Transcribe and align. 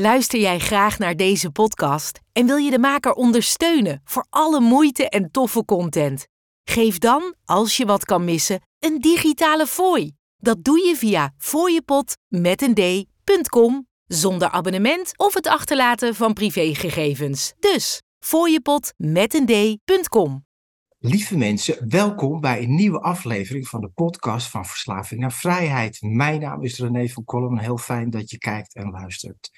Luister 0.00 0.40
jij 0.40 0.58
graag 0.58 0.98
naar 0.98 1.16
deze 1.16 1.50
podcast 1.50 2.20
en 2.32 2.46
wil 2.46 2.56
je 2.56 2.70
de 2.70 2.78
maker 2.78 3.12
ondersteunen 3.12 4.00
voor 4.04 4.26
alle 4.30 4.60
moeite 4.60 5.08
en 5.08 5.30
toffe 5.30 5.64
content? 5.64 6.26
Geef 6.64 6.98
dan, 6.98 7.34
als 7.44 7.76
je 7.76 7.86
wat 7.86 8.04
kan 8.04 8.24
missen, 8.24 8.60
een 8.78 8.98
digitale 8.98 9.66
fooi. 9.66 10.12
Dat 10.36 10.64
doe 10.64 10.86
je 10.86 10.96
via 10.96 11.34
fooiepot 11.38 12.16
met 12.28 12.62
een 12.62 12.74
d.com 12.74 13.86
zonder 14.06 14.48
abonnement 14.48 15.18
of 15.18 15.34
het 15.34 15.46
achterlaten 15.46 16.14
van 16.14 16.32
privégegevens. 16.32 17.52
Dus 17.58 18.02
fooiepot 18.18 18.92
met 18.96 19.34
een 19.34 19.46
d.com. 19.46 20.44
Lieve 20.98 21.36
mensen, 21.36 21.88
welkom 21.88 22.40
bij 22.40 22.62
een 22.62 22.74
nieuwe 22.74 23.00
aflevering 23.00 23.68
van 23.68 23.80
de 23.80 23.88
podcast 23.88 24.46
van 24.46 24.66
Verslaving 24.66 25.20
naar 25.20 25.32
Vrijheid. 25.32 25.98
Mijn 26.00 26.40
naam 26.40 26.62
is 26.62 26.78
René 26.78 27.08
van 27.08 27.24
Kolm 27.24 27.58
en 27.58 27.64
heel 27.64 27.78
fijn 27.78 28.10
dat 28.10 28.30
je 28.30 28.38
kijkt 28.38 28.74
en 28.74 28.90
luistert. 28.90 29.50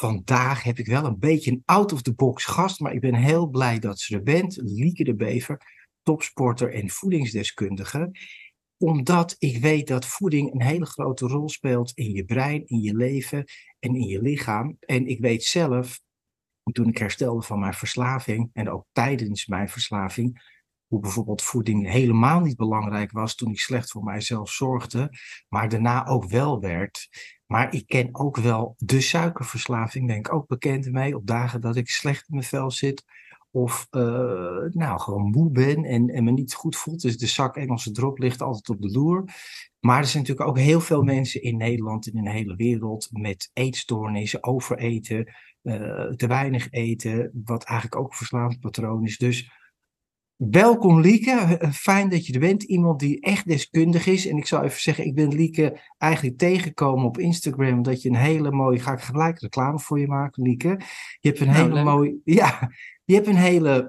Vandaag 0.00 0.62
heb 0.62 0.78
ik 0.78 0.86
wel 0.86 1.04
een 1.04 1.18
beetje 1.18 1.50
een 1.50 1.62
out-of-the-box 1.64 2.44
gast, 2.44 2.80
maar 2.80 2.92
ik 2.92 3.00
ben 3.00 3.14
heel 3.14 3.46
blij 3.46 3.78
dat 3.78 3.98
ze 3.98 4.14
er 4.14 4.22
bent. 4.22 4.56
Lieke 4.62 5.04
de 5.04 5.14
Bever, 5.14 5.60
topsporter 6.02 6.74
en 6.74 6.88
voedingsdeskundige. 6.88 8.10
Omdat 8.76 9.36
ik 9.38 9.56
weet 9.56 9.86
dat 9.86 10.06
voeding 10.06 10.52
een 10.52 10.62
hele 10.62 10.86
grote 10.86 11.26
rol 11.26 11.48
speelt 11.48 11.92
in 11.94 12.12
je 12.12 12.24
brein, 12.24 12.66
in 12.66 12.80
je 12.80 12.94
leven 12.94 13.44
en 13.78 13.94
in 13.94 14.06
je 14.06 14.22
lichaam. 14.22 14.76
En 14.80 15.06
ik 15.06 15.20
weet 15.20 15.44
zelf, 15.44 16.00
toen 16.72 16.88
ik 16.88 16.98
herstelde 16.98 17.42
van 17.42 17.58
mijn 17.58 17.74
verslaving 17.74 18.50
en 18.52 18.70
ook 18.70 18.86
tijdens 18.92 19.46
mijn 19.46 19.68
verslaving, 19.68 20.59
hoe 20.90 21.00
bijvoorbeeld 21.00 21.42
voeding 21.42 21.90
helemaal 21.90 22.40
niet 22.40 22.56
belangrijk 22.56 23.12
was 23.12 23.34
toen 23.34 23.50
ik 23.50 23.60
slecht 23.60 23.90
voor 23.90 24.02
mijzelf 24.02 24.50
zorgde, 24.50 25.10
maar 25.48 25.68
daarna 25.68 26.06
ook 26.06 26.28
wel 26.28 26.60
werd. 26.60 27.08
Maar 27.46 27.74
ik 27.74 27.86
ken 27.86 28.08
ook 28.12 28.36
wel 28.36 28.74
de 28.78 29.00
suikerverslaving, 29.00 30.06
ben 30.06 30.16
ik 30.16 30.32
ook 30.32 30.46
bekend 30.46 30.92
mee 30.92 31.16
op 31.16 31.26
dagen 31.26 31.60
dat 31.60 31.76
ik 31.76 31.88
slecht 31.88 32.28
in 32.28 32.34
mijn 32.34 32.46
vel 32.46 32.70
zit. 32.70 33.04
Of 33.50 33.86
uh, 33.90 34.02
nou, 34.70 35.00
gewoon 35.00 35.30
moe 35.30 35.50
ben 35.50 35.84
en, 35.84 36.08
en 36.08 36.24
me 36.24 36.30
niet 36.30 36.54
goed 36.54 36.76
voelt. 36.76 37.02
Dus 37.02 37.18
de 37.18 37.26
zak 37.26 37.56
Engelse 37.56 37.90
drop 37.90 38.18
ligt 38.18 38.42
altijd 38.42 38.68
op 38.68 38.82
de 38.82 38.90
loer. 38.90 39.24
Maar 39.80 39.98
er 39.98 40.06
zijn 40.06 40.22
natuurlijk 40.22 40.48
ook 40.48 40.58
heel 40.58 40.80
veel 40.80 41.02
mensen 41.02 41.42
in 41.42 41.56
Nederland 41.56 42.06
en 42.06 42.16
in 42.16 42.24
de 42.24 42.30
hele 42.30 42.56
wereld 42.56 43.08
met 43.10 43.50
eetstoornissen, 43.52 44.44
overeten, 44.44 45.34
uh, 45.62 46.08
te 46.08 46.26
weinig 46.26 46.70
eten, 46.70 47.30
wat 47.44 47.64
eigenlijk 47.64 48.00
ook 48.00 48.10
een 48.10 48.16
verslavend 48.16 48.60
patroon 48.60 49.04
is. 49.04 49.18
Dus 49.18 49.59
Welkom 50.48 51.00
Lieke, 51.00 51.58
fijn 51.72 52.08
dat 52.08 52.26
je 52.26 52.32
er 52.32 52.40
bent. 52.40 52.62
Iemand 52.62 53.00
die 53.00 53.20
echt 53.20 53.48
deskundig 53.48 54.06
is. 54.06 54.26
En 54.26 54.36
ik 54.36 54.46
zou 54.46 54.64
even 54.64 54.80
zeggen, 54.80 55.04
ik 55.04 55.14
ben 55.14 55.34
Lieke 55.34 55.80
eigenlijk 55.98 56.38
tegengekomen 56.38 57.04
op 57.04 57.18
Instagram. 57.18 57.82
Dat 57.82 58.02
je 58.02 58.08
een 58.08 58.14
hele 58.14 58.50
mooie, 58.50 58.78
ga 58.78 58.92
ik 58.92 59.00
gelijk 59.00 59.40
reclame 59.40 59.78
voor 59.78 60.00
je 60.00 60.06
maken 60.06 60.42
Lieke. 60.42 60.80
Je 61.20 61.28
hebt 61.28 61.40
een 61.40 61.46
nou, 61.46 61.68
hele 61.68 61.84
mooie, 61.84 62.20
ja, 62.40 62.70
je 63.04 63.14
hebt 63.14 63.26
een 63.26 63.36
hele 63.36 63.88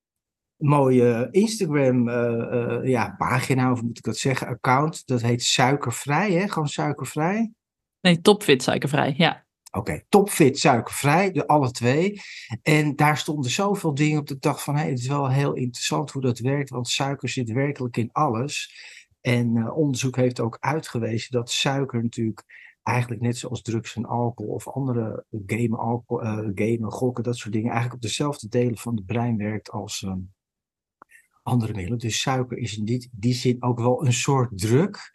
mooie 0.56 1.28
Instagram 1.30 2.08
uh, 2.08 2.14
uh, 2.14 2.88
ja, 2.88 3.14
pagina, 3.18 3.72
of 3.72 3.82
moet 3.82 3.98
ik 3.98 4.04
dat 4.04 4.16
zeggen, 4.16 4.46
account. 4.46 5.06
Dat 5.06 5.22
heet 5.22 5.42
Suikervrij, 5.42 6.32
hè? 6.32 6.48
Gewoon 6.48 6.68
suikervrij. 6.68 7.52
Nee, 8.00 8.20
Topfit 8.20 8.62
Suikervrij, 8.62 9.14
ja. 9.16 9.46
Oké, 9.70 10.02
topfit, 10.08 10.58
suikervrij, 10.58 11.30
de 11.32 11.46
alle 11.46 11.70
twee. 11.70 12.20
En 12.62 12.96
daar 12.96 13.16
stonden 13.16 13.50
zoveel 13.50 13.94
dingen 13.94 14.20
op 14.20 14.26
de 14.26 14.38
dag 14.38 14.62
van, 14.62 14.76
hé, 14.76 14.88
het 14.88 14.98
is 14.98 15.06
wel 15.06 15.30
heel 15.30 15.54
interessant 15.54 16.10
hoe 16.10 16.22
dat 16.22 16.38
werkt, 16.38 16.70
want 16.70 16.88
suiker 16.88 17.28
zit 17.28 17.52
werkelijk 17.52 17.96
in 17.96 18.12
alles. 18.12 18.74
En 19.20 19.56
uh, 19.56 19.76
onderzoek 19.76 20.16
heeft 20.16 20.40
ook 20.40 20.56
uitgewezen 20.60 21.30
dat 21.30 21.50
suiker 21.50 22.02
natuurlijk 22.02 22.44
eigenlijk 22.82 23.22
net 23.22 23.36
zoals 23.36 23.62
drugs 23.62 23.96
en 23.96 24.06
alcohol 24.06 24.54
of 24.54 24.68
andere 24.68 25.24
gamen, 25.46 25.78
alcohol, 25.78 26.24
uh, 26.54 26.88
gokken, 26.88 27.24
dat 27.24 27.36
soort 27.36 27.52
dingen, 27.52 27.70
eigenlijk 27.70 28.02
op 28.02 28.08
dezelfde 28.08 28.48
delen 28.48 28.78
van 28.78 28.94
het 28.94 29.06
brein 29.06 29.36
werkt 29.36 29.70
als 29.70 30.02
uh, 30.02 30.14
andere 31.42 31.74
middelen. 31.74 31.98
Dus 31.98 32.20
suiker 32.20 32.58
is 32.58 32.76
in 32.76 32.84
die, 32.84 33.10
die 33.12 33.34
zin 33.34 33.62
ook 33.62 33.78
wel 33.78 34.06
een 34.06 34.12
soort 34.12 34.58
druk. 34.58 35.10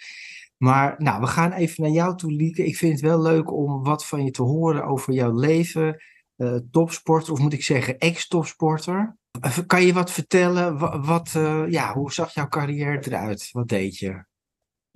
Maar 0.58 0.96
nou, 0.98 1.22
we 1.22 1.28
gaan 1.28 1.52
even 1.52 1.84
naar 1.84 1.92
jou 1.92 2.18
toe, 2.18 2.32
Lieke. 2.32 2.66
Ik 2.66 2.78
vind 2.78 2.92
het 2.92 3.02
wel 3.02 3.22
leuk 3.22 3.54
om 3.54 3.84
wat 3.84 4.06
van 4.06 4.24
je 4.24 4.32
te 4.32 4.42
horen 4.42 4.86
over 4.86 5.14
jouw 5.14 5.40
leven. 5.40 6.04
Uh, 6.38 6.56
topsporter, 6.72 7.34
of 7.34 7.40
moet 7.40 7.54
ik 7.54 7.64
zeggen 7.64 7.98
ex-topsporter. 7.98 9.18
Kan 9.68 9.86
je 9.86 9.94
wat 9.94 10.12
vertellen? 10.12 10.78
Wat, 11.06 11.34
uh, 11.38 11.70
ja, 11.70 11.94
hoe 11.94 12.14
zag 12.14 12.34
jouw 12.34 12.48
carrière 12.48 13.06
eruit? 13.06 13.50
Wat 13.52 13.68
deed 13.68 13.98
je? 13.98 14.26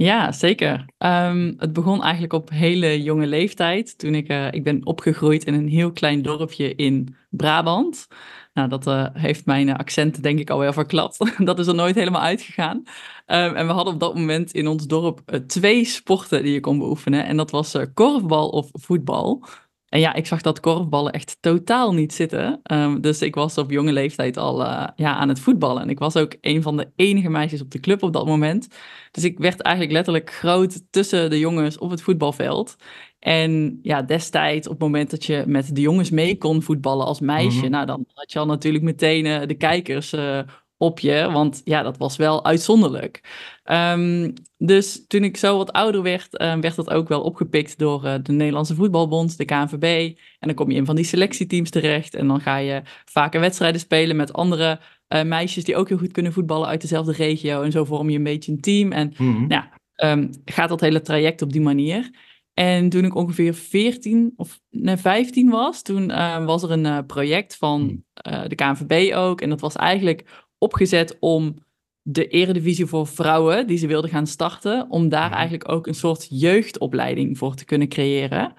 Ja, 0.02 0.32
zeker. 0.32 0.86
Um, 0.98 1.54
het 1.58 1.74
begon 1.74 2.04
eigenlijk 2.04 2.34
op 2.34 2.50
hele 2.50 3.04
jonge 3.04 3.28
leeftijd. 3.28 3.98
Toen 3.98 4.16
ik, 4.16 4.30
uh, 4.30 4.52
ik 4.52 4.64
ben 4.64 4.86
opgegroeid 4.86 5.44
in 5.44 5.54
een 5.54 5.68
heel 5.68 5.92
klein 5.92 6.22
dorpje 6.22 6.76
in 6.76 7.16
Brabant. 7.30 8.08
Nou, 8.54 8.70
dat 8.70 8.88
uh, 8.88 9.08
heeft 9.14 9.46
mijn 9.46 9.78
accent 9.78 10.24
denk 10.24 10.40
ik 10.40 10.50
alweer 10.50 10.74
verklapt. 10.74 11.18
dat 11.46 11.59
is 11.59 11.68
er 11.68 11.76
nooit 11.76 11.96
helemaal 11.96 12.22
uitgegaan. 12.22 12.78
Um, 12.78 13.56
en 13.56 13.68
we 13.68 13.74
hadden 13.74 13.94
op 13.94 14.00
dat 14.00 14.16
moment 14.16 14.52
in 14.52 14.68
ons 14.68 14.88
dorp 14.88 15.22
uh, 15.26 15.40
twee 15.40 15.86
sporten 15.86 16.44
die 16.44 16.54
je 16.54 16.59
kon 16.59 16.78
beoefenen. 16.78 17.26
En 17.26 17.38
dat 17.38 17.52
was 17.52 17.76
korfbal 17.94 18.50
of 18.50 18.70
voetbal. 18.72 19.44
En 19.90 20.00
ja, 20.00 20.14
ik 20.14 20.26
zag 20.26 20.42
dat 20.42 20.60
korfballen 20.60 21.12
echt 21.12 21.38
totaal 21.40 21.94
niet 21.94 22.14
zitten. 22.14 22.62
Um, 22.72 23.02
dus 23.02 23.22
ik 23.22 23.36
was 23.36 23.58
op 23.58 23.72
jonge 23.72 23.92
leeftijd 23.92 24.38
al 24.38 24.62
uh, 24.62 24.88
ja, 24.96 25.16
aan 25.16 25.30
het 25.30 25.40
voetballen. 25.40 25.82
En 25.82 25.90
ik 25.90 26.00
was 26.00 26.16
ook 26.16 26.36
een 26.42 26.62
van 26.62 26.78
de 26.78 26.92
enige 26.96 27.30
meisjes 27.30 27.62
op 27.62 27.72
de 27.72 27.80
club 27.80 28.04
op 28.04 28.14
dat 28.14 28.26
moment. 28.26 28.68
Dus 29.12 29.24
ik 29.24 29.38
werd 29.38 29.62
eigenlijk 29.62 29.96
letterlijk 29.96 30.32
groot 30.32 30.82
tussen 30.92 31.30
de 31.30 31.40
jongens 31.40 31.78
op 31.78 31.90
het 31.90 32.02
voetbalveld. 32.02 32.76
En 33.20 33.80
ja, 33.82 34.02
destijds, 34.02 34.68
op 34.68 34.74
het 34.74 34.82
moment 34.82 35.10
dat 35.10 35.26
je 35.26 35.44
met 35.48 35.76
de 35.76 35.82
jongens 35.82 36.10
mee 36.10 36.38
kon 36.38 36.62
voetballen 36.62 37.06
als 37.06 37.20
meisje, 37.20 37.56
mm 37.56 37.62
-hmm. 37.62 37.72
nou 37.72 37.86
dan 37.86 38.06
had 38.14 38.32
je 38.32 38.40
al 38.40 38.46
natuurlijk 38.46 38.84
meteen 38.84 39.26
uh, 39.26 39.42
de 39.46 39.54
kijkers 39.54 40.14
uh, 40.14 40.40
op 40.81 41.00
je, 41.00 41.29
want 41.31 41.62
ja, 41.63 41.84
dat 41.84 41.97
was 41.97 42.17
wel 42.17 42.45
uitzonderlijk. 42.45 43.22
Um, 43.63 44.34
dus 44.57 45.07
toen 45.07 45.23
ik 45.23 45.38
zo 45.38 45.57
wat 45.57 45.72
ouder 45.72 46.01
werd, 46.01 46.41
uh, 46.41 46.56
werd 46.56 46.75
dat 46.75 46.90
ook 46.90 47.07
wel 47.07 47.22
opgepikt 47.22 47.78
door 47.78 48.06
uh, 48.06 48.13
de 48.23 48.31
Nederlandse 48.31 48.75
Voetbalbond, 48.75 49.38
de 49.38 49.45
KNVB. 49.45 50.17
En 50.40 50.47
dan 50.47 50.53
kom 50.53 50.72
je 50.72 50.78
in 50.78 50.85
van 50.85 50.95
die 50.95 51.06
selectieteams 51.06 51.69
terecht 51.69 52.16
en 52.16 52.28
dan 52.28 52.41
ga 52.41 52.57
je 52.57 52.81
vaker 53.06 53.40
wedstrijden 53.40 53.79
spelen 53.79 54.16
met 54.16 54.34
andere 54.34 54.79
uh, 55.09 55.23
meisjes 55.23 55.63
die 55.63 55.75
ook 55.75 55.90
heel 55.90 55.97
goed 55.97 56.12
kunnen 56.12 56.34
voetballen 56.34 56.67
uit 56.67 56.81
dezelfde 56.81 57.11
regio. 57.11 57.61
En 57.61 57.72
zo 57.72 57.84
vorm 57.84 58.09
je 58.09 58.17
een 58.17 58.23
beetje 58.23 58.51
een 58.51 58.61
team 58.61 58.91
en 58.91 59.13
mm 59.17 59.35
-hmm. 59.35 59.46
ja, 59.47 59.72
um, 60.03 60.29
gaat 60.46 60.69
dat 60.69 60.81
hele 60.81 61.01
traject 61.01 61.41
op 61.41 61.51
die 61.51 61.61
manier. 61.61 62.09
En 62.53 62.90
toen 62.90 63.06
ik 63.06 63.16
ongeveer 63.16 63.53
14 63.53 64.34
of 64.35 64.59
nee, 64.69 64.97
15 64.97 65.50
was, 65.50 65.81
toen 65.81 66.09
uh, 66.09 66.46
was 66.46 66.63
er 66.63 66.72
een 66.72 66.85
uh, 66.85 66.97
project 67.07 67.56
van 67.56 68.03
uh, 68.28 68.41
de 68.47 68.56
KNVB 68.56 69.16
ook. 69.16 69.41
En 69.41 69.50
dat 69.50 69.61
was 69.61 69.75
eigenlijk 69.75 70.47
opgezet 70.59 71.18
om 71.20 71.56
de 72.02 72.28
eredivisie 72.28 72.86
voor 72.86 73.08
vrouwen, 73.08 73.68
die 73.68 73.78
ze 73.78 73.88
wilden 73.88 74.09
gaan 74.09 74.28
starten, 74.28 74.90
om 74.90 75.09
daar 75.09 75.31
eigenlijk 75.31 75.70
ook 75.70 75.88
een 75.88 75.96
soort 75.96 76.28
jeugdopleiding 76.30 77.38
voor 77.38 77.56
te 77.56 77.66
kunnen 77.66 77.88
creëren 77.88 78.53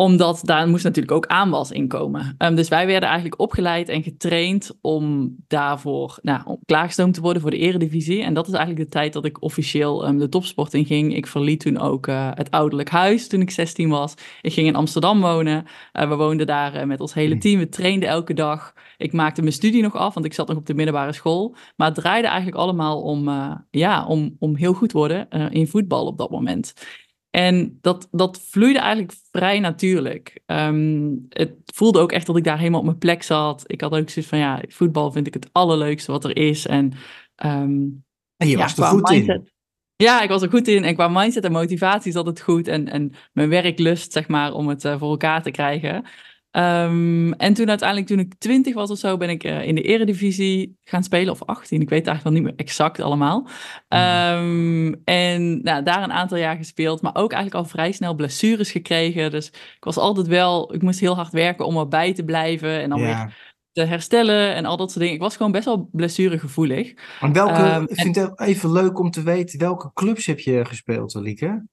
omdat 0.00 0.40
daar 0.42 0.68
moest 0.68 0.84
natuurlijk 0.84 1.14
ook 1.14 1.26
aanwas 1.26 1.70
in 1.70 1.88
komen. 1.88 2.34
Um, 2.38 2.54
dus 2.54 2.68
wij 2.68 2.86
werden 2.86 3.08
eigenlijk 3.08 3.40
opgeleid 3.40 3.88
en 3.88 4.02
getraind 4.02 4.78
om 4.80 5.34
daarvoor 5.48 6.18
nou, 6.22 6.42
om 6.44 6.58
klaargestoomd 6.64 7.14
te 7.14 7.20
worden 7.20 7.42
voor 7.42 7.50
de 7.50 7.56
eredivisie. 7.58 8.22
En 8.22 8.34
dat 8.34 8.46
is 8.48 8.52
eigenlijk 8.52 8.84
de 8.84 8.90
tijd 8.98 9.12
dat 9.12 9.24
ik 9.24 9.42
officieel 9.42 10.08
um, 10.08 10.18
de 10.18 10.28
topsport 10.28 10.74
in 10.74 10.84
ging. 10.84 11.16
Ik 11.16 11.26
verliet 11.26 11.60
toen 11.60 11.78
ook 11.78 12.06
uh, 12.06 12.30
het 12.34 12.50
ouderlijk 12.50 12.88
huis 12.88 13.28
toen 13.28 13.40
ik 13.40 13.50
16 13.50 13.88
was. 13.88 14.14
Ik 14.42 14.52
ging 14.52 14.66
in 14.66 14.76
Amsterdam 14.76 15.20
wonen. 15.20 15.64
Uh, 15.92 16.08
we 16.08 16.14
woonden 16.14 16.46
daar 16.46 16.76
uh, 16.76 16.84
met 16.84 17.00
ons 17.00 17.14
hele 17.14 17.38
team. 17.38 17.58
We 17.58 17.68
trainden 17.68 18.08
elke 18.08 18.34
dag. 18.34 18.74
Ik 18.96 19.12
maakte 19.12 19.40
mijn 19.40 19.52
studie 19.52 19.82
nog 19.82 19.96
af, 19.96 20.14
want 20.14 20.26
ik 20.26 20.34
zat 20.34 20.48
nog 20.48 20.56
op 20.56 20.66
de 20.66 20.74
middelbare 20.74 21.12
school. 21.12 21.56
Maar 21.76 21.86
het 21.86 21.96
draaide 21.96 22.26
eigenlijk 22.28 22.56
allemaal 22.56 23.02
om, 23.02 23.28
ja, 23.70 24.06
om, 24.06 24.36
om 24.38 24.56
heel 24.56 24.72
goed 24.72 24.92
worden 24.92 25.28
in 25.50 25.68
voetbal 25.68 26.06
op 26.06 26.18
dat 26.18 26.30
moment. 26.30 26.74
En 27.38 27.78
dat, 27.80 28.08
dat 28.10 28.40
vloeide 28.40 28.78
eigenlijk 28.78 29.12
vrij 29.30 29.60
natuurlijk. 29.60 30.40
Um, 30.46 31.26
het 31.28 31.52
voelde 31.64 31.98
ook 31.98 32.12
echt 32.12 32.26
dat 32.26 32.36
ik 32.36 32.44
daar 32.44 32.58
helemaal 32.58 32.80
op 32.80 32.86
mijn 32.86 32.98
plek 32.98 33.22
zat. 33.22 33.64
Ik 33.66 33.80
had 33.80 33.92
ook 33.92 34.10
zoiets 34.10 34.30
van, 34.30 34.38
ja, 34.38 34.62
voetbal 34.68 35.12
vind 35.12 35.26
ik 35.26 35.34
het 35.34 35.48
allerleukste 35.52 36.12
wat 36.12 36.24
er 36.24 36.36
is. 36.36 36.66
En, 36.66 36.92
um, 37.44 38.04
en 38.36 38.48
je 38.48 38.56
ja, 38.56 38.58
was 38.58 38.78
er 38.78 38.84
goed 38.84 39.10
mindset, 39.10 39.36
in. 39.36 39.50
Ja, 39.96 40.22
ik 40.22 40.28
was 40.28 40.42
er 40.42 40.50
goed 40.50 40.68
in. 40.68 40.84
En 40.84 40.94
qua 40.94 41.08
mindset 41.08 41.44
en 41.44 41.52
motivatie 41.52 42.12
zat 42.12 42.26
het 42.26 42.40
goed. 42.40 42.68
En, 42.68 42.88
en 42.88 43.12
mijn 43.32 43.48
werklust, 43.48 44.12
zeg 44.12 44.28
maar, 44.28 44.52
om 44.52 44.68
het 44.68 44.84
uh, 44.84 44.98
voor 44.98 45.10
elkaar 45.10 45.42
te 45.42 45.50
krijgen. 45.50 46.04
Um, 46.58 47.32
en 47.32 47.54
toen 47.54 47.68
uiteindelijk, 47.68 48.08
toen 48.08 48.18
ik 48.18 48.34
20 48.38 48.74
was 48.74 48.90
of 48.90 48.98
zo, 48.98 49.16
ben 49.16 49.30
ik 49.30 49.44
uh, 49.44 49.66
in 49.66 49.74
de 49.74 49.82
eredivisie 49.82 50.78
gaan 50.84 51.02
spelen. 51.02 51.32
Of 51.32 51.44
18, 51.44 51.80
ik 51.80 51.88
weet 51.88 52.06
eigenlijk 52.06 52.22
wel 52.22 52.32
niet 52.32 52.42
meer 52.42 52.66
exact 52.66 53.00
allemaal. 53.00 53.48
Um, 53.88 55.02
en 55.04 55.62
nou, 55.62 55.82
daar 55.82 56.02
een 56.02 56.12
aantal 56.12 56.38
jaar 56.38 56.56
gespeeld. 56.56 57.02
Maar 57.02 57.14
ook 57.14 57.32
eigenlijk 57.32 57.64
al 57.64 57.70
vrij 57.70 57.92
snel 57.92 58.14
blessures 58.14 58.70
gekregen. 58.70 59.30
Dus 59.30 59.46
ik 59.48 59.84
was 59.84 59.96
altijd 59.96 60.26
wel, 60.26 60.74
ik 60.74 60.82
moest 60.82 61.00
heel 61.00 61.14
hard 61.14 61.32
werken 61.32 61.66
om 61.66 61.76
erbij 61.76 62.14
te 62.14 62.24
blijven. 62.24 62.80
En 62.80 62.90
dan 62.90 63.00
ja. 63.00 63.04
weer 63.04 63.36
te 63.72 63.84
herstellen 63.84 64.54
en 64.54 64.64
al 64.64 64.76
dat 64.76 64.88
soort 64.88 65.00
dingen. 65.00 65.14
Ik 65.14 65.22
was 65.22 65.36
gewoon 65.36 65.52
best 65.52 65.64
wel 65.64 65.88
blessuregevoelig. 65.92 66.94
Maar 67.20 67.32
welke, 67.32 67.74
um, 67.74 67.86
ik 67.88 68.00
vind 68.00 68.16
het 68.16 68.40
even 68.40 68.72
leuk 68.72 68.98
om 68.98 69.10
te 69.10 69.22
weten, 69.22 69.58
welke 69.58 69.90
clubs 69.94 70.26
heb 70.26 70.38
je 70.38 70.64
gespeeld, 70.64 71.14
Lieke? 71.14 71.66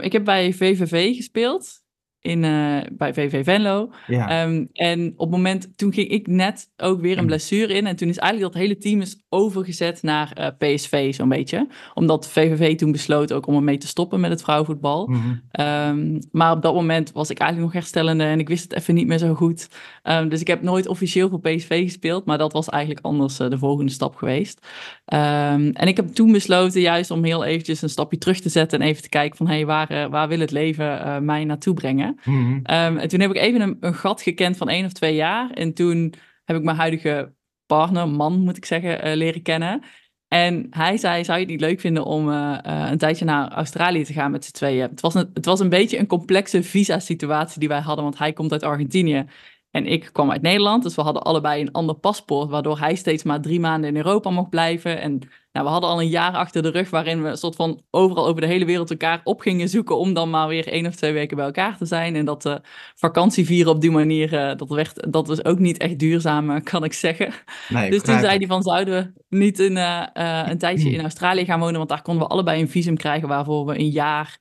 Ik 0.00 0.12
heb 0.12 0.24
bij 0.24 0.52
VVV 0.52 1.16
gespeeld. 1.16 1.81
In, 2.22 2.42
uh, 2.42 2.78
bij 2.92 3.14
VV 3.14 3.44
Venlo. 3.44 3.90
Ja. 4.06 4.42
Um, 4.42 4.68
en 4.72 5.12
op 5.16 5.18
het 5.18 5.30
moment, 5.30 5.68
toen 5.76 5.92
ging 5.92 6.08
ik 6.08 6.26
net 6.26 6.68
ook 6.76 7.00
weer 7.00 7.18
een 7.18 7.26
blessure 7.26 7.74
in. 7.74 7.86
En 7.86 7.96
toen 7.96 8.08
is 8.08 8.18
eigenlijk 8.18 8.52
dat 8.52 8.62
hele 8.62 8.78
team 8.78 9.00
is 9.00 9.22
overgezet 9.28 10.02
naar 10.02 10.32
uh, 10.38 10.46
PSV 10.58 11.14
zo'n 11.14 11.28
beetje. 11.28 11.68
Omdat 11.94 12.28
VVV 12.28 12.76
toen 12.76 12.92
besloot 12.92 13.32
ook 13.32 13.46
om 13.46 13.54
ermee 13.54 13.78
te 13.78 13.86
stoppen 13.86 14.20
met 14.20 14.30
het 14.30 14.42
vrouwenvoetbal. 14.42 15.06
Mm 15.06 15.14
-hmm. 15.14 15.66
um, 15.66 16.18
maar 16.30 16.52
op 16.52 16.62
dat 16.62 16.74
moment 16.74 17.12
was 17.12 17.30
ik 17.30 17.38
eigenlijk 17.38 17.72
nog 17.72 17.82
herstellende 17.82 18.24
en 18.24 18.38
ik 18.38 18.48
wist 18.48 18.62
het 18.62 18.72
even 18.72 18.94
niet 18.94 19.06
meer 19.06 19.18
zo 19.18 19.34
goed. 19.34 19.68
Um, 20.02 20.28
dus 20.28 20.40
ik 20.40 20.46
heb 20.46 20.62
nooit 20.62 20.86
officieel 20.86 21.28
voor 21.28 21.40
PSV 21.40 21.82
gespeeld. 21.82 22.24
Maar 22.24 22.38
dat 22.38 22.52
was 22.52 22.68
eigenlijk 22.68 23.04
anders 23.04 23.40
uh, 23.40 23.50
de 23.50 23.58
volgende 23.58 23.92
stap 23.92 24.14
geweest. 24.14 24.66
en 25.04 25.86
ik 25.86 25.96
heb 25.96 26.08
toen 26.08 26.32
besloten 26.32 26.80
juist 26.80 27.10
om 27.10 27.24
heel 27.24 27.44
eventjes 27.44 27.82
een 27.82 27.88
stapje 27.88 28.18
terug 28.18 28.40
te 28.40 28.48
zetten. 28.48 28.80
En 28.80 28.86
even 28.86 29.02
te 29.02 29.08
kijken 29.08 29.36
van, 29.36 29.46
hé, 29.46 29.54
hey, 29.54 29.66
waar, 29.66 30.10
waar 30.10 30.28
wil 30.28 30.40
het 30.40 30.50
leven 30.50 31.24
mij 31.24 31.44
naartoe 31.44 31.74
brengen? 31.74 32.11
-hmm. 32.16 32.54
Um, 32.54 32.98
en 32.98 33.08
toen 33.08 33.20
heb 33.20 33.30
ik 33.30 33.36
even 33.36 33.60
een, 33.60 33.76
een, 33.80 33.94
gat 33.94 34.22
gekend 34.22 34.56
van 34.56 34.68
één 34.68 34.84
of 34.84 34.92
twee 34.92 35.14
jaar. 35.14 35.50
En 35.50 35.74
toen 35.74 36.14
heb 36.44 36.56
ik 36.56 36.62
mijn 36.62 36.76
huidige 36.76 37.32
partner, 37.66 38.08
man 38.08 38.38
moet 38.38 38.56
ik 38.56 38.64
zeggen, 38.64 39.06
uh, 39.06 39.14
leren 39.14 39.42
kennen. 39.42 39.82
En 40.28 40.66
hij 40.70 40.96
zei, 40.96 41.24
zou 41.24 41.38
je 41.38 41.44
het 41.44 41.52
niet 41.52 41.60
leuk 41.60 41.80
vinden 41.80 42.04
om 42.04 42.28
uh, 42.28 42.58
uh, 42.66 42.90
een 42.90 42.98
tijdje 42.98 43.24
naar 43.24 43.48
Australië 43.48 44.04
te 44.04 44.12
gaan 44.12 44.30
met 44.30 44.44
z'n 44.44 44.52
tweeën? 44.52 44.88
Het 44.90 45.00
was, 45.00 45.14
een, 45.14 45.30
het 45.34 45.44
was 45.44 45.60
een 45.60 45.68
beetje 45.68 45.98
een 45.98 46.06
complexe 46.06 46.62
visa-situatie 46.62 47.60
die 47.60 47.68
wij 47.68 47.80
hadden, 47.80 48.04
want 48.04 48.18
hij 48.18 48.32
komt 48.32 48.52
uit 48.52 48.62
Argentinië. 48.62 49.24
En 49.70 49.86
ik 49.86 50.08
kwam 50.12 50.30
uit 50.30 50.42
Nederland, 50.42 50.82
dus 50.82 50.94
we 50.94 51.02
hadden 51.02 51.22
allebei 51.22 51.60
een 51.60 51.72
ander 51.72 51.94
paspoort, 51.94 52.50
waardoor 52.50 52.78
hij 52.78 52.94
steeds 52.94 53.22
maar 53.22 53.40
drie 53.40 53.60
maanden 53.60 53.90
in 53.90 53.96
Europa 53.96 54.30
mocht 54.30 54.50
blijven. 54.50 55.00
En 55.00 55.20
nou, 55.52 55.66
we 55.66 55.72
hadden 55.72 55.90
al 55.90 56.00
een 56.00 56.08
jaar 56.08 56.32
achter 56.32 56.62
de 56.62 56.68
rug 56.68 56.90
waarin 56.90 57.22
we 57.22 57.28
een 57.28 57.36
soort 57.36 57.56
van 57.56 57.82
overal 57.90 58.26
over 58.26 58.40
de 58.40 58.46
hele 58.46 58.64
wereld 58.64 58.90
elkaar 58.90 59.20
op 59.24 59.40
gingen 59.40 59.68
zoeken 59.68 59.98
om 59.98 60.14
dan 60.14 60.30
maar 60.30 60.48
weer 60.48 60.68
één 60.68 60.86
of 60.86 60.94
twee 60.94 61.12
weken 61.12 61.36
bij 61.36 61.46
elkaar 61.46 61.76
te 61.76 61.84
zijn. 61.84 62.16
En 62.16 62.24
dat 62.24 62.44
uh, 62.44 62.56
vakantie 62.94 63.46
vieren 63.46 63.72
op 63.72 63.80
die 63.80 63.90
manier, 63.90 64.32
uh, 64.32 64.56
dat, 64.56 64.68
werd, 64.68 65.12
dat 65.12 65.26
was 65.26 65.44
ook 65.44 65.58
niet 65.58 65.76
echt 65.76 65.98
duurzaam, 65.98 66.50
uh, 66.50 66.56
kan 66.62 66.84
ik 66.84 66.92
zeggen. 66.92 67.32
Nee, 67.68 67.90
dus 67.90 68.02
toen 68.02 68.18
zei 68.18 68.38
hij 68.38 68.46
van, 68.46 68.62
zouden 68.62 69.14
we 69.28 69.36
niet 69.38 69.58
in, 69.58 69.76
een 69.76 70.58
tijdje 70.58 70.90
in 70.90 71.00
Australië 71.00 71.44
gaan 71.44 71.60
wonen, 71.60 71.76
want 71.76 71.88
daar 71.88 72.02
konden 72.02 72.22
we 72.22 72.32
allebei 72.32 72.60
een 72.60 72.68
visum 72.68 72.96
krijgen 72.96 73.28
waarvoor 73.28 73.66
we 73.66 73.78
een 73.78 73.90
jaar 73.90 74.38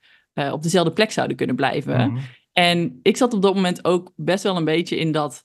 op 0.52 0.64
dezelfde 0.64 0.94
plek 0.94 1.12
zouden 1.12 1.38
kunnen 1.38 1.56
blijven. 1.56 2.10
Mm 2.10 2.16
-hmm. 2.16 2.26
En 2.54 3.00
ik 3.02 3.18
zat 3.18 3.34
op 3.34 3.42
dat 3.42 3.56
moment 3.56 3.86
ook 3.86 4.12
best 4.16 4.44
wel 4.44 4.58
een 4.58 4.66
beetje 4.66 4.98
in 4.98 5.12
dat, 5.12 5.44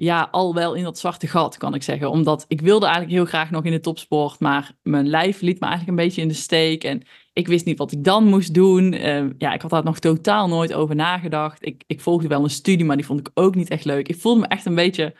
ja, 0.00 0.28
al 0.30 0.54
wel 0.54 0.74
in 0.74 0.82
dat 0.82 0.98
zwarte 0.98 1.26
gat, 1.26 1.56
kan 1.56 1.74
ik 1.74 1.82
zeggen. 1.82 2.10
Omdat 2.10 2.44
ik 2.48 2.60
wilde 2.60 2.84
eigenlijk 2.86 3.14
heel 3.16 3.24
graag 3.24 3.50
nog 3.50 3.64
in 3.64 3.70
de 3.72 3.80
topsport, 3.80 4.40
maar 4.40 4.72
mijn 4.82 5.08
lijf 5.08 5.40
liet 5.40 5.60
me 5.60 5.66
eigenlijk 5.66 5.98
een 5.98 6.04
beetje 6.04 6.22
in 6.22 6.28
de 6.28 6.34
steek. 6.34 6.84
En 6.84 7.02
ik 7.32 7.48
wist 7.48 7.64
niet 7.64 7.78
wat 7.78 7.92
ik 7.92 8.04
dan 8.04 8.24
moest 8.24 8.54
doen. 8.54 8.92
Uh, 8.92 9.24
ja, 9.38 9.52
ik 9.52 9.62
had 9.62 9.70
daar 9.70 9.84
nog 9.84 9.98
totaal 9.98 10.48
nooit 10.48 10.72
over 10.72 10.94
nagedacht. 10.94 11.66
Ik, 11.66 11.82
ik 11.86 12.00
volgde 12.00 12.28
wel 12.28 12.42
een 12.42 12.50
studie, 12.50 12.84
maar 12.86 12.96
die 12.96 13.06
vond 13.06 13.20
ik 13.20 13.30
ook 13.34 13.54
niet 13.54 13.70
echt 13.70 13.84
leuk. 13.84 14.08
Ik 14.08 14.16
voelde 14.20 14.40
me 14.40 14.46
echt 14.46 14.64
een 14.66 14.74
beetje, 14.74 15.14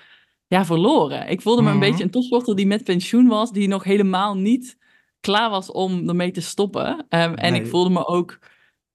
ja, 0.46 0.64
verloren. 0.64 1.28
Ik 1.28 1.40
voelde 1.40 1.62
me 1.62 1.68
Mhm. 1.72 1.76
een 1.82 1.88
beetje 1.90 2.04
een 2.04 2.10
topsporter 2.10 2.56
die 2.56 2.66
met 2.66 2.84
pensioen 2.84 3.26
was, 3.26 3.52
die 3.52 3.68
nog 3.68 3.84
helemaal 3.84 4.36
niet 4.36 4.78
klaar 5.20 5.50
was 5.50 5.72
om 5.72 6.08
ermee 6.08 6.30
te 6.30 6.40
stoppen. 6.40 6.88
Um, 6.88 7.34
en 7.34 7.52
Nee. 7.52 7.60
ik 7.60 7.66
voelde 7.66 7.90
me 7.90 8.06
ook 8.06 8.38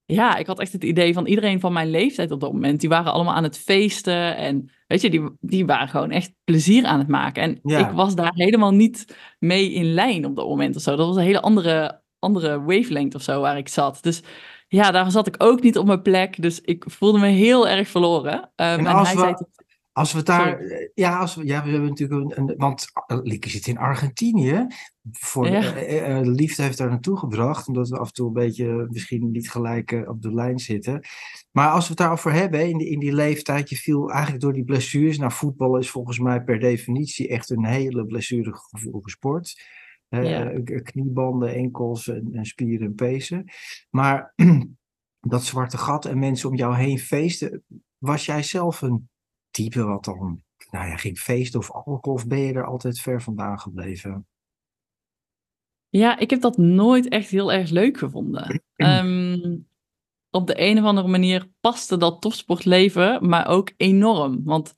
ja, 0.06 0.36
ik 0.36 0.46
had 0.46 0.60
echt 0.60 0.72
het 0.72 0.84
idee 0.84 1.12
van 1.12 1.26
iedereen 1.26 1.60
van 1.60 1.72
mijn 1.72 1.90
leeftijd 1.90 2.30
op 2.30 2.40
dat 2.40 2.52
moment. 2.52 2.80
Die 2.80 2.88
waren 2.88 3.12
allemaal 3.12 3.34
aan 3.34 3.42
het 3.42 3.58
feesten. 3.58 4.36
En 4.36 4.70
weet 4.94 5.02
je, 5.02 5.10
die, 5.10 5.30
die 5.40 5.66
waren 5.66 5.88
gewoon 5.88 6.10
echt 6.10 6.32
plezier 6.44 6.84
aan 6.84 6.98
het 6.98 7.08
maken. 7.08 7.42
En 7.42 7.58
Ja. 7.62 7.88
ik 7.88 7.94
was 7.94 8.14
daar 8.14 8.32
helemaal 8.34 8.70
niet 8.74 9.16
mee 9.38 9.72
in 9.72 9.84
lijn 9.94 10.24
op 10.26 10.36
dat 10.36 10.48
moment 10.48 10.76
of 10.76 10.82
zo. 10.82 10.96
Dat 10.96 11.06
was 11.06 11.16
een 11.16 11.22
hele 11.22 11.40
andere, 11.42 12.02
andere 12.18 12.62
wavelength 12.62 13.14
of 13.14 13.22
zo 13.22 13.40
waar 13.40 13.56
ik 13.58 13.68
zat. 13.68 13.98
Dus 14.02 14.22
ja, 14.68 14.90
daar 14.90 15.10
zat 15.10 15.26
ik 15.26 15.34
ook 15.38 15.62
niet 15.62 15.78
op 15.78 15.86
mijn 15.86 16.02
plek. 16.02 16.42
Dus 16.42 16.60
ik 16.60 16.84
voelde 16.86 17.18
me 17.18 17.26
heel 17.26 17.68
erg 17.68 17.88
verloren. 17.88 18.34
Um, 18.34 18.46
en 18.56 18.86
als 18.86 19.06
hij 19.08 19.16
we- 19.16 19.22
zei 19.22 19.34
Als 19.92 20.12
we 20.12 20.22
daar, 20.22 20.60
ja, 20.94 21.18
als 21.18 21.34
we, 21.34 21.46
ja, 21.46 21.64
we 21.64 21.70
hebben 21.70 21.88
natuurlijk 21.88 22.36
een, 22.38 22.54
want 22.56 22.86
eh, 23.06 23.18
Lieke 23.22 23.48
zit 23.48 23.66
in 23.66 23.78
Argentinië. 23.78 24.66
Voor 25.12 25.48
Ja. 25.48 25.74
eh, 25.74 26.16
eh, 26.18 26.22
de 26.24 26.30
liefde 26.30 26.62
heeft 26.62 26.78
daar 26.78 26.88
naartoe 26.88 27.18
gebracht, 27.18 27.68
omdat 27.68 27.88
we 27.88 27.98
af 27.98 28.06
en 28.06 28.12
toe 28.12 28.26
een 28.26 28.32
beetje 28.32 28.86
misschien 28.90 29.30
niet 29.30 29.50
gelijk 29.50 30.04
op 30.06 30.22
de 30.22 30.34
lijn 30.34 30.58
zitten. 30.58 31.00
Maar 31.54 31.70
als 31.70 31.82
we 31.84 31.88
het 31.88 31.98
daarover 31.98 32.32
hebben, 32.32 32.68
in 32.68 32.78
die, 32.78 32.88
in 32.88 32.98
die 32.98 33.14
leeftijd, 33.14 33.68
je 33.70 33.76
viel 33.76 34.10
eigenlijk 34.10 34.42
door 34.42 34.52
die 34.52 34.64
blessures. 34.64 35.18
Nou, 35.18 35.32
voetbal 35.32 35.76
is 35.78 35.90
volgens 35.90 36.18
mij 36.18 36.42
per 36.42 36.58
definitie 36.58 37.28
echt 37.28 37.50
een 37.50 37.64
hele 37.64 38.06
blessuregevoelige 38.06 39.08
sport. 39.10 39.62
Eh, 40.08 40.22
Ja. 40.22 40.50
eh, 40.50 40.82
kniebanden, 40.82 41.54
enkels 41.54 42.08
en, 42.08 42.28
en 42.32 42.44
spieren 42.44 42.86
en 42.86 42.94
pezen. 42.94 43.44
Maar 43.90 44.32
dat 45.20 45.44
zwarte 45.44 45.78
gat 45.78 46.04
en 46.04 46.18
mensen 46.18 46.48
om 46.48 46.56
jou 46.56 46.76
heen 46.76 46.98
feesten, 46.98 47.64
was 47.98 48.26
jij 48.26 48.42
zelf 48.42 48.82
een 48.82 49.08
type 49.50 49.82
wat 49.84 50.04
dan, 50.04 50.42
nou 50.70 50.88
ja, 50.88 50.96
ging 50.96 51.18
feesten 51.18 51.60
of 51.60 51.70
alcohol, 51.70 52.14
of 52.18 52.26
ben 52.26 52.38
je 52.38 52.52
er 52.52 52.66
altijd 52.66 53.00
ver 53.00 53.22
vandaan 53.22 53.60
gebleven? 53.60 54.26
Ja, 55.88 56.18
ik 56.18 56.30
heb 56.30 56.40
dat 56.40 56.56
nooit 56.56 57.08
echt 57.08 57.30
heel 57.30 57.52
erg 57.52 57.70
leuk 57.70 57.98
gevonden. 57.98 58.62
Ehm, 58.76 59.56
op 60.34 60.46
de 60.46 60.60
een 60.60 60.78
of 60.78 60.84
andere 60.84 61.08
manier 61.08 61.46
paste 61.60 61.96
dat 61.96 62.20
topsportleven, 62.20 63.28
maar 63.28 63.48
ook 63.48 63.70
enorm. 63.76 64.40
Want 64.44 64.74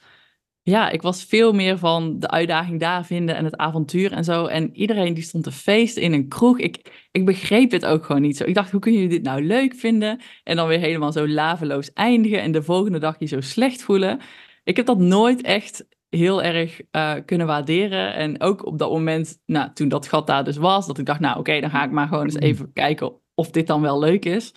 ja, 0.62 0.90
ik 0.90 1.02
was 1.02 1.24
veel 1.24 1.52
meer 1.52 1.78
van 1.78 2.18
de 2.18 2.28
uitdaging 2.28 2.80
daar 2.80 3.04
vinden 3.04 3.36
en 3.36 3.44
het 3.44 3.56
avontuur 3.56 4.12
en 4.12 4.24
zo. 4.24 4.46
En 4.46 4.76
iedereen 4.76 5.14
die 5.14 5.22
stond 5.22 5.44
te 5.44 5.52
feesten 5.52 6.02
in 6.02 6.12
een 6.12 6.28
kroeg. 6.28 6.58
Ik, 6.58 7.08
ik 7.10 7.24
begreep 7.24 7.70
het 7.70 7.86
ook 7.86 8.04
gewoon 8.04 8.22
niet 8.22 8.36
zo. 8.36 8.44
Ik 8.44 8.54
dacht, 8.54 8.70
hoe 8.70 8.80
kunnen 8.80 9.00
jullie 9.00 9.16
dit 9.16 9.26
nou 9.26 9.46
leuk 9.46 9.74
vinden? 9.74 10.20
En 10.44 10.56
dan 10.56 10.68
weer 10.68 10.78
helemaal 10.78 11.12
zo 11.12 11.28
laveloos 11.28 11.92
eindigen 11.92 12.40
en 12.40 12.52
de 12.52 12.62
volgende 12.62 12.98
dag 12.98 13.16
je 13.18 13.26
zo 13.26 13.40
slecht 13.40 13.82
voelen. 13.82 14.20
Ik 14.64 14.76
heb 14.76 14.86
dat 14.86 14.98
nooit 14.98 15.42
echt 15.42 15.86
heel 16.08 16.42
erg 16.42 16.80
eh, 16.90 17.14
kunnen 17.24 17.46
waarderen. 17.46 18.14
En 18.14 18.40
ook 18.40 18.66
op 18.66 18.78
dat 18.78 18.90
moment, 18.90 19.38
nou, 19.46 19.72
toen 19.72 19.88
dat 19.88 20.08
gat 20.08 20.26
daar 20.26 20.44
dus 20.44 20.56
was, 20.56 20.86
dat 20.86 20.98
ik 20.98 21.06
dacht, 21.06 21.20
nou 21.20 21.38
oké, 21.38 21.60
dan 21.60 21.70
ga 21.70 21.84
ik 21.84 21.90
maar 21.90 22.08
gewoon 22.08 22.24
eens 22.24 22.38
even 22.38 22.72
kijken 22.72 23.20
of 23.34 23.50
dit 23.50 23.66
dan 23.66 23.80
wel 23.80 23.98
leuk 23.98 24.24
is. 24.24 24.52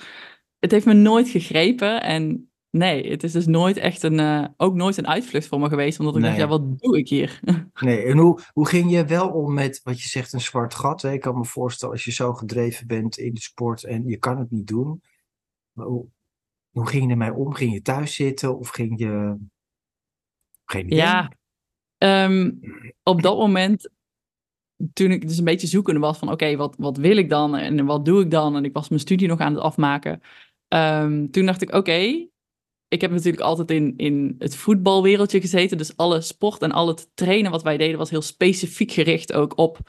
Het 0.59 0.71
heeft 0.71 0.85
me 0.85 0.94
nooit 0.94 1.29
gegrepen 1.29 2.01
en 2.03 2.51
nee, 2.69 3.09
het 3.09 3.23
is 3.23 3.31
dus 3.31 3.45
nooit 3.45 3.77
echt 3.77 4.03
een, 4.03 4.19
eh, 4.19 4.45
ook 4.57 4.75
nooit 4.75 4.97
een 4.97 5.07
uitvlucht 5.07 5.47
voor 5.47 5.59
me 5.59 5.69
geweest, 5.69 6.00
omdat 6.00 6.15
ik 6.15 6.21
dacht, 6.21 6.38
ja, 6.38 6.47
wat 6.47 6.79
doe 6.79 6.97
ik 6.97 7.09
hier? 7.09 7.39
Nee, 7.79 8.03
en 8.03 8.17
hoe, 8.17 8.39
hoe 8.53 8.67
ging 8.67 8.91
je 8.91 9.06
wel 9.06 9.29
om 9.29 9.53
met 9.53 9.81
wat 9.83 10.01
je 10.01 10.09
zegt, 10.09 10.33
een 10.33 10.41
zwart 10.41 10.75
gat? 10.75 11.01
Hè? 11.01 11.11
Ik 11.11 11.21
kan 11.21 11.38
me 11.38 11.45
voorstellen 11.45 11.94
als 11.94 12.03
je 12.03 12.11
zo 12.11 12.33
gedreven 12.33 12.88
bent 12.88 13.17
in 13.17 13.33
de 13.33 13.41
sport 13.41 13.83
en 13.83 14.07
je 14.07 14.17
kan 14.17 14.39
het 14.39 14.51
niet 14.51 14.67
doen. 14.67 15.01
Maar 15.71 15.85
Hoe, 15.85 16.06
hoe 16.69 16.88
ging 16.88 17.03
je 17.03 17.09
ermee 17.09 17.33
om? 17.33 17.53
Ging 17.53 17.73
je 17.73 17.81
thuis 17.81 18.15
zitten 18.15 18.57
of 18.57 18.69
ging 18.69 19.00
je. 19.00 19.38
Geen 20.66 20.85
idee. 20.85 20.97
Ja, 20.97 21.31
ehm, 21.97 22.51
op 23.04 23.21
dat 23.21 23.37
moment, 23.37 23.89
toen 24.94 25.11
ik 25.11 25.28
dus 25.28 25.37
een 25.37 25.44
beetje 25.44 25.68
zoekende 25.68 25.99
was 25.99 26.18
van, 26.18 26.31
oké, 26.31 26.56
wat, 26.56 26.75
wat 26.78 26.97
wil 26.97 27.18
ik 27.18 27.30
dan 27.30 27.56
en 27.56 27.85
wat 27.85 28.06
doe 28.06 28.21
ik 28.21 28.31
dan? 28.31 28.56
En 28.56 28.66
ik 28.66 28.73
was 28.73 28.89
mijn 28.89 29.01
studie 29.01 29.28
nog 29.28 29.39
aan 29.39 29.54
het 29.54 29.63
afmaken. 29.63 30.21
Ehm, 30.69 31.28
toen 31.30 31.45
dacht 31.45 31.61
ik, 31.61 31.73
oké, 31.76 32.28
ik 32.88 33.02
heb 33.02 33.11
natuurlijk 33.11 33.44
altijd 33.44 33.71
in, 33.71 33.94
in 33.97 34.35
het 34.40 34.56
voetbalwereldje 34.56 35.42
gezeten. 35.42 35.78
Dus 35.78 35.97
alle 35.97 36.21
sport 36.21 36.61
en 36.61 36.71
al 36.71 36.88
het 36.88 37.09
trainen 37.14 37.52
wat 37.52 37.64
wij 37.64 37.78
deden 37.78 37.97
was 37.97 38.09
heel 38.09 38.21
specifiek 38.21 38.92
gericht 38.92 39.33
ook 39.33 39.57
op 39.57 39.80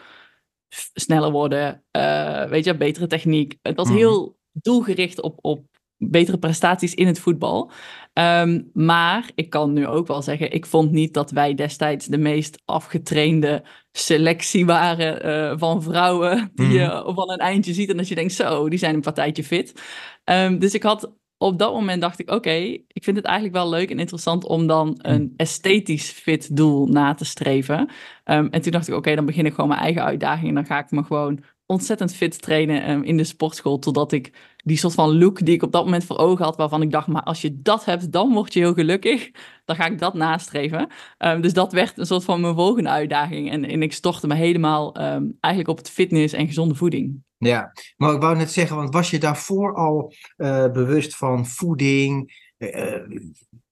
sneller 0.94 1.30
worden, 1.30 1.84
eh, 1.90 2.44
weet 2.44 2.64
je, 2.64 2.76
betere 2.76 3.06
techniek. 3.06 3.58
Het 3.62 3.76
was 3.76 3.88
Mhm. 3.88 3.96
heel 3.96 4.38
doelgericht 4.52 5.20
op, 5.20 5.38
op 5.40 5.64
betere 5.96 6.38
prestaties 6.38 6.94
in 6.94 7.06
het 7.06 7.18
voetbal. 7.18 7.70
Ehm, 8.12 8.62
maar 8.72 9.30
ik 9.34 9.50
kan 9.50 9.72
nu 9.72 9.86
ook 9.86 10.06
wel 10.06 10.22
zeggen, 10.22 10.52
ik 10.52 10.66
vond 10.66 10.90
niet 10.90 11.14
dat 11.14 11.30
wij 11.30 11.54
destijds 11.54 12.06
de 12.06 12.18
meest 12.18 12.62
afgetrainde 12.64 13.64
selectie 13.92 14.66
waren 14.66 15.22
eh, 15.22 15.58
van 15.58 15.82
vrouwen 15.82 16.50
die 16.54 16.68
je 16.68 17.12
van 17.14 17.30
een 17.30 17.38
eindje 17.38 17.72
ziet 17.72 17.90
en 17.90 17.96
dat 17.96 18.08
je 18.08 18.14
denkt, 18.14 18.32
zo, 18.32 18.68
die 18.68 18.78
zijn 18.78 18.94
een 18.94 19.00
partijtje 19.00 19.44
fit. 19.44 19.82
Ehm, 20.24 20.58
dus 20.58 20.74
ik 20.74 20.82
had 20.82 21.12
op 21.42 21.58
dat 21.58 21.72
moment 21.72 22.00
dacht 22.00 22.18
ik, 22.18 22.30
oké, 22.30 22.54
ik 22.86 23.04
vind 23.04 23.16
het 23.16 23.24
eigenlijk 23.24 23.56
wel 23.56 23.68
leuk 23.68 23.90
en 23.90 23.98
interessant 23.98 24.44
om 24.44 24.66
dan 24.66 24.98
een 24.98 25.32
esthetisch 25.36 26.10
fit 26.10 26.56
doel 26.56 26.86
na 26.86 27.14
te 27.14 27.24
streven. 27.24 27.90
Ehm, 28.24 28.46
en 28.50 28.62
toen 28.62 28.72
dacht 28.72 28.88
ik, 28.88 28.94
oké, 28.94 29.14
dan 29.14 29.26
begin 29.26 29.46
ik 29.46 29.54
gewoon 29.54 29.68
mijn 29.68 29.80
eigen 29.80 30.04
uitdaging 30.04 30.48
en 30.48 30.54
dan 30.54 30.66
ga 30.66 30.78
ik 30.78 30.90
me 30.90 31.02
gewoon 31.02 31.42
ontzettend 31.70 32.14
fit 32.14 32.42
trainen 32.42 32.82
ehm, 32.82 33.02
in 33.02 33.16
de 33.16 33.24
sportschool, 33.24 33.78
totdat 33.78 34.12
ik 34.12 34.32
die 34.64 34.76
soort 34.76 34.94
van 34.94 35.18
look 35.18 35.44
die 35.44 35.54
ik 35.54 35.62
op 35.62 35.72
dat 35.72 35.84
moment 35.84 36.04
voor 36.04 36.18
ogen 36.18 36.44
had, 36.44 36.56
waarvan 36.56 36.82
ik 36.82 36.90
dacht, 36.90 37.06
maar 37.06 37.22
als 37.22 37.40
je 37.40 37.62
dat 37.62 37.84
hebt, 37.84 38.12
dan 38.12 38.32
word 38.32 38.52
je 38.52 38.60
heel 38.60 38.74
gelukkig. 38.74 39.30
Dan 39.64 39.78
ga 39.78 39.86
ik 39.86 39.98
dat 39.98 40.14
nastreven. 40.14 40.88
Ehm, 41.18 41.40
dus 41.40 41.52
dat 41.52 41.72
werd 41.72 41.98
een 41.98 42.06
soort 42.06 42.24
van 42.24 42.40
mijn 42.40 42.54
volgende 42.54 42.88
uitdaging. 42.88 43.50
En, 43.50 43.64
en 43.64 43.82
ik 43.82 43.92
stortte 43.92 44.26
me 44.26 44.34
helemaal 44.34 44.94
ehm, 44.94 45.24
eigenlijk 45.40 45.72
op 45.72 45.78
het 45.78 45.90
fitness 45.90 46.34
en 46.34 46.46
gezonde 46.46 46.74
voeding. 46.74 47.22
Ja, 47.38 47.72
maar 47.96 48.14
ik 48.14 48.20
wou 48.20 48.36
net 48.36 48.50
zeggen, 48.50 48.76
want 48.76 48.94
was 48.94 49.10
je 49.10 49.18
daarvoor 49.18 49.74
al 49.74 50.12
eh, 50.36 50.70
bewust 50.70 51.16
van 51.16 51.46
voeding, 51.46 52.40
eh, 52.56 53.00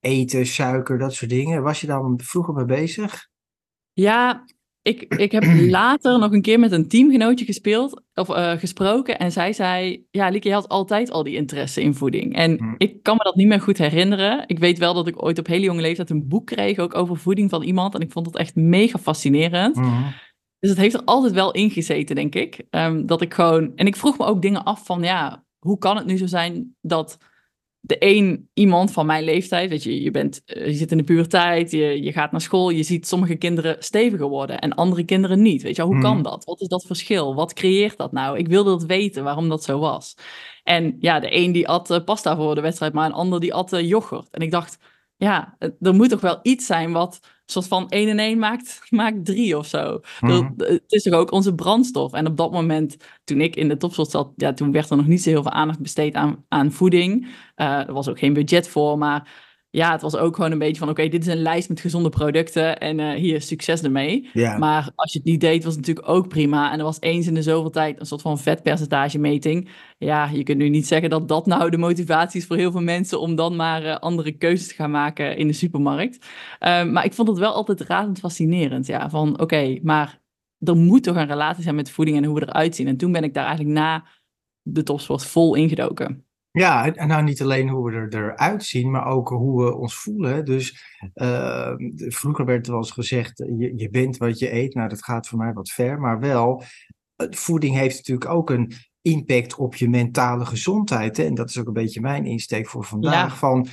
eten, 0.00 0.46
suiker, 0.46 0.98
dat 0.98 1.14
soort 1.14 1.30
dingen? 1.30 1.62
Was 1.62 1.80
je 1.80 1.86
daar 1.86 2.02
vroeger 2.16 2.54
mee 2.54 2.64
bezig? 2.64 3.28
Ja, 3.92 4.44
ik, 4.88 5.14
ik 5.14 5.32
heb 5.32 5.44
later 5.78 6.18
nog 6.18 6.32
een 6.32 6.42
keer 6.42 6.58
met 6.58 6.72
een 6.72 6.88
teamgenootje 6.88 7.44
gespeeld 7.44 8.02
of 8.14 8.28
uh, 8.28 8.50
gesproken. 8.52 9.18
En 9.18 9.32
zij 9.32 9.52
zei: 9.52 10.04
Ja, 10.10 10.28
Lieke, 10.28 10.48
je 10.48 10.54
had 10.54 10.68
altijd 10.68 11.10
al 11.10 11.22
die 11.22 11.36
interesse 11.36 11.82
in 11.82 11.94
voeding. 11.94 12.34
En 12.34 12.58
Hm. 12.58 12.74
ik 12.78 13.02
kan 13.02 13.16
me 13.16 13.24
dat 13.24 13.34
niet 13.36 13.46
meer 13.48 13.60
goed 13.60 13.78
herinneren. 13.78 14.44
Ik 14.46 14.58
weet 14.58 14.78
wel 14.78 14.94
dat 14.94 15.06
ik 15.06 15.22
ooit 15.22 15.38
op 15.38 15.46
hele 15.46 15.64
jonge 15.64 15.80
leeftijd 15.80 16.10
een 16.10 16.28
boek 16.28 16.46
kreeg, 16.46 16.78
ook 16.78 16.94
over 16.94 17.16
voeding 17.16 17.50
van 17.50 17.62
iemand. 17.62 17.94
En 17.94 18.00
ik 18.00 18.12
vond 18.12 18.26
het 18.26 18.36
echt 18.36 18.54
mega 18.54 18.98
fascinerend. 18.98 19.76
Mhm. 19.76 20.02
Dus 20.58 20.70
het 20.70 20.78
heeft 20.78 20.94
er 20.94 21.04
altijd 21.04 21.32
wel 21.32 21.52
in 21.52 21.70
gezeten, 21.70 22.16
denk 22.16 22.34
ik. 22.34 22.66
Ehm, 22.70 23.06
dat 23.06 23.20
ik 23.22 23.34
gewoon. 23.34 23.72
En 23.76 23.86
ik 23.86 23.96
vroeg 23.96 24.18
me 24.18 24.24
ook 24.24 24.42
dingen 24.42 24.64
af 24.64 24.84
van: 24.86 25.02
Ja, 25.02 25.44
hoe 25.58 25.78
kan 25.78 25.96
het 25.96 26.06
nu 26.06 26.16
zo 26.16 26.26
zijn 26.26 26.76
dat 26.80 27.18
de 27.80 27.96
een 27.98 28.50
iemand 28.54 28.92
van 28.92 29.06
mijn 29.06 29.24
leeftijd, 29.24 29.70
weet 29.70 29.82
je, 29.82 30.02
je, 30.02 30.10
bent, 30.10 30.42
eh, 30.44 30.66
je 30.66 30.72
zit 30.74 30.90
in 30.90 30.96
de 30.98 31.04
puberteit, 31.04 31.70
je, 31.70 32.02
je 32.02 32.12
gaat 32.12 32.32
naar 32.32 32.40
school, 32.40 32.70
je 32.70 32.82
ziet 32.82 33.06
sommige 33.06 33.36
kinderen 33.36 33.76
steviger 33.78 34.28
worden 34.28 34.58
en 34.58 34.74
andere 34.74 35.04
kinderen 35.04 35.42
niet. 35.42 35.62
Weet 35.62 35.76
je, 35.76 35.82
hoe 35.82 36.00
kan 36.00 36.14
Mhm. 36.14 36.22
dat? 36.22 36.44
Wat 36.44 36.60
is 36.60 36.68
dat 36.68 36.86
verschil? 36.86 37.34
Wat 37.34 37.52
creëert 37.52 37.96
dat 37.96 38.12
nou? 38.12 38.38
Ik 38.38 38.48
wilde 38.48 38.70
dat 38.70 38.84
weten, 38.84 39.24
waarom 39.24 39.48
dat 39.48 39.64
zo 39.64 39.78
was. 39.78 40.14
En 40.62 40.96
ja, 41.00 41.20
de 41.20 41.36
een 41.36 41.52
die 41.52 41.68
at 41.68 41.90
eh, 41.90 42.04
pasta 42.04 42.36
voor 42.36 42.54
de 42.54 42.60
wedstrijd, 42.60 42.92
maar 42.92 43.06
een 43.06 43.12
ander 43.12 43.40
die 43.40 43.54
at 43.54 43.72
eh, 43.72 43.88
yoghurt. 43.88 44.30
En 44.30 44.40
ik 44.40 44.50
dacht, 44.50 44.78
ja, 45.16 45.56
er 45.80 45.94
moet 45.94 46.08
toch 46.08 46.20
wel 46.20 46.38
iets 46.42 46.66
zijn 46.66 46.92
wat 46.92 47.20
soort 47.50 47.66
van 47.68 47.88
1 47.88 48.08
en 48.08 48.18
1 48.18 48.38
maakt, 48.38 48.80
maakt 48.90 49.24
3 49.24 49.58
of 49.58 49.66
zo. 49.66 50.00
Mhm. 50.20 50.32
Er- 50.56 50.68
Het 50.68 50.82
is 50.92 51.02
toch 51.02 51.14
ook 51.14 51.32
onze 51.32 51.54
brandstof. 51.54 52.12
En 52.12 52.26
op 52.26 52.36
dat 52.36 52.52
moment, 52.52 52.96
toen 53.24 53.40
ik 53.40 53.56
in 53.56 53.68
de 53.68 53.76
topsport 53.76 54.10
zat, 54.10 54.32
ja, 54.36 54.52
toen 54.52 54.72
werd 54.72 54.90
er 54.90 54.96
nog 54.96 55.06
niet 55.06 55.22
zo 55.22 55.30
heel 55.30 55.42
veel 55.42 55.52
aandacht 55.52 55.80
besteed 55.80 56.14
aan, 56.14 56.44
aan 56.48 56.72
voeding. 56.72 57.26
Eh, 57.54 57.66
er 57.88 57.92
was 57.92 58.08
ook 58.08 58.18
geen 58.18 58.32
budget 58.32 58.68
voor, 58.68 58.98
maar 58.98 59.46
ja, 59.78 59.92
het 59.92 60.02
was 60.02 60.16
ook 60.16 60.34
gewoon 60.34 60.52
een 60.52 60.58
beetje 60.58 60.78
van, 60.78 60.88
oké, 60.88 61.08
dit 61.08 61.26
is 61.26 61.32
een 61.32 61.42
lijst 61.42 61.68
met 61.68 61.80
gezonde 61.80 62.08
producten 62.08 62.78
en 62.78 63.00
eh, 63.00 63.10
hier, 63.10 63.42
succes 63.42 63.82
ermee. 63.82 64.28
Ja. 64.32 64.58
Maar 64.58 64.90
als 64.94 65.12
je 65.12 65.18
het 65.18 65.28
niet 65.28 65.40
deed, 65.40 65.64
was 65.64 65.76
het 65.76 65.86
natuurlijk 65.86 66.08
ook 66.08 66.28
prima. 66.28 66.72
En 66.72 66.78
er 66.78 66.84
was 66.84 67.00
eens 67.00 67.26
in 67.26 67.34
de 67.34 67.42
zoveel 67.42 67.70
tijd 67.70 68.00
een 68.00 68.06
soort 68.06 68.22
van 68.22 68.38
vetpercentage 68.38 69.18
meting. 69.18 69.68
Ja, 69.98 70.28
je 70.32 70.42
kunt 70.42 70.58
nu 70.58 70.68
niet 70.68 70.86
zeggen 70.86 71.10
dat 71.10 71.28
dat 71.28 71.46
nou 71.46 71.70
de 71.70 71.76
motivatie 71.76 72.40
is 72.40 72.46
voor 72.46 72.56
heel 72.56 72.70
veel 72.70 72.80
mensen 72.80 73.20
om 73.20 73.34
dan 73.34 73.56
maar 73.56 73.84
eh, 73.84 73.96
andere 73.96 74.32
keuzes 74.32 74.68
te 74.68 74.74
gaan 74.74 74.90
maken 74.90 75.36
in 75.36 75.46
de 75.46 75.52
supermarkt. 75.52 76.26
Um, 76.60 76.92
maar 76.92 77.04
ik 77.04 77.12
vond 77.12 77.28
het 77.28 77.38
wel 77.38 77.52
altijd 77.52 77.80
razend 77.80 78.18
fascinerend. 78.18 78.86
Ja, 78.86 79.10
van 79.10 79.40
oké, 79.40 79.78
maar 79.82 80.20
er 80.58 80.76
moet 80.76 81.02
toch 81.02 81.16
een 81.16 81.26
relatie 81.26 81.62
zijn 81.62 81.74
met 81.74 81.90
voeding 81.90 82.16
en 82.16 82.24
hoe 82.24 82.34
we 82.34 82.46
eruit 82.46 82.74
zien. 82.74 82.86
En 82.86 82.96
toen 82.96 83.12
ben 83.12 83.24
ik 83.24 83.34
daar 83.34 83.46
eigenlijk 83.46 83.78
na 83.78 84.04
de 84.62 84.82
topsport 84.82 85.24
vol 85.24 85.54
ingedoken. 85.54 86.27
Ja, 86.50 86.94
en- 86.94 87.08
nou 87.08 87.22
niet 87.22 87.42
alleen 87.42 87.68
hoe 87.68 87.90
we 87.90 87.96
er, 87.96 88.12
eruit 88.12 88.64
zien, 88.64 88.90
maar 88.90 89.06
ook 89.06 89.28
hoe 89.28 89.64
we 89.64 89.76
ons 89.76 89.94
voelen. 89.94 90.44
Dus 90.44 90.82
eh, 91.14 91.74
de- 91.76 92.10
vroeger 92.10 92.44
werd 92.44 92.66
er 92.66 92.72
wel 92.72 92.80
eens 92.80 92.90
gezegd, 92.90 93.40
eh, 93.40 93.48
je, 93.58 93.72
je 93.76 93.90
bent 93.90 94.16
wat 94.16 94.38
je 94.38 94.52
eet. 94.54 94.74
Nou, 94.74 94.88
dat 94.88 95.04
gaat 95.04 95.28
voor 95.28 95.38
mij 95.38 95.52
wat 95.52 95.70
ver, 95.70 96.00
maar 96.00 96.20
wel, 96.20 96.62
voeding 97.30 97.74
heeft 97.76 97.96
natuurlijk 97.96 98.30
ook 98.30 98.50
een 98.50 98.72
impact 99.02 99.54
op 99.54 99.74
je 99.74 99.88
mentale 99.88 100.44
gezondheid. 100.46 101.16
Hè? 101.16 101.24
En 101.24 101.34
dat 101.34 101.48
is 101.48 101.58
ook 101.58 101.66
een 101.66 101.72
beetje 101.72 102.00
mijn 102.00 102.26
insteek 102.26 102.68
voor 102.68 102.84
vandaag. 102.84 103.30
Ja. 103.30 103.36
Van, 103.36 103.66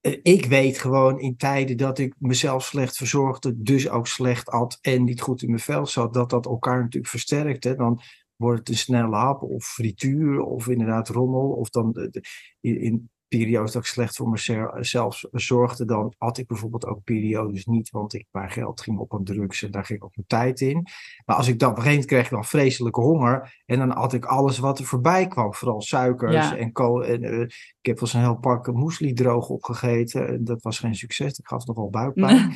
eh, 0.00 0.18
ik 0.22 0.46
weet 0.46 0.78
gewoon 0.78 1.20
in 1.20 1.36
tijden 1.36 1.76
dat 1.76 1.98
ik 1.98 2.14
mezelf 2.18 2.64
slecht 2.64 2.96
verzorgde, 2.96 3.62
dus 3.62 3.88
ook 3.88 4.06
slecht 4.06 4.48
at 4.50 4.78
en 4.80 5.04
niet 5.04 5.20
goed 5.20 5.42
in 5.42 5.48
mijn 5.48 5.60
vel 5.60 5.86
zat, 5.86 6.14
dat 6.14 6.30
dat 6.30 6.46
elkaar 6.46 6.80
natuurlijk 6.80 7.10
versterkt. 7.12 7.64
Hè? 7.64 7.74
Dan 7.74 8.00
wordt 8.36 8.58
het 8.58 8.68
een 8.68 8.76
snelle 8.76 9.16
hap 9.16 9.42
of 9.42 9.64
frituur 9.64 10.40
of 10.40 10.68
inderdaad 10.68 11.08
rommel. 11.08 11.48
Of 11.50 11.70
dan 11.70 11.92
de- 11.92 12.08
de- 12.10 12.22
in, 12.60 13.10
periodes 13.28 13.72
dat 13.72 13.82
ik 13.82 13.88
slecht 13.88 14.16
voor 14.16 14.28
mezelf 14.28 15.22
zorgde, 15.32 15.84
dan 15.84 16.14
had 16.18 16.38
ik 16.38 16.46
bijvoorbeeld 16.46 16.86
ook 16.86 17.04
periodes 17.04 17.64
niet, 17.64 17.90
want 17.90 18.14
ik, 18.14 18.26
mijn 18.30 18.50
geld 18.50 18.80
ging 18.80 18.98
op 18.98 19.14
aan 19.14 19.24
drugs 19.24 19.62
en 19.62 19.70
daar 19.70 19.84
ging 19.84 20.02
ook 20.02 20.16
mijn 20.16 20.26
tijd 20.28 20.60
in. 20.60 20.86
Maar 21.24 21.36
als 21.36 21.48
ik 21.48 21.58
dan 21.58 21.70
op 21.70 21.76
een 21.76 21.82
gegeven 21.82 21.90
moment 21.90 22.06
kreeg 22.06 22.24
ik 22.24 22.30
dan 22.30 22.44
vreselijke 22.60 23.00
honger 23.00 23.62
en 23.66 23.78
dan 23.78 23.90
had 23.90 24.12
ik 24.12 24.24
alles 24.24 24.58
wat 24.58 24.78
er 24.78 24.84
voorbij 24.84 25.26
kwam, 25.26 25.54
vooral 25.54 25.80
suikers 25.82 26.32
Ja. 26.34 26.56
en 26.56 26.72
kool. 26.72 27.04
En, 27.04 27.22
eh, 27.22 27.40
ik 27.80 27.86
heb 27.86 27.94
wel 27.94 28.02
eens 28.08 28.12
een 28.12 28.20
heel 28.20 28.38
pak 28.38 28.72
muesli 28.72 29.12
droog 29.12 29.48
opgegeten 29.48 30.28
en 30.28 30.44
dat 30.44 30.62
was 30.62 30.78
geen 30.78 30.94
succes, 30.94 31.36
dat 31.36 31.46
gaf 31.46 31.66
nogal 31.66 31.90
buikpijn. 31.90 32.52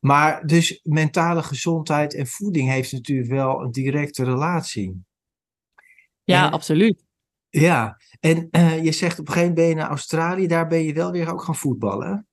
Maar 0.00 0.46
dus 0.46 0.80
mentale 0.82 1.42
gezondheid 1.42 2.14
en 2.14 2.26
voeding 2.26 2.68
heeft 2.68 2.92
natuurlijk 2.92 3.30
wel 3.30 3.62
een 3.62 3.70
directe 3.70 4.24
relatie. 4.24 5.04
Ja, 6.24 6.46
En- 6.46 6.52
absoluut. 6.52 7.04
Ja, 7.52 7.96
en 8.20 8.48
eh, 8.50 8.84
je 8.84 8.92
zegt 8.92 9.18
op 9.18 9.26
een 9.26 9.32
gegeven 9.32 9.54
moment 9.54 9.54
ben 9.54 9.68
je 9.68 9.74
naar 9.74 9.88
Australië, 9.88 10.46
daar 10.46 10.66
ben 10.66 10.82
je 10.82 10.92
wel 10.92 11.10
weer 11.10 11.32
ook 11.32 11.42
gaan 11.42 11.54
voetballen. 11.54 12.26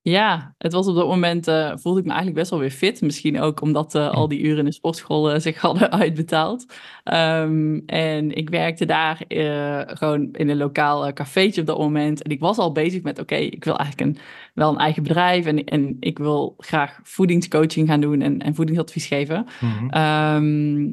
Ja, 0.00 0.54
het 0.58 0.72
was 0.72 0.86
op 0.86 0.94
dat 0.94 1.06
moment, 1.06 1.48
eh, 1.48 1.72
voelde 1.76 1.98
ik 1.98 2.04
me 2.04 2.10
eigenlijk 2.10 2.40
best 2.40 2.50
wel 2.50 2.60
weer 2.60 2.70
fit. 2.70 3.00
Misschien 3.00 3.40
ook 3.40 3.60
omdat 3.60 3.94
eh, 3.94 4.10
al 4.10 4.28
die 4.28 4.40
uren 4.40 4.58
in 4.58 4.64
de 4.64 4.72
sportschool 4.72 5.40
zich 5.40 5.60
hadden 5.66 5.90
uitbetaald. 5.90 6.66
Ehm, 7.04 7.80
en 7.86 8.34
ik 8.34 8.50
werkte 8.50 8.86
daar 8.86 9.24
gewoon 9.86 10.28
in 10.32 10.48
een 10.48 10.56
lokaal 10.56 11.12
cafeetje 11.12 11.60
op 11.60 11.66
dat 11.66 11.78
moment. 11.78 12.22
En 12.22 12.30
ik 12.30 12.40
was 12.40 12.58
al 12.58 12.72
bezig 12.72 13.02
met, 13.02 13.18
oké, 13.18 13.34
ik 13.34 13.64
wil 13.64 13.76
eigenlijk 13.76 14.10
een, 14.10 14.22
wel 14.54 14.70
een 14.70 14.78
eigen 14.78 15.02
bedrijf. 15.02 15.46
En, 15.46 15.64
en 15.64 15.96
ik 16.00 16.18
wil 16.18 16.54
graag 16.58 17.00
voedingscoaching 17.02 17.88
gaan 17.88 18.00
doen 18.00 18.20
en, 18.20 18.38
en 18.38 18.54
voedingsadvies 18.54 19.06
geven. 19.06 19.46
Ehm, 19.90 20.92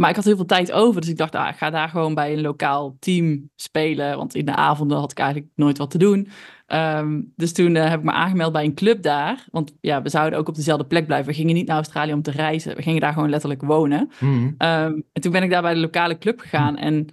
maar 0.00 0.10
ik 0.10 0.16
had 0.16 0.24
heel 0.24 0.36
veel 0.36 0.44
tijd 0.44 0.72
over, 0.72 1.00
dus 1.00 1.10
ik 1.10 1.16
dacht, 1.16 1.34
ah, 1.34 1.48
ik 1.48 1.56
ga 1.56 1.70
daar 1.70 1.88
gewoon 1.88 2.14
bij 2.14 2.32
een 2.32 2.40
lokaal 2.40 2.96
team 2.98 3.50
spelen. 3.56 4.16
Want 4.16 4.34
in 4.34 4.44
de 4.44 4.54
avonden 4.54 4.98
had 4.98 5.10
ik 5.10 5.18
eigenlijk 5.18 5.50
nooit 5.54 5.78
wat 5.78 5.90
te 5.90 5.98
doen. 5.98 6.28
Ehm, 6.66 7.20
dus 7.36 7.52
toen 7.52 7.76
eh, 7.76 7.88
heb 7.88 7.98
ik 7.98 8.04
me 8.04 8.12
aangemeld 8.12 8.52
bij 8.52 8.64
een 8.64 8.74
club 8.74 9.02
daar. 9.02 9.46
Want 9.50 9.72
ja, 9.80 10.02
we 10.02 10.08
zouden 10.08 10.38
ook 10.38 10.48
op 10.48 10.54
dezelfde 10.54 10.86
plek 10.86 11.06
blijven. 11.06 11.28
We 11.28 11.34
gingen 11.34 11.54
niet 11.54 11.66
naar 11.66 11.76
Australië 11.76 12.12
om 12.12 12.22
te 12.22 12.30
reizen. 12.30 12.76
We 12.76 12.82
gingen 12.82 13.00
daar 13.00 13.12
gewoon 13.12 13.30
letterlijk 13.30 13.62
wonen. 13.62 14.10
Mhm. 14.20 14.50
Ehm, 14.58 15.00
en 15.12 15.20
toen 15.20 15.32
ben 15.32 15.42
ik 15.42 15.50
daar 15.50 15.62
bij 15.62 15.74
de 15.74 15.80
lokale 15.80 16.18
club 16.18 16.40
gegaan. 16.40 16.76
En 16.76 17.06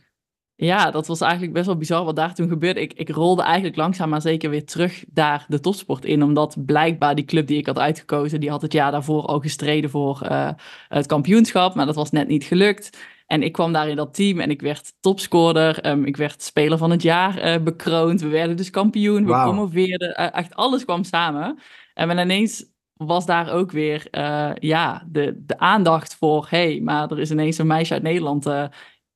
ja, 0.60 0.92
dat 0.92 1.08
was 1.08 1.22
eigenlijk 1.22 1.54
best 1.54 1.66
wel 1.66 1.78
bizar 1.78 2.04
wat 2.06 2.16
daar 2.16 2.34
toen 2.34 2.50
gebeurde. 2.50 2.82
Ik, 2.82 2.94
ik 2.94 3.10
rolde 3.10 3.42
eigenlijk 3.42 3.76
langzaam 3.76 4.10
maar 4.10 4.22
zeker 4.22 4.50
weer 4.50 4.66
terug 4.66 5.04
daar 5.08 5.46
de 5.48 5.60
topsport 5.60 6.06
in. 6.06 6.24
Omdat 6.24 6.66
blijkbaar 6.66 7.16
die 7.16 7.26
club 7.26 7.48
die 7.48 7.58
ik 7.58 7.66
had 7.66 7.80
uitgekozen, 7.80 8.40
die 8.40 8.50
had 8.50 8.62
het 8.62 8.74
jaar 8.74 8.92
daarvoor 8.92 9.26
al 9.26 9.40
gestreden 9.40 9.90
voor 9.90 10.22
eh, 10.22 10.50
het 10.88 11.06
kampioenschap. 11.06 11.76
Maar 11.76 11.86
dat 11.86 11.96
was 11.96 12.12
net 12.12 12.28
niet 12.28 12.44
gelukt. 12.44 12.98
En 13.28 13.44
ik 13.44 13.52
kwam 13.52 13.74
daar 13.74 13.90
in 13.90 13.96
dat 13.96 14.14
team 14.14 14.40
en 14.40 14.50
ik 14.50 14.62
werd 14.62 14.94
topscorer. 15.00 15.80
Ehm, 15.80 16.04
ik 16.04 16.18
werd 16.18 16.44
speler 16.44 16.78
van 16.78 16.92
het 16.92 17.02
jaar 17.02 17.38
eh, 17.38 17.62
bekroond. 17.64 18.22
We 18.22 18.28
werden 18.28 18.58
dus 18.58 18.70
kampioen. 18.70 19.26
We 19.26 19.32
Wauw. 19.32 19.44
promoveerden. 19.44 20.16
Eh, 20.16 20.38
echt 20.38 20.56
alles 20.56 20.86
kwam 20.86 21.04
samen. 21.04 21.60
En 21.94 22.08
dan 22.08 22.20
ineens 22.20 22.66
was 22.94 23.26
daar 23.26 23.52
ook 23.52 23.72
weer 23.72 24.08
ja, 24.60 25.04
de, 25.08 25.44
de 25.46 25.60
aandacht 25.60 26.16
voor... 26.16 26.48
hé, 26.50 26.72
hey, 26.72 26.82
maar 26.82 27.12
er 27.12 27.20
is 27.20 27.32
ineens 27.32 27.58
een 27.58 27.68
meisje 27.68 27.94
uit 27.94 28.04
Nederland... 28.04 28.46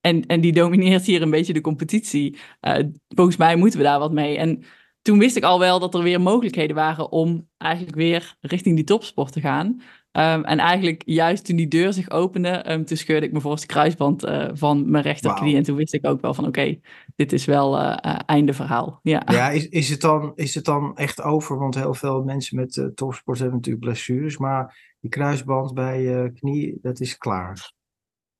eh, 0.02 0.12
en, 0.12 0.26
en 0.26 0.42
die 0.42 0.54
domineert 0.54 1.06
hier 1.06 1.22
een 1.22 1.30
beetje 1.30 1.54
de 1.54 1.62
competitie. 1.62 2.38
Eh, 2.60 2.84
volgens 3.08 3.38
mij 3.38 3.56
moeten 3.56 3.80
we 3.80 3.86
daar 3.86 4.00
wat 4.00 4.12
mee. 4.12 4.38
En 4.38 4.64
toen 5.02 5.20
wist 5.20 5.36
ik 5.36 5.44
al 5.44 5.60
wel 5.60 5.80
dat 5.80 5.94
er 5.94 6.04
weer 6.04 6.22
mogelijkheden 6.22 6.76
waren 6.76 7.12
om 7.12 7.48
eigenlijk 7.58 7.96
weer 7.96 8.36
richting 8.42 8.76
die 8.76 8.86
topsport 8.86 9.32
te 9.32 9.42
gaan. 9.42 9.82
Um, 10.18 10.44
en 10.44 10.60
eigenlijk 10.60 11.02
juist 11.06 11.46
toen 11.46 11.56
die 11.56 11.68
deur 11.68 11.94
zich 11.94 12.10
opende, 12.10 12.72
um, 12.72 12.86
toen 12.86 12.98
scheurde 12.98 13.26
ik 13.26 13.32
mijn 13.32 13.44
voorste 13.44 13.68
kruisband 13.68 14.26
uh, 14.26 14.50
van 14.54 14.90
mijn 14.92 15.04
rechterknie. 15.04 15.56
En 15.56 15.64
toen 15.64 15.76
wist 15.76 15.94
ik 15.94 16.08
ook 16.08 16.22
wel 16.22 16.34
van 16.34 16.48
oké, 16.48 16.60
okay, 16.60 16.82
dit 17.16 17.34
is 17.34 17.46
wel 17.46 17.80
uh, 17.80 17.98
einde 18.26 18.54
verhaal. 18.54 19.00
Ja, 19.04 19.22
ja 19.26 19.50
is, 19.50 19.70
is, 19.70 19.90
het 19.90 20.02
dan, 20.02 20.32
is 20.36 20.56
het 20.56 20.66
dan 20.66 20.98
echt 20.98 21.22
over? 21.22 21.60
Want 21.60 21.76
heel 21.76 21.94
veel 21.94 22.24
mensen 22.24 22.56
met 22.56 22.76
uh, 22.76 22.86
topsport 22.86 23.40
hebben 23.40 23.56
natuurlijk 23.56 23.86
blessures. 23.86 24.38
Maar 24.38 24.96
die 25.00 25.10
kruisband 25.10 25.74
bij 25.74 26.02
je 26.02 26.32
knie, 26.34 26.80
dat 26.82 27.00
is 27.00 27.18
klaar. 27.18 27.72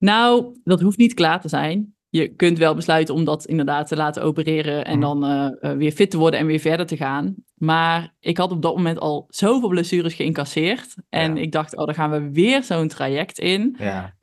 Nou, 0.02 0.60
dat 0.64 0.82
hoeft 0.82 0.98
niet 0.98 1.14
klaar 1.14 1.42
te 1.42 1.48
zijn. 1.50 1.96
Je 2.10 2.28
kunt 2.28 2.58
wel 2.58 2.76
besluiten 2.76 3.16
om 3.16 3.24
dat 3.24 3.46
inderdaad 3.46 3.88
te 3.88 3.96
laten 3.96 4.24
opereren 4.24 4.86
en 4.86 5.00
dan 5.00 5.26
uh, 5.26 5.48
uh, 5.62 5.72
weer 5.78 5.92
fit 5.92 6.12
te 6.12 6.18
worden 6.18 6.40
en 6.40 6.46
weer 6.46 6.60
verder 6.60 6.86
te 6.86 6.98
gaan. 6.98 7.36
Maar 7.56 8.14
ik 8.20 8.38
had 8.38 8.52
op 8.52 8.62
dat 8.62 8.76
moment 8.76 9.00
al 9.00 9.26
zoveel 9.30 9.70
blessures 9.70 10.14
geïncasseerd. 10.14 10.96
En 11.10 11.36
Ja. 11.36 11.42
ik 11.42 11.52
dacht, 11.52 11.76
oh, 11.78 11.86
dan 11.86 11.96
gaan 11.96 12.12
we 12.12 12.32
weer 12.32 12.64
zo'n 12.64 12.88
traject 12.88 13.40
in. 13.40 13.78
Ja. 13.80 14.14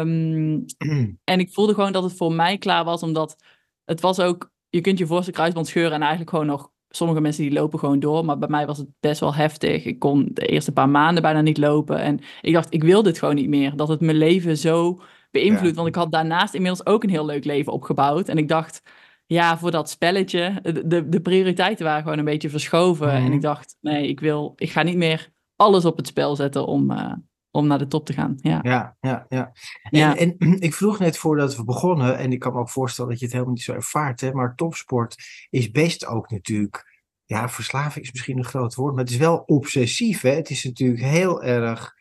Um, 0.00 0.64
en 1.24 1.40
ik 1.40 1.52
voelde 1.52 1.74
gewoon 1.74 1.92
dat 1.92 2.02
het 2.02 2.16
voor 2.16 2.32
mij 2.32 2.58
klaar 2.58 2.84
was, 2.84 3.02
omdat 3.02 3.36
het 3.84 4.00
was 4.00 4.20
ook, 4.20 4.50
je 4.68 4.80
kunt 4.80 4.98
je 4.98 5.06
voorste 5.06 5.32
kruisband 5.32 5.66
scheuren 5.66 5.92
en 5.92 6.00
eigenlijk 6.00 6.30
gewoon 6.30 6.46
nog, 6.46 6.70
sommige 6.88 7.20
mensen 7.20 7.42
die 7.42 7.52
lopen 7.52 7.78
gewoon 7.78 8.00
door. 8.00 8.24
Maar 8.24 8.38
bij 8.38 8.48
mij 8.48 8.66
was 8.66 8.78
het 8.78 8.88
best 9.00 9.20
wel 9.20 9.34
heftig. 9.34 9.84
Ik 9.84 9.98
kon 9.98 10.28
de 10.32 10.46
eerste 10.46 10.72
paar 10.72 10.88
maanden 10.88 11.22
bijna 11.22 11.40
niet 11.40 11.58
lopen. 11.58 11.98
En 11.98 12.20
ik 12.40 12.52
dacht, 12.52 12.74
ik 12.74 12.82
wil 12.82 13.02
dit 13.02 13.18
gewoon 13.18 13.34
niet 13.34 13.48
meer. 13.48 13.76
Dat 13.76 13.88
het 13.88 14.00
mijn 14.00 14.16
leven 14.16 14.56
zo 14.56 15.00
beïnvloed. 15.30 15.68
Ja. 15.68 15.74
Want 15.74 15.88
ik 15.88 15.94
had 15.94 16.12
daarnaast 16.12 16.54
inmiddels 16.54 16.86
ook 16.86 17.02
een 17.02 17.10
heel 17.10 17.26
leuk 17.26 17.44
leven 17.44 17.72
opgebouwd. 17.72 18.28
En 18.28 18.38
ik 18.38 18.48
dacht, 18.48 18.82
ja, 19.26 19.58
voor 19.58 19.70
dat 19.70 19.90
spelletje, 19.90 20.60
de, 20.84 21.08
de, 21.08 21.20
prioriteiten 21.20 21.84
waren 21.84 22.02
gewoon 22.02 22.18
een 22.18 22.24
beetje 22.24 22.50
verschoven. 22.50 23.06
Mhm. 23.06 23.26
En 23.26 23.32
ik 23.32 23.40
dacht, 23.40 23.76
nee, 23.80 24.08
ik 24.08 24.20
wil, 24.20 24.52
ik 24.56 24.70
ga 24.70 24.82
niet 24.82 24.96
meer 24.96 25.30
alles 25.56 25.84
op 25.84 25.96
het 25.96 26.06
spel 26.06 26.36
zetten 26.36 26.66
om, 26.66 26.90
uh, 26.90 27.12
om 27.50 27.66
naar 27.66 27.78
de 27.78 27.86
top 27.86 28.06
te 28.06 28.12
gaan. 28.12 28.38
Ja, 28.40 28.58
ja, 28.62 28.96
ja. 29.00 29.26
ja. 29.28 29.52
En, 29.82 29.98
Ja. 29.98 30.16
en 30.16 30.36
ik 30.68 30.74
vroeg 30.74 30.98
net 30.98 31.18
voordat 31.18 31.56
we 31.56 31.64
begonnen, 31.64 32.18
en 32.18 32.32
ik 32.32 32.38
kan 32.38 32.52
me 32.52 32.58
ook 32.58 32.70
voorstellen 32.70 33.10
dat 33.10 33.18
je 33.18 33.24
het 33.24 33.34
helemaal 33.34 33.54
niet 33.54 33.64
zo 33.64 33.72
ervaart, 33.72 34.20
hè, 34.20 34.32
maar 34.32 34.54
topsport 34.54 35.16
is 35.50 35.70
best 35.70 36.06
ook 36.06 36.30
natuurlijk, 36.30 37.02
ja, 37.24 37.48
verslaving 37.48 38.04
is 38.04 38.12
misschien 38.12 38.38
een 38.38 38.44
groot 38.44 38.74
woord, 38.74 38.94
maar 38.94 39.04
het 39.04 39.12
is 39.12 39.18
wel 39.18 39.36
obsessief. 39.46 40.20
Hè? 40.20 40.30
Het 40.30 40.50
is 40.50 40.64
natuurlijk 40.64 41.02
heel 41.02 41.42
erg 41.42 41.96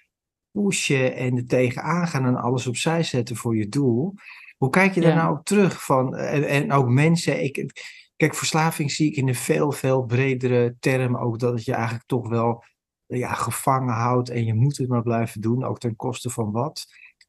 pushen 0.62 1.16
en 1.16 1.38
er 1.38 1.46
tegenaan 1.46 2.08
gaan 2.08 2.26
en 2.26 2.36
alles 2.36 2.68
opzij 2.68 3.04
zetten 3.04 3.36
voor 3.36 3.58
je 3.58 3.70
doel. 3.70 4.14
Hoe 4.58 4.70
kijk 4.70 4.94
je 4.94 5.02
daar 5.02 5.16
Ja. 5.16 5.24
nou 5.24 5.38
op 5.38 5.46
terug? 5.46 5.84
Van, 5.84 6.16
en, 6.16 6.48
en 6.48 6.72
ook 6.72 6.88
mensen, 6.88 7.44
ik, 7.44 7.84
kijk, 8.16 8.36
verslaving 8.36 8.92
zie 8.92 9.08
ik 9.10 9.16
in 9.16 9.28
een 9.28 9.36
veel, 9.36 9.72
veel 9.72 10.04
bredere 10.04 10.76
term. 10.80 11.18
Ook 11.18 11.40
dat 11.40 11.54
het 11.54 11.66
je 11.66 11.74
eigenlijk 11.74 12.06
toch 12.06 12.30
wel 12.30 12.64
ja, 13.06 13.34
gevangen 13.34 13.94
houdt 13.94 14.30
en 14.30 14.46
je 14.46 14.54
moet 14.54 14.78
het 14.78 14.88
maar 14.88 15.02
blijven 15.02 15.42
doen, 15.42 15.64
ook 15.64 15.80
ten 15.80 15.96
koste 15.96 16.30
van 16.30 16.52
wat. 16.52 16.86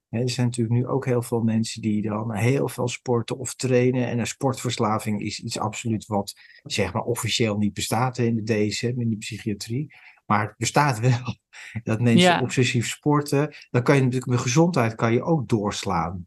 Er 0.09 0.31
zijn 0.31 0.47
natuurlijk 0.47 0.77
nu 0.77 0.87
ook 0.87 1.05
heel 1.05 1.23
veel 1.23 1.41
mensen 1.41 1.83
die 1.83 2.03
dan 2.03 2.35
heel 2.35 2.69
veel 2.69 2.89
sporten 2.89 3.39
of 3.39 3.55
trainen. 3.55 4.07
En 4.07 4.19
een 4.19 4.27
sportverslaving 4.27 5.21
is 5.21 5.41
iets 5.41 5.59
absoluut 5.59 6.07
wat 6.07 6.35
zeg 6.63 6.93
maar 6.93 7.03
officieel 7.03 7.57
niet 7.57 7.73
bestaat 7.73 8.19
in 8.19 8.37
de 8.37 8.43
DSM, 8.43 9.01
in 9.01 9.11
de 9.11 9.17
psychiatrie. 9.17 9.95
Maar 10.29 10.47
het 10.47 10.57
bestaat 10.57 10.99
wel 11.01 11.37
dat 11.83 12.01
mensen 12.01 12.21
Ja. 12.31 12.41
obsessief 12.41 12.89
sporten. 12.89 13.55
Dan 13.71 13.83
kan 13.83 13.95
je 13.95 14.01
natuurlijk 14.03 14.31
met 14.31 14.41
gezondheid 14.41 14.95
kan 14.95 15.13
je 15.13 15.23
ook 15.23 15.49
doorslaan. 15.49 16.27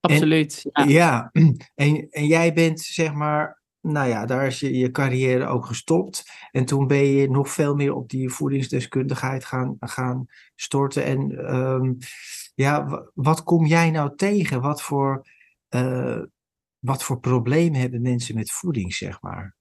Absoluut. 0.00 0.66
Ja. 0.72 0.84
Ja, 0.84 1.30
en, 1.74 2.08
en 2.10 2.26
jij 2.26 2.52
bent 2.52 2.80
zeg 2.80 3.12
maar, 3.12 3.62
nou 3.80 4.08
ja, 4.08 4.26
daar 4.26 4.46
is 4.46 4.60
je, 4.60 4.78
je 4.78 4.90
carrière 4.90 5.46
ook 5.46 5.66
gestopt. 5.66 6.30
En 6.50 6.64
toen 6.64 6.86
ben 6.86 7.04
je 7.04 7.30
nog 7.30 7.48
veel 7.50 7.74
meer 7.74 7.94
op 7.94 8.08
die 8.08 8.30
voedingsdeskundigheid 8.30 9.44
gaan, 9.44 9.76
gaan 9.80 10.26
storten. 10.54 11.04
En 11.04 11.46
ehm, 11.46 11.92
ja, 12.54 12.86
wa- 12.86 13.10
wat 13.14 13.42
kom 13.42 13.66
jij 13.66 13.90
nou 13.90 14.16
tegen? 14.16 14.60
Wat 14.60 14.82
voor, 14.82 15.26
eh, 15.68 16.22
wat 16.78 17.02
voor 17.02 17.20
problemen 17.20 17.80
hebben 17.80 18.02
mensen 18.02 18.34
met 18.34 18.50
voeding, 18.52 18.94
zeg 18.94 19.20
maar? 19.22 19.56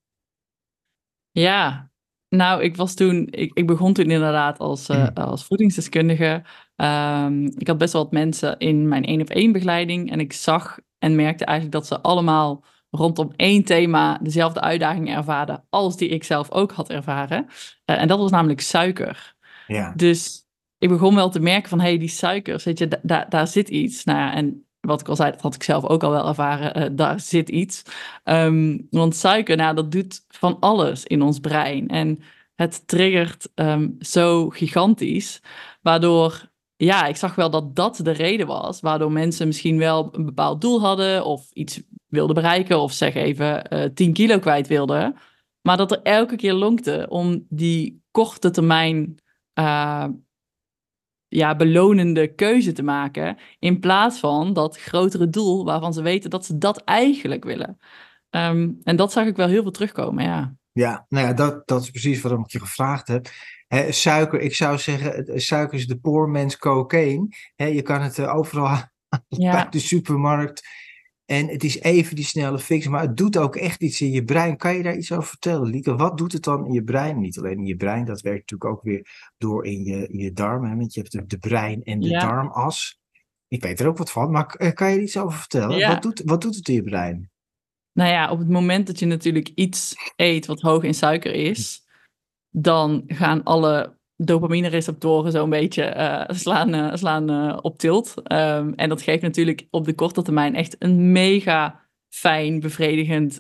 Ja, 1.32 1.89
nou, 2.30 2.64
ik 2.64 2.76
was 2.76 2.94
toen, 2.94 3.28
ik, 3.30 3.52
ik 3.54 3.68
begon 3.68 3.94
toen 3.94 4.10
inderdaad 4.12 4.60
als, 4.60 4.90
eh, 4.90 5.08
als 5.14 5.46
voedingsdeskundige. 5.46 6.42
Ehm, 6.76 7.44
ik 7.46 7.68
had 7.68 7.78
best 7.78 7.94
wel 7.94 8.04
wat 8.04 8.12
mensen 8.12 8.58
in 8.58 8.88
mijn 8.88 9.06
één 9.06 9.22
op 9.22 9.30
één 9.30 9.52
begeleiding 9.52 10.12
en 10.12 10.20
ik 10.20 10.34
zag 10.34 10.80
en 11.00 11.16
merkte 11.16 11.46
eigenlijk 11.46 11.78
dat 11.78 11.88
ze 11.88 12.02
allemaal 12.02 12.64
rondom 12.90 13.32
één 13.36 13.64
thema 13.64 14.20
dezelfde 14.22 14.62
uitdaging 14.62 15.10
ervaarden 15.16 15.64
als 15.70 15.98
die 15.98 16.10
ik 16.10 16.24
zelf 16.24 16.52
ook 16.52 16.72
had 16.72 16.90
ervaren. 16.90 17.46
Eh, 17.86 18.02
en 18.02 18.08
dat 18.08 18.20
was 18.20 18.32
namelijk 18.32 18.62
suiker. 18.62 19.36
Ja, 19.68 19.94
Dus 19.96 20.48
ik 20.78 20.90
begon 20.90 21.16
wel 21.16 21.30
te 21.30 21.40
merken 21.40 21.70
van, 21.70 21.80
hé, 21.80 21.88
hey, 21.88 21.98
die 21.98 22.08
suikers, 22.08 22.64
weet 22.64 22.80
je, 22.80 22.88
da- 22.88 23.00
da- 23.02 23.26
daar 23.30 23.48
zit 23.48 23.70
iets. 23.70 24.04
Nou 24.04 24.20
ja, 24.20 24.34
en 24.34 24.66
wat 24.82 25.02
ik 25.02 25.08
al 25.08 25.16
zei, 25.16 25.32
dat 25.32 25.42
had 25.42 25.56
ik 25.56 25.64
zelf 25.64 25.86
ook 25.86 26.04
al 26.04 26.12
wel 26.12 26.28
ervaren, 26.28 26.74
eh, 26.74 26.90
daar 26.92 27.20
zit 27.20 27.50
iets. 27.50 27.84
Ehm, 28.24 28.78
want 28.90 29.16
suiker, 29.16 29.58
nou, 29.58 29.76
dat 29.76 29.92
doet 29.92 30.26
van 30.28 30.58
alles 30.60 31.06
in 31.06 31.22
ons 31.22 31.40
brein. 31.40 31.88
En 31.88 32.20
het 32.56 32.88
triggert 32.88 33.50
ehm, 33.56 33.90
zo 34.00 34.50
gigantisch, 34.50 35.42
waardoor, 35.82 36.50
ja, 36.76 37.06
ik 37.06 37.16
zag 37.16 37.36
wel 37.36 37.50
dat 37.50 37.76
dat 37.76 38.00
de 38.04 38.12
reden 38.12 38.48
was, 38.48 38.80
waardoor 38.82 39.12
mensen 39.12 39.48
misschien 39.48 39.78
wel 39.78 40.10
een 40.12 40.26
bepaald 40.26 40.62
doel 40.62 40.82
hadden 40.82 41.26
of 41.26 41.52
iets 41.54 41.82
wilden 42.08 42.36
bereiken 42.36 42.80
of 42.80 42.94
zeg 42.94 43.14
even 43.14 43.64
eh 43.68 43.90
10 43.94 44.14
kilo 44.14 44.40
kwijt 44.40 44.68
wilden. 44.68 45.16
Maar 45.62 45.78
dat 45.78 45.92
er 45.92 46.02
elke 46.02 46.36
keer 46.36 46.54
lonkte 46.54 47.06
om 47.10 47.46
die 47.50 48.02
korte 48.12 48.50
termijn 48.50 49.18
eh, 49.54 50.06
ja, 51.30 51.56
belonende 51.56 52.34
keuze 52.36 52.72
te 52.72 52.84
maken. 52.84 53.38
In 53.60 53.80
plaats 53.80 54.20
van 54.20 54.54
dat 54.54 54.78
grotere 54.78 55.30
doel 55.30 55.66
waarvan 55.66 55.94
ze 55.94 56.02
weten 56.02 56.30
dat 56.30 56.46
ze 56.46 56.58
dat 56.58 56.84
eigenlijk 56.84 57.44
willen. 57.44 57.80
Ehm, 58.30 58.70
en 58.84 58.96
dat 58.96 59.12
zag 59.12 59.26
ik 59.26 59.36
wel 59.36 59.48
heel 59.48 59.62
veel 59.62 59.72
terugkomen, 59.72 60.24
ja. 60.24 60.56
ja 60.72 61.06
nou 61.10 61.28
ja, 61.28 61.34
dat, 61.34 61.68
dat 61.68 61.82
is 61.82 61.90
precies 61.90 62.22
waarom 62.22 62.44
ik 62.44 62.52
je 62.52 62.60
gevraagd 62.60 63.08
heb. 63.08 63.28
Suiker, 63.90 64.40
ik 64.40 64.56
zou 64.56 64.78
zeggen, 64.78 65.42
suiker 65.42 65.78
is 65.78 65.88
de 65.88 66.00
poor 66.00 66.30
man's 66.30 66.58
cocaine. 66.58 67.28
Hè, 67.56 67.66
je 67.66 67.82
kan 67.82 68.02
het 68.02 68.20
eh, 68.20 68.36
overal 68.36 68.68
bij 69.10 69.20
Ja, 69.28 69.66
de 69.66 69.80
supermarkt. 69.80 70.68
En 71.30 71.48
het 71.48 71.64
is 71.64 71.80
even 71.80 72.16
die 72.16 72.26
snelle 72.26 72.60
fix, 72.60 72.88
maar 72.88 73.02
het 73.02 73.18
doet 73.18 73.38
ook 73.38 73.56
echt 73.56 73.82
iets 73.82 74.02
in 74.02 74.12
je 74.12 74.24
brein. 74.24 74.58
Kan 74.58 74.76
je 74.76 74.84
daar 74.84 74.96
iets 74.98 75.12
over 75.12 75.30
vertellen, 75.30 75.70
Lieke? 75.70 75.96
Wat 75.96 76.18
doet 76.18 76.32
het 76.32 76.44
dan 76.44 76.66
in 76.66 76.74
je 76.74 76.84
brein? 76.84 77.20
Niet 77.20 77.38
alleen 77.38 77.58
in 77.58 77.66
je 77.66 77.76
brein, 77.76 78.06
dat 78.06 78.22
werkt 78.22 78.52
natuurlijk 78.52 78.78
ook 78.78 78.84
weer 78.84 79.32
door 79.38 79.66
in 79.66 79.84
je, 79.84 80.08
in 80.08 80.18
je 80.18 80.34
darmen. 80.34 80.78
Want 80.78 80.94
je 80.94 81.00
hebt 81.00 81.12
de, 81.12 81.26
de 81.26 81.38
brein 81.38 81.84
en 81.84 82.00
de 82.00 82.08
Ja. 82.10 82.20
darmas. 82.20 83.00
Ik 83.48 83.64
weet 83.64 83.80
er 83.80 83.88
ook 83.88 83.98
wat 83.98 84.12
van, 84.12 84.32
maar 84.32 84.56
eh, 84.56 84.74
kan 84.74 84.90
je 84.90 84.96
er 84.96 85.02
iets 85.04 85.18
over 85.18 85.40
vertellen? 85.40 85.78
Ja. 85.78 85.94
Wat, 85.94 86.02
doet, 86.02 86.22
wat 86.26 86.42
doet 86.42 86.56
het 86.56 86.68
in 86.68 86.74
je 86.74 86.84
brein? 86.84 87.30
nou 87.94 88.12
ja, 88.12 88.32
op 88.32 88.40
het 88.40 88.50
moment 88.50 88.88
dat 88.88 89.00
je 89.00 89.06
natuurlijk 89.06 89.52
iets 89.56 89.96
eet 90.16 90.46
wat 90.46 90.62
hoog 90.62 90.84
in 90.84 90.94
suiker 90.94 91.34
is, 91.34 91.82
dan 92.50 93.04
gaan 93.08 93.44
alle 93.44 93.99
dopamine-receptoren 94.22 95.32
zo'n 95.32 95.50
beetje 95.50 95.84
eh, 95.84 96.36
slaan, 96.36 96.74
eh, 96.74 96.96
slaan 96.96 97.30
eh, 97.30 97.58
op 97.62 97.78
tilt. 97.78 98.14
Ehm, 98.24 98.74
en 98.76 98.90
dat 98.90 99.02
geeft 99.02 99.22
natuurlijk 99.22 99.68
op 99.70 99.86
de 99.86 99.94
korte 99.94 100.22
termijn 100.22 100.56
echt 100.56 100.76
een 100.80 101.12
mega 101.12 101.88
fijn, 102.10 102.60
bevredigend, 102.60 103.40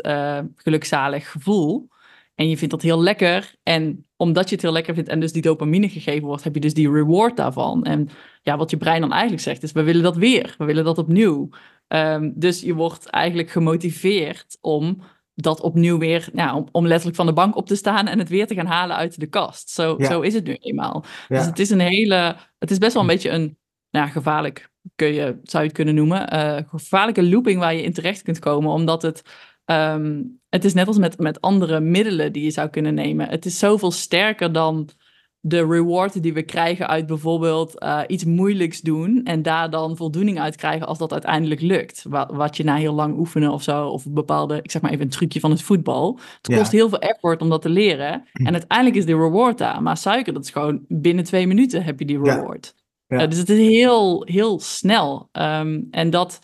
gelukzalig 0.55 1.31
gevoel. 1.31 1.87
En 2.35 2.49
je 2.49 2.57
vindt 2.57 2.73
dat 2.73 2.81
heel 2.81 3.01
lekker. 3.01 3.55
En 3.63 4.05
omdat 4.15 4.49
je 4.49 4.55
het 4.55 4.63
heel 4.63 4.71
lekker 4.71 4.93
vindt 4.93 5.09
en 5.09 5.19
dus 5.19 5.31
die 5.31 5.41
dopamine 5.41 5.89
gegeven 5.89 6.27
wordt, 6.27 6.43
heb 6.43 6.53
je 6.53 6.59
dus 6.59 6.73
die 6.73 6.91
reward 6.91 7.37
daarvan. 7.37 7.83
En 7.83 8.09
ja, 8.41 8.57
wat 8.57 8.69
je 8.69 8.77
brein 8.77 9.01
dan 9.01 9.11
eigenlijk 9.11 9.41
zegt 9.41 9.63
is, 9.63 9.71
we 9.71 9.83
willen 9.83 10.03
dat 10.03 10.15
weer. 10.15 10.55
We 10.57 10.65
willen 10.65 10.83
dat 10.83 10.97
opnieuw. 10.97 11.49
Ehm, 11.87 12.31
dus 12.35 12.61
je 12.61 12.73
wordt 12.73 13.05
eigenlijk 13.05 13.49
gemotiveerd 13.49 14.57
om 14.61 15.01
dat 15.41 15.61
opnieuw 15.61 15.97
weer, 15.97 16.29
ja, 16.33 16.55
om, 16.55 16.67
om 16.71 16.87
letterlijk 16.87 17.17
van 17.17 17.25
de 17.25 17.33
bank 17.33 17.55
op 17.55 17.67
te 17.67 17.75
staan 17.75 18.07
en 18.07 18.19
het 18.19 18.29
weer 18.29 18.47
te 18.47 18.53
gaan 18.55 18.65
halen 18.65 18.95
uit 18.95 19.19
de 19.19 19.27
kast. 19.27 19.69
Zo, 19.69 19.95
Ja. 19.97 20.05
zo 20.09 20.21
is 20.21 20.33
het 20.33 20.43
nu 20.47 20.53
eenmaal. 20.53 21.03
Ja. 21.27 21.37
Dus 21.37 21.45
het 21.45 21.59
is 21.59 21.69
een 21.69 21.79
hele, 21.79 22.35
het 22.59 22.71
is 22.71 22.77
best 22.77 22.93
wel 22.93 23.01
een 23.01 23.07
beetje 23.07 23.29
een, 23.29 23.57
nou, 23.91 24.09
gevaarlijk, 24.09 24.69
kun 24.95 25.13
je, 25.13 25.39
zou 25.43 25.63
je 25.63 25.69
het 25.69 25.77
kunnen 25.77 25.95
noemen, 25.95 26.29
eh, 26.29 26.57
gevaarlijke 26.69 27.23
looping 27.23 27.59
waar 27.59 27.73
je 27.75 27.83
in 27.83 27.93
terecht 27.93 28.21
kunt 28.21 28.39
komen, 28.39 28.71
omdat 28.71 29.01
het, 29.01 29.21
ehm, 29.65 30.21
het 30.49 30.65
is 30.65 30.73
net 30.73 30.87
als 30.87 30.97
met, 30.97 31.19
met 31.19 31.41
andere 31.41 31.79
middelen 31.79 32.31
die 32.33 32.43
je 32.43 32.51
zou 32.51 32.69
kunnen 32.69 32.93
nemen. 32.93 33.29
Het 33.29 33.45
is 33.45 33.59
zoveel 33.59 33.91
sterker 33.91 34.51
dan 34.51 34.89
de 35.41 35.65
reward 35.65 36.23
die 36.23 36.33
we 36.33 36.43
krijgen 36.43 36.87
uit 36.87 37.05
bijvoorbeeld 37.05 37.79
eh, 37.79 38.01
iets 38.07 38.25
moeilijks 38.25 38.81
doen 38.81 39.21
en 39.23 39.41
daar 39.41 39.69
dan 39.69 39.97
voldoening 39.97 40.39
uit 40.39 40.55
krijgen 40.55 40.87
als 40.87 40.97
dat 40.97 41.11
uiteindelijk 41.11 41.61
lukt. 41.61 42.05
Wat, 42.09 42.31
wat 42.31 42.57
je 42.57 42.63
na 42.63 42.75
heel 42.75 42.93
lang 42.93 43.17
oefenen 43.17 43.51
of 43.51 43.63
zo, 43.63 43.87
of 43.87 44.05
een 44.05 44.13
bepaalde, 44.13 44.59
ik 44.61 44.71
zeg 44.71 44.81
maar 44.81 44.91
even 44.91 45.03
een 45.03 45.09
trucje 45.11 45.39
van 45.39 45.51
het 45.51 45.61
voetbal. 45.61 46.19
Het 46.41 46.51
Ja. 46.51 46.57
kost 46.57 46.71
heel 46.71 46.89
veel 46.89 46.99
effort 46.99 47.41
om 47.41 47.49
dat 47.49 47.61
te 47.61 47.69
leren. 47.69 48.23
En 48.33 48.51
uiteindelijk 48.51 48.97
is 48.97 49.05
de 49.05 49.15
reward 49.15 49.57
daar. 49.57 49.81
Maar 49.81 49.97
suiker, 49.97 50.33
dat 50.33 50.43
is 50.43 50.49
gewoon 50.51 50.85
binnen 50.87 51.23
twee 51.23 51.47
minuten 51.47 51.83
heb 51.83 51.99
je 51.99 52.05
die 52.05 52.21
reward. 52.23 52.75
Ja. 53.07 53.17
Eh, 53.17 53.27
dus 53.29 53.37
het 53.37 53.49
is 53.49 53.67
heel, 53.67 54.23
heel 54.25 54.59
snel. 54.59 55.29
Ehm, 55.31 55.81
en 55.91 56.09
dat, 56.09 56.39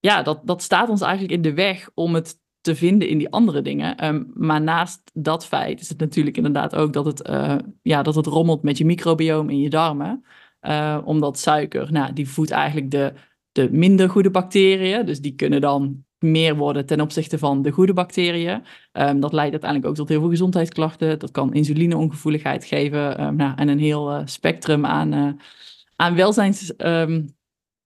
ja, 0.00 0.22
dat, 0.22 0.40
dat 0.44 0.62
staat 0.62 0.88
ons 0.88 1.00
eigenlijk 1.00 1.32
in 1.32 1.42
de 1.42 1.54
weg 1.54 1.88
om 1.94 2.14
het 2.14 2.38
te 2.66 2.76
vinden 2.76 3.08
in 3.08 3.18
die 3.18 3.30
andere 3.30 3.62
dingen. 3.62 3.96
Ehm, 3.96 4.22
maar 4.34 4.62
naast 4.62 5.10
dat 5.14 5.46
feit 5.46 5.80
is 5.80 5.88
het 5.88 5.98
natuurlijk 5.98 6.36
inderdaad 6.36 6.74
ook 6.76 6.92
dat 6.92 7.04
het, 7.04 7.22
eh, 7.22 7.56
ja, 7.82 8.02
dat 8.02 8.14
het 8.14 8.26
rommelt 8.26 8.62
met 8.62 8.78
je 8.78 8.84
microbioom 8.84 9.50
in 9.50 9.60
je 9.60 9.70
darmen. 9.70 10.24
Eh, 10.60 10.98
omdat 11.04 11.38
suiker, 11.38 11.92
nou, 11.92 12.12
die 12.12 12.28
voedt 12.28 12.50
eigenlijk 12.50 12.90
de, 12.90 13.12
de 13.52 13.68
minder 13.70 14.08
goede 14.08 14.30
bacteriën. 14.30 15.06
Dus 15.06 15.20
die 15.20 15.34
kunnen 15.34 15.60
dan 15.60 16.04
meer 16.18 16.56
worden 16.56 16.86
ten 16.86 17.00
opzichte 17.00 17.38
van 17.38 17.62
de 17.62 17.70
goede 17.70 17.92
bacteriën. 17.92 18.62
Ehm, 18.92 19.20
dat 19.20 19.32
leidt 19.32 19.52
uiteindelijk 19.52 19.90
ook 19.90 19.96
tot 19.96 20.08
heel 20.08 20.20
veel 20.20 20.28
gezondheidsklachten. 20.28 21.18
Dat 21.18 21.30
kan 21.30 21.54
insulineongevoeligheid 21.54 22.64
geven. 22.64 23.18
ehm, 23.18 23.36
nou, 23.36 23.52
en 23.56 23.68
een 23.68 23.78
heel 23.78 24.10
eh, 24.10 24.22
spectrum 24.24 24.86
aan, 24.86 25.38
aan 25.96 26.14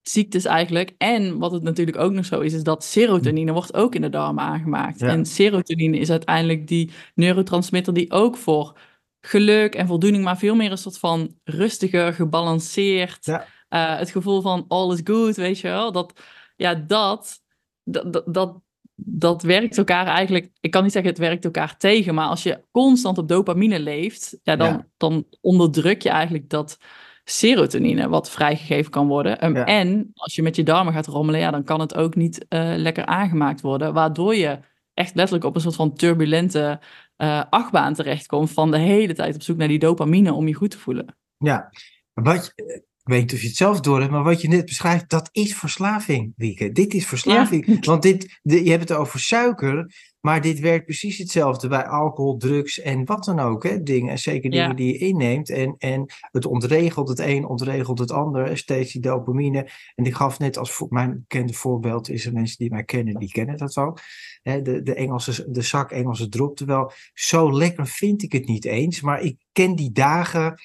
welzijnsziektes 0.03 0.45
eigenlijk. 0.45 0.93
En 0.97 1.37
wat 1.39 1.51
het 1.51 1.63
natuurlijk 1.63 1.97
ook 1.97 2.11
nog 2.11 2.25
zo 2.25 2.39
is, 2.39 2.53
is 2.53 2.63
dat 2.63 2.83
serotonine 2.83 3.51
wordt 3.51 3.73
ook 3.73 3.95
in 3.95 4.01
de 4.01 4.09
darmen 4.09 4.43
aangemaakt. 4.43 4.99
Ja. 4.99 5.07
En 5.07 5.25
serotonine 5.25 5.97
is 5.97 6.09
uiteindelijk 6.09 6.67
die 6.67 6.91
neurotransmitter 7.15 7.93
die 7.93 8.11
ook 8.11 8.37
voor 8.37 8.77
geluk 9.21 9.75
en 9.75 9.87
voldoening, 9.87 10.23
maar 10.23 10.37
veel 10.37 10.55
meer 10.55 10.71
een 10.71 10.77
soort 10.77 10.97
van 10.97 11.35
rustiger, 11.43 12.13
gebalanceerd, 12.13 13.25
Ja. 13.25 13.45
eh, 13.69 13.97
het 13.97 14.11
gevoel 14.11 14.41
van 14.41 14.65
all 14.67 14.93
is 14.93 15.01
good, 15.03 15.35
weet 15.35 15.59
je 15.59 15.67
wel. 15.67 15.91
Dat, 15.91 16.13
ja, 16.55 16.75
dat, 16.75 17.41
dat, 17.83 18.13
dat, 18.13 18.23
dat, 18.33 18.61
dat 18.95 19.41
werkt 19.43 19.77
elkaar 19.77 20.05
eigenlijk, 20.07 20.49
ik 20.59 20.71
kan 20.71 20.83
niet 20.83 20.91
zeggen 20.91 21.11
het 21.11 21.19
werkt 21.19 21.45
elkaar 21.45 21.77
tegen, 21.77 22.13
maar 22.13 22.27
als 22.27 22.43
je 22.43 22.63
constant 22.71 23.17
op 23.17 23.27
dopamine 23.27 23.79
leeft, 23.79 24.39
ja, 24.43 24.55
dan, 24.55 24.67
Ja. 24.67 24.87
dan 24.97 25.25
onderdruk 25.41 26.01
je 26.01 26.09
eigenlijk 26.09 26.49
dat 26.49 26.77
serotonine 27.23 28.09
wat 28.09 28.31
vrijgegeven 28.31 28.91
kan 28.91 29.07
worden. 29.07 29.45
Um, 29.45 29.55
Ja. 29.55 29.65
En 29.65 30.11
als 30.13 30.35
je 30.35 30.41
met 30.41 30.55
je 30.55 30.63
darmen 30.63 30.93
gaat 30.93 31.07
rommelen, 31.07 31.39
ja, 31.39 31.51
dan 31.51 31.63
kan 31.63 31.79
het 31.79 31.95
ook 31.95 32.15
niet 32.15 32.45
eh, 32.47 32.73
lekker 32.75 33.05
aangemaakt 33.05 33.61
worden, 33.61 33.93
waardoor 33.93 34.35
je 34.35 34.59
echt 34.93 35.15
letterlijk 35.15 35.45
op 35.45 35.55
een 35.55 35.61
soort 35.61 35.75
van 35.75 35.93
turbulente 35.93 36.79
eh, 37.15 37.43
achtbaan 37.49 37.93
terechtkomt 37.93 38.51
van 38.51 38.71
de 38.71 38.77
hele 38.77 39.13
tijd 39.13 39.35
op 39.35 39.41
zoek 39.41 39.57
naar 39.57 39.67
die 39.67 39.79
dopamine 39.79 40.33
om 40.33 40.47
je 40.47 40.53
goed 40.53 40.71
te 40.71 40.77
voelen. 40.79 41.17
Ja, 41.37 41.69
wat, 42.13 42.53
je- 42.55 42.83
ik 43.03 43.07
weet 43.11 43.21
niet 43.21 43.33
of 43.33 43.41
je 43.41 43.47
het 43.47 43.55
zelf 43.55 43.79
door 43.79 43.99
hebt, 43.99 44.11
maar 44.11 44.23
wat 44.23 44.41
je 44.41 44.47
net 44.47 44.65
beschrijft, 44.65 45.09
dat 45.09 45.29
is 45.31 45.55
verslaving, 45.55 46.33
Wieke. 46.35 46.71
Dit 46.71 46.93
is 46.93 47.05
verslaving. 47.07 47.85
Want 47.85 48.01
dit, 48.01 48.39
de- 48.41 48.63
je 48.63 48.69
hebt 48.69 48.89
het 48.89 48.97
over 48.97 49.19
suiker. 49.19 49.91
Maar 50.21 50.41
dit 50.41 50.59
werkt 50.59 50.85
precies 50.85 51.17
hetzelfde 51.17 51.67
bij 51.67 51.85
alcohol, 51.85 52.37
drugs 52.37 52.79
en 52.79 53.05
wat 53.05 53.23
dan 53.23 53.39
ook. 53.39 53.63
Hè? 53.63 53.83
Dingen, 53.83 54.19
zeker 54.19 54.49
dingen 54.49 54.67
Ja. 54.67 54.73
die 54.73 54.93
je 54.93 54.97
inneemt. 54.97 55.49
En, 55.49 55.75
en 55.77 56.13
het 56.31 56.45
ontregelt 56.45 57.07
het 57.07 57.19
een, 57.19 57.45
ontregelt 57.45 57.99
het 57.99 58.11
ander. 58.11 58.57
Steeds 58.57 58.91
die 58.91 59.01
dopamine. 59.01 59.69
En 59.95 60.05
ik 60.05 60.15
gaf 60.15 60.39
net 60.39 60.57
als 60.57 60.71
voor, 60.71 60.87
mijn 60.89 61.11
bekende 61.27 61.53
voorbeeld 61.53 62.09
is 62.09 62.25
er 62.25 62.33
mensen 62.33 62.57
die 62.57 62.69
mij 62.69 62.83
kennen, 62.83 63.19
die 63.19 63.31
kennen 63.31 63.57
dat 63.57 63.77
ook. 63.77 63.99
Hè, 64.41 64.61
de, 64.61 64.83
de, 64.83 64.93
Engelse, 64.93 65.45
de 65.51 65.61
zak 65.61 65.91
Engelse 65.91 66.29
drop. 66.29 66.55
Terwijl 66.55 66.91
zo 67.13 67.57
lekker 67.57 67.87
vind 67.87 68.23
ik 68.23 68.31
het 68.31 68.45
niet 68.47 68.65
eens. 68.65 69.01
Maar 69.01 69.21
ik 69.21 69.37
ken 69.51 69.75
die 69.75 69.91
dagen. 69.91 70.55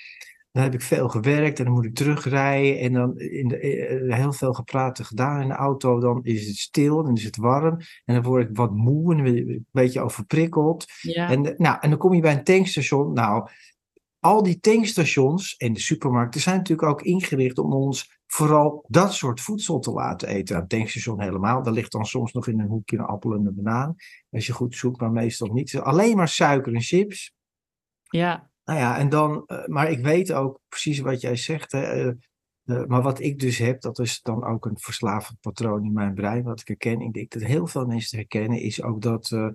Dan 0.56 0.64
heb 0.64 0.74
ik 0.74 0.82
veel 0.82 1.08
gewerkt 1.08 1.58
en 1.58 1.64
dan 1.64 1.74
moet 1.74 1.84
ik 1.84 1.94
terugrijden. 1.94 2.78
En 2.78 2.92
dan 2.92 3.18
in 3.18 3.48
de, 3.48 3.58
eh, 3.58 4.16
heel 4.16 4.32
veel 4.32 4.52
gepraat 4.52 4.98
en 4.98 5.04
gedaan 5.04 5.40
in 5.40 5.48
de 5.48 5.54
auto. 5.54 6.00
Dan 6.00 6.24
is 6.24 6.46
het 6.46 6.56
stil, 6.56 7.02
dan 7.02 7.16
is 7.16 7.24
het 7.24 7.36
warm. 7.36 7.78
En 8.04 8.14
dan 8.14 8.22
word 8.22 8.48
ik 8.48 8.56
wat 8.56 8.74
moe 8.74 9.14
en 9.14 9.26
een 9.26 9.66
beetje 9.70 10.00
overprikkeld. 10.00 10.84
Ja. 11.00 11.30
En, 11.30 11.46
eh, 11.46 11.58
nou, 11.58 11.76
en 11.80 11.90
dan 11.90 11.98
kom 11.98 12.14
je 12.14 12.20
bij 12.20 12.32
een 12.32 12.44
tankstation. 12.44 13.12
Nou, 13.12 13.48
al 14.18 14.42
die 14.42 14.60
tankstations 14.60 15.56
en 15.56 15.72
de 15.72 15.80
supermarkten 15.80 16.40
zijn 16.40 16.56
natuurlijk 16.56 16.88
ook 16.88 17.02
ingericht 17.02 17.58
om 17.58 17.72
ons 17.72 18.20
vooral 18.26 18.84
dat 18.88 19.14
soort 19.14 19.40
voedsel 19.40 19.78
te 19.78 19.90
laten 19.90 20.28
eten. 20.28 20.52
Nou, 20.52 20.62
Een 20.62 20.68
tankstation 20.68 21.20
helemaal. 21.20 21.62
Daar 21.62 21.72
ligt 21.72 21.92
dan 21.92 22.04
soms 22.04 22.32
nog 22.32 22.48
in 22.48 22.60
een 22.60 22.68
hoekje 22.68 22.98
een 22.98 23.04
appel 23.04 23.34
en 23.34 23.46
een 23.46 23.54
banaan. 23.54 23.94
Als 24.30 24.46
je 24.46 24.52
goed 24.52 24.76
zoekt, 24.76 25.00
maar 25.00 25.12
meestal 25.12 25.48
niet. 25.48 25.78
Alleen 25.78 26.16
maar 26.16 26.28
suiker 26.28 26.74
en 26.74 26.82
chips. 26.82 27.34
ja. 28.10 28.54
Nou 28.66 28.78
ja, 28.78 28.98
en 28.98 29.08
dan, 29.08 29.44
eh, 29.46 29.66
maar 29.66 29.90
ik 29.90 30.04
weet 30.04 30.32
ook 30.32 30.60
precies 30.68 30.98
wat 30.98 31.20
jij 31.20 31.36
zegt. 31.36 31.72
Hè, 31.72 31.82
eh, 31.82 32.08
eh, 32.64 32.86
maar 32.86 33.02
wat 33.02 33.20
ik 33.20 33.38
dus 33.38 33.58
heb, 33.58 33.80
dat 33.80 33.98
is 33.98 34.22
dan 34.22 34.44
ook 34.44 34.64
een 34.64 34.78
verslavend 34.78 35.40
patroon 35.40 35.84
in 35.84 35.92
mijn 35.92 36.14
brein, 36.14 36.42
wat 36.42 36.60
ik 36.60 36.68
herken. 36.68 37.00
Ik 37.00 37.12
denk 37.12 37.32
dat 37.32 37.42
heel 37.42 37.66
veel 37.66 37.86
mensen 37.86 38.18
herkennen, 38.18 38.60
is 38.60 38.82
ook 38.82 39.02
dat 39.02 39.54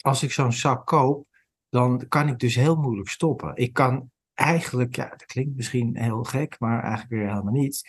als 0.00 0.22
ik 0.22 0.32
zo'n 0.32 0.52
zak 0.52 0.86
koop, 0.86 1.26
dan 1.68 2.08
kan 2.08 2.28
ik 2.28 2.38
dus 2.38 2.54
heel 2.54 2.76
moeilijk 2.76 3.08
stoppen. 3.08 3.56
Ik 3.56 3.72
kan 3.72 4.10
eigenlijk, 4.34 4.96
ja, 4.96 5.08
dat 5.08 5.24
klinkt 5.24 5.56
misschien 5.56 5.96
heel 5.96 6.24
gek, 6.24 6.56
maar 6.58 6.82
eigenlijk 6.82 7.10
weer 7.10 7.28
helemaal 7.28 7.52
niet. 7.52 7.88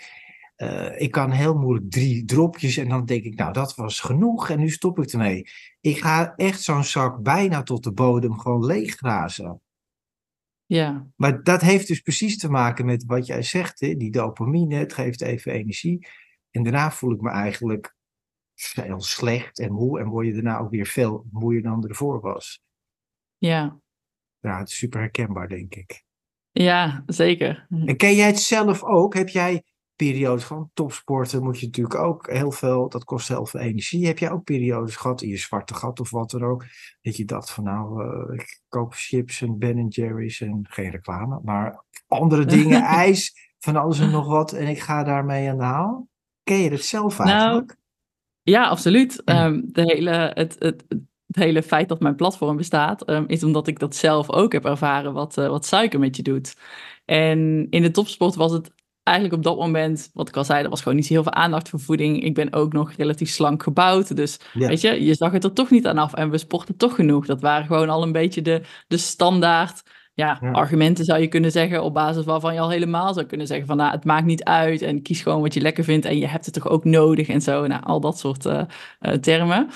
Ik 0.97 1.11
kan 1.11 1.31
heel 1.31 1.57
moeilijk 1.57 1.91
drie 1.91 2.25
dropjes 2.25 2.77
en 2.77 2.89
dan 2.89 3.05
denk 3.05 3.23
ik, 3.23 3.35
nou, 3.35 3.53
dat 3.53 3.75
was 3.75 3.99
genoeg 3.99 4.49
en 4.49 4.59
nu 4.59 4.69
stop 4.69 4.99
ik 4.99 5.11
ermee. 5.11 5.49
Ik 5.81 5.97
ga 5.97 6.35
echt 6.35 6.61
zo'n 6.61 6.83
zak 6.83 7.21
bijna 7.21 7.63
tot 7.63 7.83
de 7.83 7.91
bodem 7.91 8.39
gewoon 8.39 8.65
leeggrazen. 8.65 9.61
Ja. 10.67 11.07
Maar 11.15 11.43
dat 11.43 11.61
heeft 11.61 11.87
dus 11.87 12.01
precies 12.01 12.37
te 12.37 12.49
maken 12.49 12.85
met 12.85 13.05
wat 13.05 13.25
jij 13.25 13.41
zegt, 13.41 13.79
hè? 13.79 13.95
die 13.95 14.11
dopamine, 14.11 14.75
het 14.75 14.93
geeft 14.93 15.21
even 15.21 15.51
energie. 15.51 16.07
En 16.51 16.63
daarna 16.63 16.91
voel 16.91 17.11
ik 17.11 17.21
me 17.21 17.29
eigenlijk 17.29 17.95
heel 18.73 19.01
slecht 19.01 19.59
en 19.59 19.71
moe 19.71 19.99
en 19.99 20.07
word 20.07 20.27
je 20.27 20.33
daarna 20.33 20.57
ook 20.57 20.69
weer 20.69 20.85
veel 20.85 21.25
moeier 21.31 21.61
dan 21.61 21.87
ervoor 21.87 22.21
was. 22.21 22.61
Ja. 23.37 23.79
Ja, 24.39 24.59
het 24.59 24.69
is 24.69 24.77
super 24.77 24.99
herkenbaar, 24.99 25.47
denk 25.47 25.75
ik. 25.75 26.03
Ja, 26.51 27.03
zeker. 27.05 27.67
En 27.69 27.97
ken 27.97 28.15
jij 28.15 28.27
het 28.27 28.39
zelf 28.39 28.83
ook? 28.83 29.13
Heb 29.13 29.29
jij 29.29 29.63
periodes 29.97 30.43
van 30.43 30.69
topsporten, 30.73 31.43
moet 31.43 31.59
je 31.59 31.65
natuurlijk 31.65 31.99
ook 31.99 32.31
heel 32.31 32.51
veel, 32.51 32.89
dat 32.89 33.03
kost 33.03 33.27
heel 33.27 33.45
veel 33.45 33.59
energie. 33.59 34.05
Heb 34.05 34.19
jij 34.19 34.31
ook 34.31 34.43
periodes 34.43 34.95
gehad 34.95 35.21
in 35.21 35.29
je 35.29 35.37
zwarte 35.37 35.73
gat 35.73 35.99
of 35.99 36.09
wat 36.09 36.29
dan 36.29 36.43
ook, 36.43 36.65
dat 37.01 37.15
je 37.15 37.25
dacht 37.25 37.51
van 37.51 37.63
nou, 37.63 38.03
eh, 38.03 38.39
ik 38.39 38.61
koop 38.67 38.93
chips 38.93 39.41
en 39.41 39.57
Ben 39.57 39.87
Jerry's 39.87 40.41
en 40.41 40.65
geen 40.69 40.89
reclame, 40.89 41.39
maar 41.43 41.83
andere 42.07 42.45
dingen, 42.55 42.81
ijs, 42.81 43.53
van 43.59 43.75
alles 43.75 43.99
en 43.99 44.11
nog 44.11 44.27
wat 44.27 44.53
en 44.53 44.67
ik 44.67 44.79
ga 44.79 45.03
daarmee 45.03 45.49
aan 45.49 45.57
de 45.57 45.63
haal? 45.63 46.07
Ken 46.43 46.57
je 46.57 46.69
het 46.69 46.85
zelf 46.85 47.17
Nou, 47.17 47.29
eigenlijk? 47.29 47.77
Ja, 48.41 48.67
absoluut. 48.67 49.21
Mm. 49.25 49.35
Ehm, 49.35 49.61
de 49.65 49.81
hele, 49.81 50.31
het, 50.33 50.55
het, 50.59 50.85
het 51.27 51.35
hele 51.35 51.63
feit 51.63 51.89
dat 51.89 51.99
mijn 51.99 52.15
platform 52.15 52.57
bestaat, 52.57 53.03
ehm, 53.03 53.23
is 53.27 53.43
omdat 53.43 53.67
ik 53.67 53.79
dat 53.79 53.95
zelf 53.95 54.31
ook 54.31 54.51
heb 54.51 54.65
ervaren 54.65 55.13
wat, 55.13 55.37
eh, 55.37 55.47
wat 55.47 55.65
suiker 55.65 55.99
met 55.99 56.15
je 56.15 56.23
doet. 56.23 56.55
En 57.05 57.67
in 57.69 57.81
de 57.81 57.91
topsport 57.91 58.35
was 58.35 58.51
het 58.51 58.71
eigenlijk 59.07 59.35
op 59.35 59.43
dat 59.43 59.57
moment, 59.57 60.09
wat 60.13 60.27
ik 60.27 60.35
al 60.37 60.43
zei, 60.43 60.63
er 60.63 60.69
was 60.69 60.81
gewoon 60.81 60.97
niet 60.97 61.05
zo 61.07 61.13
heel 61.13 61.23
veel 61.23 61.33
aandacht 61.33 61.69
voor 61.69 61.79
voeding. 61.79 62.23
Ik 62.23 62.33
ben 62.33 62.53
ook 62.53 62.73
nog 62.73 62.91
relatief 62.91 63.29
slank 63.29 63.63
gebouwd. 63.63 64.15
Dus 64.15 64.39
Ja. 64.53 64.67
weet 64.67 64.81
je, 64.81 65.03
je 65.05 65.13
zag 65.15 65.31
het 65.31 65.43
er 65.43 65.53
toch 65.53 65.69
niet 65.69 65.87
aan 65.87 65.97
af. 65.97 66.13
En 66.13 66.29
we 66.29 66.37
sporten 66.37 66.77
toch 66.77 66.95
genoeg. 66.95 67.25
Dat 67.25 67.41
waren 67.41 67.65
gewoon 67.65 67.89
al 67.89 68.03
een 68.03 68.11
beetje 68.11 68.41
de, 68.41 68.61
de 68.87 68.97
standaard 68.97 69.83
ja, 70.13 70.37
Ja. 70.41 70.51
argumenten 70.51 71.05
zou 71.05 71.19
je 71.21 71.27
kunnen 71.27 71.51
zeggen, 71.51 71.83
op 71.83 71.93
basis 71.93 72.25
waarvan 72.25 72.53
je 72.53 72.59
al 72.59 72.69
helemaal 72.69 73.13
zou 73.13 73.25
kunnen 73.25 73.47
zeggen 73.47 73.67
van 73.67 73.77
nou, 73.77 73.91
het 73.91 74.05
maakt 74.05 74.25
niet 74.25 74.43
uit 74.43 74.81
en 74.81 75.01
kies 75.01 75.21
gewoon 75.21 75.41
wat 75.41 75.53
je 75.53 75.61
lekker 75.61 75.83
vindt 75.83 76.05
en 76.05 76.17
je 76.17 76.27
hebt 76.27 76.45
het 76.45 76.53
toch 76.53 76.67
ook 76.67 76.83
nodig 76.83 77.27
en 77.27 77.41
zo. 77.41 77.67
Nou, 77.67 77.83
al 77.83 77.99
dat 77.99 78.19
soort 78.19 78.45
eh, 78.45 78.61
termen. 79.21 79.69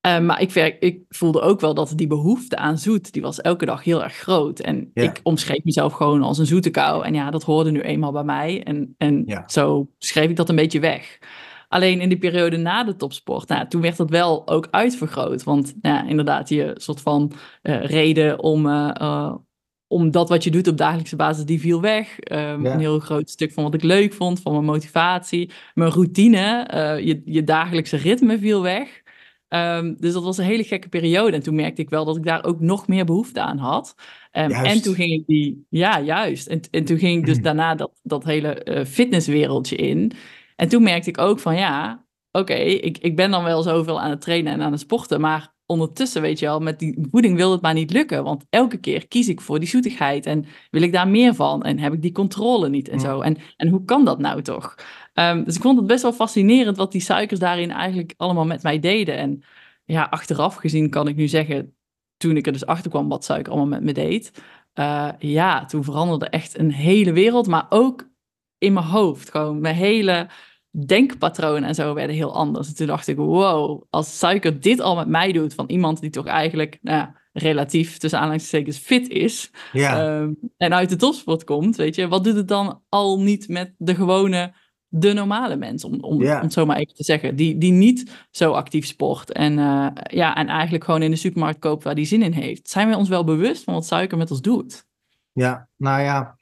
Eh, 0.00 0.20
maar 0.20 0.40
ik, 0.40 0.50
ver- 0.50 0.82
ik 0.82 1.00
voelde 1.08 1.40
ook 1.40 1.60
wel 1.60 1.74
dat 1.74 1.92
die 1.96 2.06
behoefte 2.06 2.56
aan 2.56 2.78
zoet, 2.78 3.12
die 3.12 3.22
was 3.22 3.40
elke 3.40 3.64
dag 3.66 3.84
heel 3.84 4.02
erg 4.02 4.14
groot. 4.14 4.60
En 4.60 4.90
Ja. 4.94 5.02
ik 5.02 5.20
omschreef 5.22 5.64
mezelf 5.64 5.92
gewoon 5.92 6.22
als 6.22 6.38
een 6.38 6.46
zoete 6.46 6.70
kou. 6.70 7.04
En 7.04 7.14
ja, 7.14 7.30
dat 7.30 7.42
hoorde 7.42 7.70
nu 7.70 7.80
eenmaal 7.80 8.12
bij 8.12 8.24
mij. 8.24 8.62
En, 8.62 8.94
en 8.98 9.22
Ja. 9.26 9.44
zo 9.46 9.88
schreef 9.98 10.30
ik 10.30 10.36
dat 10.36 10.48
een 10.48 10.56
beetje 10.56 10.80
weg. 10.80 11.18
Alleen 11.68 12.00
in 12.00 12.08
die 12.08 12.18
periode 12.18 12.56
na 12.56 12.84
de 12.84 12.96
topsport, 12.96 13.48
nou, 13.48 13.68
toen 13.68 13.80
werd 13.80 13.96
dat 13.96 14.10
wel 14.10 14.48
ook 14.48 14.68
uitvergroot. 14.70 15.42
Want 15.44 15.74
ja, 15.80 16.06
inderdaad, 16.06 16.48
je 16.48 16.72
soort 16.76 17.00
van 17.00 17.32
eh, 17.62 17.84
reden 17.84 18.42
om, 18.42 18.68
eh, 18.68 19.34
om 19.86 20.10
dat 20.10 20.28
wat 20.28 20.44
je 20.44 20.50
doet 20.50 20.68
op 20.68 20.76
dagelijkse 20.76 21.16
basis, 21.16 21.44
die 21.44 21.60
viel 21.60 21.80
weg. 21.80 22.18
Ehm, 22.18 22.64
Ja. 22.64 22.72
Een 22.72 22.80
heel 22.80 22.98
groot 22.98 23.30
stuk 23.30 23.52
van 23.52 23.64
wat 23.64 23.74
ik 23.74 23.82
leuk 23.82 24.12
vond, 24.12 24.40
van 24.40 24.52
mijn 24.52 24.64
motivatie. 24.64 25.50
Mijn 25.74 25.90
routine, 25.90 26.66
je, 27.04 27.22
je 27.24 27.44
dagelijkse 27.44 27.96
ritme 27.96 28.38
viel 28.38 28.62
weg. 28.62 29.02
Ehm, 29.48 29.94
dus 29.98 30.12
dat 30.12 30.22
was 30.22 30.38
een 30.38 30.44
hele 30.44 30.64
gekke 30.64 30.88
periode. 30.88 31.36
En 31.36 31.42
toen 31.42 31.54
merkte 31.54 31.82
ik 31.82 31.90
wel 31.90 32.04
dat 32.04 32.16
ik 32.16 32.24
daar 32.24 32.44
ook 32.44 32.60
nog 32.60 32.88
meer 32.88 33.04
behoefte 33.04 33.40
aan 33.40 33.58
had. 33.58 33.94
Juist. 34.32 34.54
en 34.54 34.82
toen 34.82 34.94
ging 34.94 35.12
ik 35.12 35.26
die, 35.26 35.66
ja, 35.68 36.00
juist. 36.00 36.46
En, 36.46 36.60
en 36.70 36.84
toen 36.84 36.98
ging 36.98 37.18
ik 37.18 37.26
dus 37.26 37.40
daarna 37.48 37.74
dat, 37.74 38.00
dat 38.02 38.24
hele 38.24 38.54
eh, 38.54 38.84
fitnesswereldje 38.84 39.76
in. 39.76 40.12
En 40.56 40.68
toen 40.68 40.82
merkte 40.82 41.08
ik 41.08 41.18
ook 41.18 41.40
van 41.40 41.56
ja, 41.56 42.04
oké, 42.32 42.54
ik, 42.54 42.98
ik 42.98 43.16
ben 43.16 43.30
dan 43.30 43.44
wel 43.44 43.62
zoveel 43.62 44.00
aan 44.00 44.10
het 44.10 44.20
trainen 44.20 44.52
en 44.52 44.62
aan 44.62 44.72
het 44.72 44.80
sporten. 44.80 45.20
Maar 45.20 45.56
ondertussen, 45.68 46.22
weet 46.22 46.38
je 46.38 46.46
wel, 46.46 46.60
met 46.60 46.78
die 46.78 47.06
voeding 47.10 47.36
wil 47.36 47.52
het 47.52 47.60
maar 47.60 47.74
niet 47.74 47.90
lukken. 47.92 48.24
Want 48.24 48.44
elke 48.50 48.76
keer 48.76 49.08
kies 49.08 49.28
ik 49.28 49.40
voor 49.40 49.58
die 49.58 49.68
zoetigheid. 49.68 50.26
En 50.26 50.44
wil 50.70 50.82
ik 50.82 50.92
daar 50.92 51.08
meer 51.08 51.34
van? 51.34 51.62
En 51.62 51.78
heb 51.78 51.92
ik 51.92 52.02
die 52.02 52.12
controle 52.12 52.68
niet 52.68 52.88
en 52.88 53.00
zo? 53.00 53.20
En, 53.20 53.36
en 53.56 53.68
hoe 53.68 53.84
kan 53.84 54.04
dat 54.04 54.18
nou 54.18 54.42
toch? 54.42 54.74
Ehm, 55.14 55.44
dus 55.44 55.56
ik 55.56 55.62
vond 55.62 55.78
het 55.78 55.86
best 55.86 56.02
wel 56.02 56.12
fascinerend 56.12 56.76
wat 56.76 56.92
die 56.92 57.00
suikers 57.00 57.40
daarin 57.40 57.70
eigenlijk 57.70 58.14
allemaal 58.16 58.44
met 58.46 58.62
mij 58.62 58.78
deden. 58.78 59.16
En 59.16 59.42
ja, 59.84 60.02
achteraf 60.10 60.54
gezien 60.54 60.90
kan 60.90 61.08
ik 61.08 61.16
nu 61.16 61.28
zeggen, 61.28 61.76
toen 62.16 62.36
ik 62.36 62.46
er 62.46 62.52
dus 62.52 62.66
achter 62.66 62.90
kwam 62.90 63.08
wat 63.08 63.24
suiker 63.24 63.52
allemaal 63.52 63.68
met 63.68 63.82
me 63.82 63.92
deed. 63.92 64.32
eh, 64.72 65.08
ja, 65.18 65.64
toen 65.64 65.84
veranderde 65.84 66.28
echt 66.28 66.58
een 66.58 66.72
hele 66.72 67.12
wereld, 67.12 67.46
maar 67.46 67.66
ook 67.68 68.08
in 68.58 68.72
mijn 68.72 68.86
hoofd. 68.86 69.30
Gewoon 69.30 69.60
mijn 69.60 69.74
hele 69.74 70.28
denkpatroon 70.86 71.64
en 71.64 71.74
zo 71.74 71.94
werden 71.94 72.16
heel 72.16 72.34
anders. 72.34 72.68
En 72.68 72.74
toen 72.74 72.86
dacht 72.86 73.06
ik, 73.08 73.16
wow, 73.16 73.82
als 73.90 74.18
suiker 74.18 74.60
dit 74.60 74.80
al 74.80 74.96
met 74.96 75.08
mij 75.08 75.32
doet, 75.32 75.54
van 75.54 75.66
iemand 75.68 76.00
die 76.00 76.10
toch 76.10 76.26
eigenlijk 76.26 76.78
nou 76.82 76.96
ja, 76.96 77.16
relatief 77.32 77.98
tussen 77.98 78.18
aanhalingstekens 78.18 78.78
fit 78.78 79.08
is, 79.08 79.50
Ja, 79.72 80.06
Ehm, 80.06 80.32
en 80.56 80.74
uit 80.74 80.88
de 80.88 80.96
topsport 80.96 81.44
komt, 81.44 81.76
weet 81.76 81.94
je, 81.94 82.08
wat 82.08 82.24
doet 82.24 82.34
het 82.36 82.48
dan 82.48 82.82
al 82.88 83.20
niet 83.20 83.48
met 83.48 83.74
de 83.78 83.94
gewone, 83.94 84.52
de 84.88 85.12
normale 85.12 85.56
mens, 85.56 85.84
om, 85.84 86.00
om, 86.00 86.22
Ja. 86.22 86.36
om 86.36 86.42
het 86.42 86.52
zo 86.52 86.66
maar 86.66 86.76
even 86.76 86.94
te 86.94 87.04
zeggen, 87.04 87.36
die, 87.36 87.58
die 87.58 87.72
niet 87.72 88.26
zo 88.30 88.52
actief 88.52 88.86
sport 88.86 89.32
en, 89.32 89.58
eh, 89.58 89.86
ja, 90.02 90.34
en 90.34 90.46
eigenlijk 90.48 90.84
gewoon 90.84 91.02
in 91.02 91.10
de 91.10 91.16
supermarkt 91.16 91.58
koopt 91.58 91.84
waar 91.84 91.94
die 91.94 92.04
zin 92.06 92.22
in 92.22 92.32
heeft. 92.32 92.70
Zijn 92.70 92.88
we 92.88 92.96
ons 92.96 93.08
wel 93.08 93.24
bewust 93.24 93.64
van 93.64 93.74
wat 93.74 93.86
suiker 93.86 94.18
met 94.18 94.30
ons 94.30 94.40
doet? 94.40 94.86
ja, 95.32 95.68
nou 95.76 96.02
ja. 96.02 96.36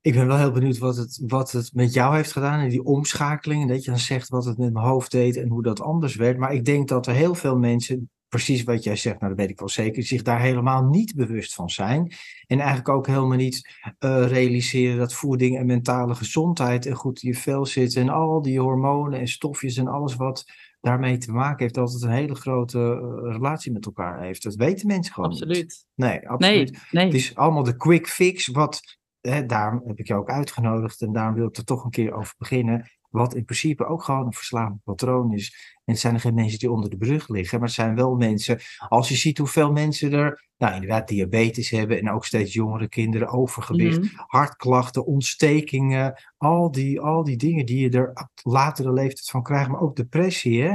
Ik 0.00 0.14
ben 0.14 0.26
wel 0.26 0.36
heel 0.36 0.50
benieuwd 0.50 0.78
wat 0.78 0.96
het, 0.96 1.20
wat 1.26 1.52
het 1.52 1.74
met 1.74 1.92
jou 1.92 2.16
heeft 2.16 2.32
gedaan 2.32 2.60
en 2.60 2.68
die 2.68 2.84
omschakeling. 2.84 3.62
En 3.62 3.68
dat 3.68 3.84
je 3.84 3.90
dan 3.90 3.98
zegt 4.00 4.28
wat 4.28 4.44
het 4.44 4.58
met 4.58 4.72
mijn 4.72 4.86
hoofd 4.86 5.10
deed 5.10 5.36
en 5.36 5.48
hoe 5.48 5.62
dat 5.62 5.80
anders 5.80 6.14
werd. 6.14 6.38
Maar 6.38 6.52
ik 6.52 6.64
denk 6.64 6.88
dat 6.88 7.06
er 7.06 7.14
heel 7.14 7.34
veel 7.34 7.58
mensen, 7.58 8.10
precies 8.28 8.64
wat 8.64 8.84
jij 8.84 8.96
zegt, 8.96 9.20
nou 9.20 9.32
dat 9.32 9.40
weet 9.40 9.50
ik 9.50 9.58
wel 9.58 9.68
zeker, 9.68 10.02
zich 10.02 10.22
daar 10.22 10.40
helemaal 10.40 10.84
niet 10.84 11.14
bewust 11.14 11.54
van 11.54 11.70
zijn. 11.70 12.12
En 12.46 12.58
eigenlijk 12.58 12.88
ook 12.88 13.06
helemaal 13.06 13.36
niet 13.36 13.74
eh, 13.98 14.26
realiseren 14.26 14.98
dat 14.98 15.14
voeding 15.14 15.58
en 15.58 15.66
mentale 15.66 16.14
gezondheid 16.14 16.86
en 16.86 16.94
goed 16.94 17.22
in 17.22 17.28
je 17.28 17.36
vel 17.36 17.66
zitten. 17.66 18.02
En 18.02 18.08
al 18.08 18.42
die 18.42 18.60
hormonen 18.60 19.20
en 19.20 19.28
stofjes 19.28 19.76
en 19.76 19.88
alles 19.88 20.16
wat 20.16 20.44
daarmee 20.80 21.18
te 21.18 21.32
maken 21.32 21.62
heeft, 21.62 21.74
dat 21.74 21.92
het 21.92 22.02
een 22.02 22.10
hele 22.10 22.34
grote 22.34 22.78
eh, 22.78 23.32
relatie 23.32 23.72
met 23.72 23.86
elkaar 23.86 24.22
heeft. 24.22 24.42
Dat 24.42 24.54
weten 24.54 24.86
mensen 24.86 25.14
gewoon 25.14 25.30
niet. 25.30 25.42
Absoluut. 25.42 25.86
Nee, 25.94 26.28
absoluut. 26.28 26.70
Nee, 26.70 26.80
nee. 26.90 27.04
Het 27.04 27.14
is 27.14 27.34
allemaal 27.34 27.62
de 27.62 27.76
quick 27.76 28.08
fix, 28.08 28.46
wat, 28.46 28.97
hè, 29.20 29.46
daarom 29.46 29.82
heb 29.86 29.98
ik 29.98 30.06
je 30.06 30.14
ook 30.14 30.30
uitgenodigd 30.30 31.00
en 31.02 31.12
daarom 31.12 31.34
wil 31.34 31.46
ik 31.46 31.56
er 31.56 31.64
toch 31.64 31.84
een 31.84 31.90
keer 31.90 32.12
over 32.12 32.34
beginnen. 32.38 32.90
Wat 33.08 33.34
in 33.34 33.44
principe 33.44 33.86
ook 33.86 34.02
gewoon 34.02 34.26
een 34.26 34.32
verslavend 34.32 34.82
patroon 34.84 35.32
is. 35.32 35.76
En 35.84 35.92
het 35.92 36.02
zijn 36.02 36.14
er 36.14 36.20
geen 36.20 36.34
mensen 36.34 36.58
die 36.58 36.70
onder 36.70 36.90
de 36.90 36.96
brug 36.96 37.28
liggen, 37.28 37.58
maar 37.58 37.66
het 37.66 37.76
zijn 37.76 37.94
wel 37.94 38.14
mensen, 38.14 38.60
als 38.88 39.08
je 39.08 39.14
ziet 39.16 39.38
hoeveel 39.38 39.72
mensen 39.72 40.12
er, 40.12 40.46
nou 40.56 40.74
inderdaad, 40.74 41.08
diabetes 41.08 41.70
hebben 41.70 41.98
en 41.98 42.10
ook 42.10 42.24
steeds 42.24 42.52
jongere 42.52 42.88
kinderen, 42.88 43.28
overgewicht, 43.28 43.98
Mhm. 44.00 44.08
hartklachten, 44.26 45.06
ontstekingen, 45.06 46.22
al 46.36 46.70
die, 46.70 47.00
al 47.00 47.24
die 47.24 47.36
dingen 47.36 47.66
die 47.66 47.78
je 47.90 47.98
er 47.98 48.08
op 48.08 48.30
latere 48.42 48.92
leeftijd 48.92 49.30
van 49.30 49.42
krijgt, 49.42 49.68
maar 49.70 49.80
ook 49.80 49.96
depressie. 49.96 50.62
Hè? 50.62 50.74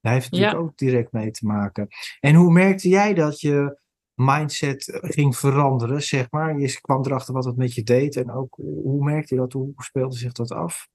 Daar 0.00 0.12
heeft 0.12 0.30
natuurlijk 0.30 0.60
ook 0.60 0.76
direct 0.76 1.12
mee 1.12 1.30
te 1.30 1.46
maken. 1.46 1.88
En 2.20 2.34
hoe 2.34 2.52
merkte 2.52 2.88
jij 2.88 3.14
dat 3.14 3.40
je 3.40 3.80
mindset 4.14 4.98
ging 5.02 5.36
veranderen, 5.36 6.02
zeg 6.02 6.26
maar? 6.30 6.58
Je 6.58 6.80
kwam 6.80 7.04
erachter 7.04 7.34
wat 7.34 7.44
het 7.44 7.56
met 7.56 7.74
je 7.74 7.82
deed 7.82 8.16
en 8.16 8.30
ook 8.30 8.54
hoe 8.54 9.04
merkte 9.04 9.34
je 9.34 9.40
dat? 9.40 9.52
Hoe 9.52 9.72
speelde 9.76 10.16
zich 10.16 10.32
dat 10.32 10.52
af? 10.52 10.88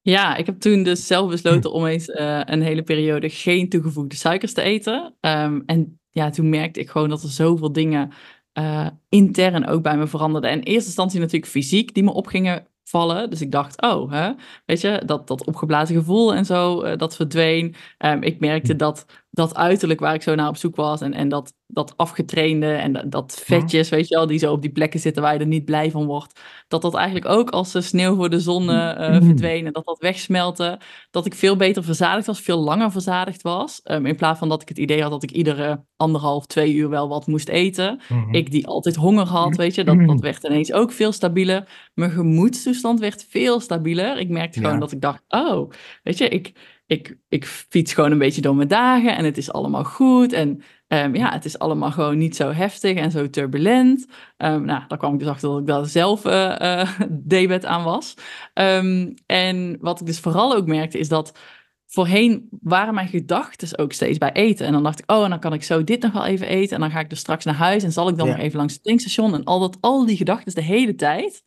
Ja, 0.00 0.36
ik 0.36 0.46
heb 0.46 0.60
toen 0.60 0.82
dus 0.82 1.06
zelf 1.06 1.30
besloten 1.30 1.72
om 1.72 1.86
eens 1.86 2.08
uh, 2.08 2.40
een 2.44 2.62
hele 2.62 2.82
periode 2.82 3.28
geen 3.28 3.68
toegevoegde 3.68 4.16
suikers 4.16 4.52
te 4.52 4.62
eten. 4.62 5.14
Um, 5.20 5.62
en 5.66 6.00
ja, 6.10 6.30
toen 6.30 6.48
merkte 6.48 6.80
ik 6.80 6.90
gewoon 6.90 7.08
dat 7.08 7.22
er 7.22 7.28
zoveel 7.28 7.72
dingen 7.72 8.12
uh, 8.58 8.86
intern 9.08 9.66
ook 9.66 9.82
bij 9.82 9.96
me 9.96 10.06
veranderden. 10.06 10.50
En 10.50 10.58
in 10.58 10.64
eerste 10.64 10.86
instantie 10.86 11.20
natuurlijk 11.20 11.50
fysiek 11.50 11.94
die 11.94 12.02
me 12.02 12.12
opgingen 12.12 12.66
vallen. 12.82 13.30
Dus 13.30 13.40
ik 13.40 13.50
dacht, 13.50 13.82
oh, 13.82 14.12
hè, 14.12 14.32
weet 14.66 14.80
je, 14.80 15.02
dat, 15.06 15.26
dat 15.26 15.46
opgeblazen 15.46 15.96
gevoel 15.96 16.34
en 16.34 16.44
zo, 16.44 16.84
uh, 16.84 16.96
dat 16.96 17.16
verdween. 17.16 17.74
Um, 17.98 18.22
ik 18.22 18.40
merkte 18.40 18.72
hm. 18.72 18.78
dat 18.78 19.06
dat 19.34 19.54
uiterlijk 19.54 20.00
waar 20.00 20.14
ik 20.14 20.22
zo 20.22 20.34
naar 20.34 20.48
op 20.48 20.56
zoek 20.56 20.76
was 20.76 21.00
en, 21.00 21.14
en 21.14 21.28
dat, 21.28 21.52
dat 21.66 21.96
afgetrainde 21.96 22.72
en 22.72 22.92
dat, 22.92 23.10
dat 23.10 23.42
vetjes, 23.44 23.88
weet 23.88 24.08
je 24.08 24.14
wel, 24.14 24.26
die 24.26 24.38
zo 24.38 24.52
op 24.52 24.62
die 24.62 24.72
plekken 24.72 25.00
zitten 25.00 25.22
waar 25.22 25.34
je 25.34 25.38
er 25.38 25.46
niet 25.46 25.64
blij 25.64 25.90
van 25.90 26.06
wordt, 26.06 26.40
dat 26.68 26.82
dat 26.82 26.94
eigenlijk 26.94 27.26
ook 27.26 27.50
als 27.50 27.72
de 27.72 27.80
sneeuw 27.80 28.16
voor 28.16 28.30
de 28.30 28.40
zon 28.40 28.62
uh, 28.70 29.16
verdween 29.22 29.66
en 29.66 29.72
dat 29.72 29.84
dat 29.84 29.98
wegsmelte, 29.98 30.80
dat 31.10 31.26
ik 31.26 31.34
veel 31.34 31.56
beter 31.56 31.84
verzadigd 31.84 32.26
was, 32.26 32.40
veel 32.40 32.58
langer 32.58 32.90
verzadigd 32.90 33.42
was, 33.42 33.80
um, 33.84 34.06
in 34.06 34.16
plaats 34.16 34.38
van 34.38 34.48
dat 34.48 34.62
ik 34.62 34.68
het 34.68 34.78
idee 34.78 35.02
had 35.02 35.10
dat 35.10 35.22
ik 35.22 35.30
iedere 35.30 35.84
anderhalf, 35.96 36.46
twee 36.46 36.74
uur 36.74 36.88
wel 36.88 37.08
wat 37.08 37.26
moest 37.26 37.48
eten. 37.48 38.00
Mm-hmm. 38.08 38.34
Ik 38.34 38.50
die 38.50 38.66
altijd 38.66 38.96
honger 38.96 39.26
had, 39.26 39.56
weet 39.56 39.74
je, 39.74 39.84
dat, 39.84 40.06
dat 40.06 40.20
werd 40.20 40.44
ineens 40.44 40.72
ook 40.72 40.92
veel 40.92 41.12
stabieler. 41.12 41.68
Mijn 41.94 42.10
gemoedstoestand 42.10 43.00
werd 43.00 43.26
veel 43.28 43.60
stabieler. 43.60 44.18
Ik 44.18 44.28
merkte 44.28 44.60
gewoon 44.60 44.80
dat 44.80 44.92
ik 44.92 45.00
dacht, 45.00 45.22
oh, 45.28 45.70
weet 46.02 46.18
je, 46.18 46.28
ik 46.28 46.52
ik, 46.86 47.18
ik 47.28 47.46
fiets 47.46 47.92
gewoon 47.92 48.10
een 48.10 48.18
beetje 48.18 48.40
door 48.40 48.56
mijn 48.56 48.68
dagen 48.68 49.16
en 49.16 49.24
het 49.24 49.36
is 49.36 49.52
allemaal 49.52 49.84
goed. 49.84 50.32
En 50.32 50.62
um, 50.88 51.14
ja, 51.14 51.32
het 51.32 51.44
is 51.44 51.58
allemaal 51.58 51.90
gewoon 51.90 52.18
niet 52.18 52.36
zo 52.36 52.50
heftig 52.50 52.96
en 52.96 53.10
zo 53.10 53.30
turbulent. 53.30 54.06
Um, 54.36 54.64
nou, 54.64 54.82
daar 54.88 54.98
kwam 54.98 55.12
ik 55.12 55.18
dus 55.18 55.28
achter 55.28 55.48
dat 55.48 55.60
ik 55.60 55.66
daar 55.66 55.86
zelf 55.86 56.26
uh, 56.26 56.56
uh, 56.60 57.00
debet 57.10 57.64
aan 57.64 57.84
was. 57.84 58.14
Um, 58.54 59.14
en 59.26 59.76
wat 59.80 60.00
ik 60.00 60.06
dus 60.06 60.20
vooral 60.20 60.54
ook 60.54 60.66
merkte 60.66 60.98
is 60.98 61.08
dat 61.08 61.38
voorheen 61.86 62.48
waren 62.60 62.94
mijn 62.94 63.08
gedachten 63.08 63.78
ook 63.78 63.92
steeds 63.92 64.18
bij 64.18 64.32
eten. 64.32 64.66
En 64.66 64.72
dan 64.72 64.82
dacht 64.82 64.98
ik, 64.98 65.10
oh, 65.10 65.24
en 65.24 65.30
dan 65.30 65.40
kan 65.40 65.52
ik 65.52 65.62
zo 65.62 65.84
dit 65.84 66.02
nog 66.02 66.12
wel 66.12 66.26
even 66.26 66.48
eten. 66.48 66.74
En 66.74 66.80
dan 66.80 66.90
ga 66.90 67.00
ik 67.00 67.10
dus 67.10 67.18
straks 67.18 67.44
naar 67.44 67.54
huis 67.54 67.82
en 67.82 67.92
zal 67.92 68.08
ik 68.08 68.16
dan 68.16 68.28
nog 68.28 68.38
even 68.38 68.58
langs 68.58 68.74
het 68.74 68.82
tankstation. 68.82 69.34
En 69.34 69.44
al, 69.44 69.60
dat, 69.60 69.76
al 69.80 70.06
die 70.06 70.16
gedachten 70.16 70.54
de 70.54 70.62
hele 70.62 70.94
tijd. 70.94 71.42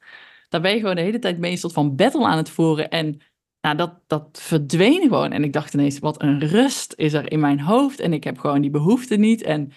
Daar 0.49 0.61
ben 0.61 0.73
je 0.73 0.79
gewoon 0.79 0.95
de 0.95 1.01
hele 1.01 1.19
tijd 1.19 1.37
mee 1.37 1.51
een 1.51 1.57
soort 1.57 1.73
van 1.73 1.95
battle 1.95 2.25
aan 2.25 2.37
het 2.37 2.49
voeren. 2.49 2.89
En 2.89 3.21
nou, 3.73 3.89
dat, 3.89 3.93
dat 4.07 4.39
verdween 4.41 5.01
gewoon. 5.01 5.31
En 5.31 5.43
ik 5.43 5.53
dacht 5.53 5.73
ineens, 5.73 5.99
wat 5.99 6.21
een 6.21 6.39
rust 6.39 6.93
is 6.95 7.13
er 7.13 7.31
in 7.31 7.39
mijn 7.39 7.59
hoofd. 7.59 7.99
En 7.99 8.13
ik 8.13 8.23
heb 8.23 8.39
gewoon 8.39 8.61
die 8.61 8.69
behoefte 8.69 9.15
niet. 9.15 9.41
En 9.41 9.71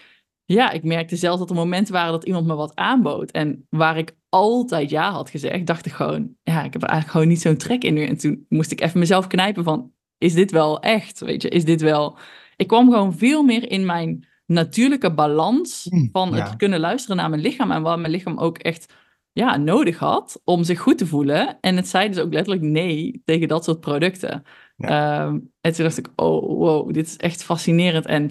ja, 0.45 0.71
ik 0.71 0.83
merkte 0.83 1.17
zelfs 1.17 1.39
dat 1.39 1.51
er 1.51 1.57
momenten 1.57 1.93
waren 1.93 2.13
dat 2.13 2.25
iemand 2.25 2.47
me 2.47 2.55
wat 2.55 2.75
aanbood. 2.75 3.31
En 3.31 3.67
waar 3.69 3.99
ik 3.99 4.17
altijd 4.29 4.91
ja 4.91 5.11
had 5.11 5.31
gezegd, 5.31 5.67
dacht 5.67 5.87
ik 5.87 5.93
gewoon, 5.93 6.35
ja, 6.43 6.65
ik 6.65 6.73
heb 6.73 6.83
er 6.83 6.89
eigenlijk 6.89 7.11
gewoon 7.11 7.29
niet 7.29 7.41
zo'n 7.41 7.57
trek 7.57 7.85
in 7.85 7.95
nu. 7.95 8.05
En 8.05 8.17
toen 8.17 8.47
moest 8.49 8.71
ik 8.71 8.81
even 8.81 8.99
mezelf 8.99 9.27
knijpen 9.27 9.65
van, 9.65 9.93
is 10.19 10.35
dit 10.35 10.51
wel 10.51 10.81
echt? 10.81 11.21
Weet 11.21 11.43
je, 11.43 11.49
is 11.49 11.65
dit 11.65 11.81
wel... 11.81 12.19
Ik 12.57 12.67
kwam 12.67 12.91
gewoon 12.91 13.19
veel 13.19 13.43
meer 13.43 13.71
in 13.71 13.87
mijn 13.87 14.27
natuurlijke 14.47 15.15
balans 15.15 15.87
hm, 15.91 16.07
van 16.13 16.35
het 16.35 16.57
kunnen 16.57 16.81
luisteren 16.81 17.17
naar 17.17 17.31
mijn 17.31 17.43
lichaam. 17.43 17.71
En 17.71 17.83
waar 17.83 17.99
mijn 17.99 18.13
lichaam 18.13 18.39
ook 18.39 18.59
echt 18.59 18.95
ja, 19.33 19.57
nodig 19.57 19.99
had 19.99 20.41
om 20.45 20.65
zich 20.65 20.81
goed 20.81 20.99
te 20.99 21.07
voelen. 21.07 21.61
En 21.61 21.77
het 21.77 21.89
zei 21.89 22.09
dus 22.09 22.19
ook 22.19 22.33
letterlijk 22.33 22.65
nee 22.65 23.23
tegen 23.25 23.49
dat 23.49 23.65
soort 23.65 23.81
producten. 23.81 24.43
Ehm, 24.77 25.39
en 25.61 25.73
toen 25.73 25.85
dacht 25.85 25.99
ik, 25.99 26.09
oh 26.17 26.59
wow, 26.59 26.93
dit 26.93 27.07
is 27.07 27.17
echt 27.17 27.45
fascinerend. 27.45 28.07
En 28.07 28.31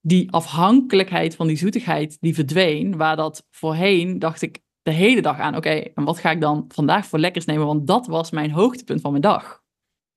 die 0.00 0.32
afhankelijkheid 0.32 1.36
van 1.36 1.46
die 1.46 1.56
zoetigheid, 1.56 2.16
die 2.20 2.34
verdween. 2.34 2.96
Waar 2.96 3.16
dat 3.16 3.46
voorheen, 3.50 4.18
dacht 4.18 4.42
ik 4.42 4.58
de 4.82 4.90
hele 4.90 5.22
dag 5.22 5.38
aan, 5.38 5.56
oké, 5.56 5.70
en 5.70 6.04
wat 6.04 6.18
ga 6.18 6.30
ik 6.30 6.40
dan 6.40 6.64
vandaag 6.68 7.06
voor 7.06 7.18
lekkers 7.18 7.44
nemen? 7.44 7.66
Want 7.66 7.86
dat 7.86 8.06
was 8.06 8.30
mijn 8.30 8.50
hoogtepunt 8.50 9.00
van 9.00 9.10
mijn 9.10 9.22
dag. 9.22 9.62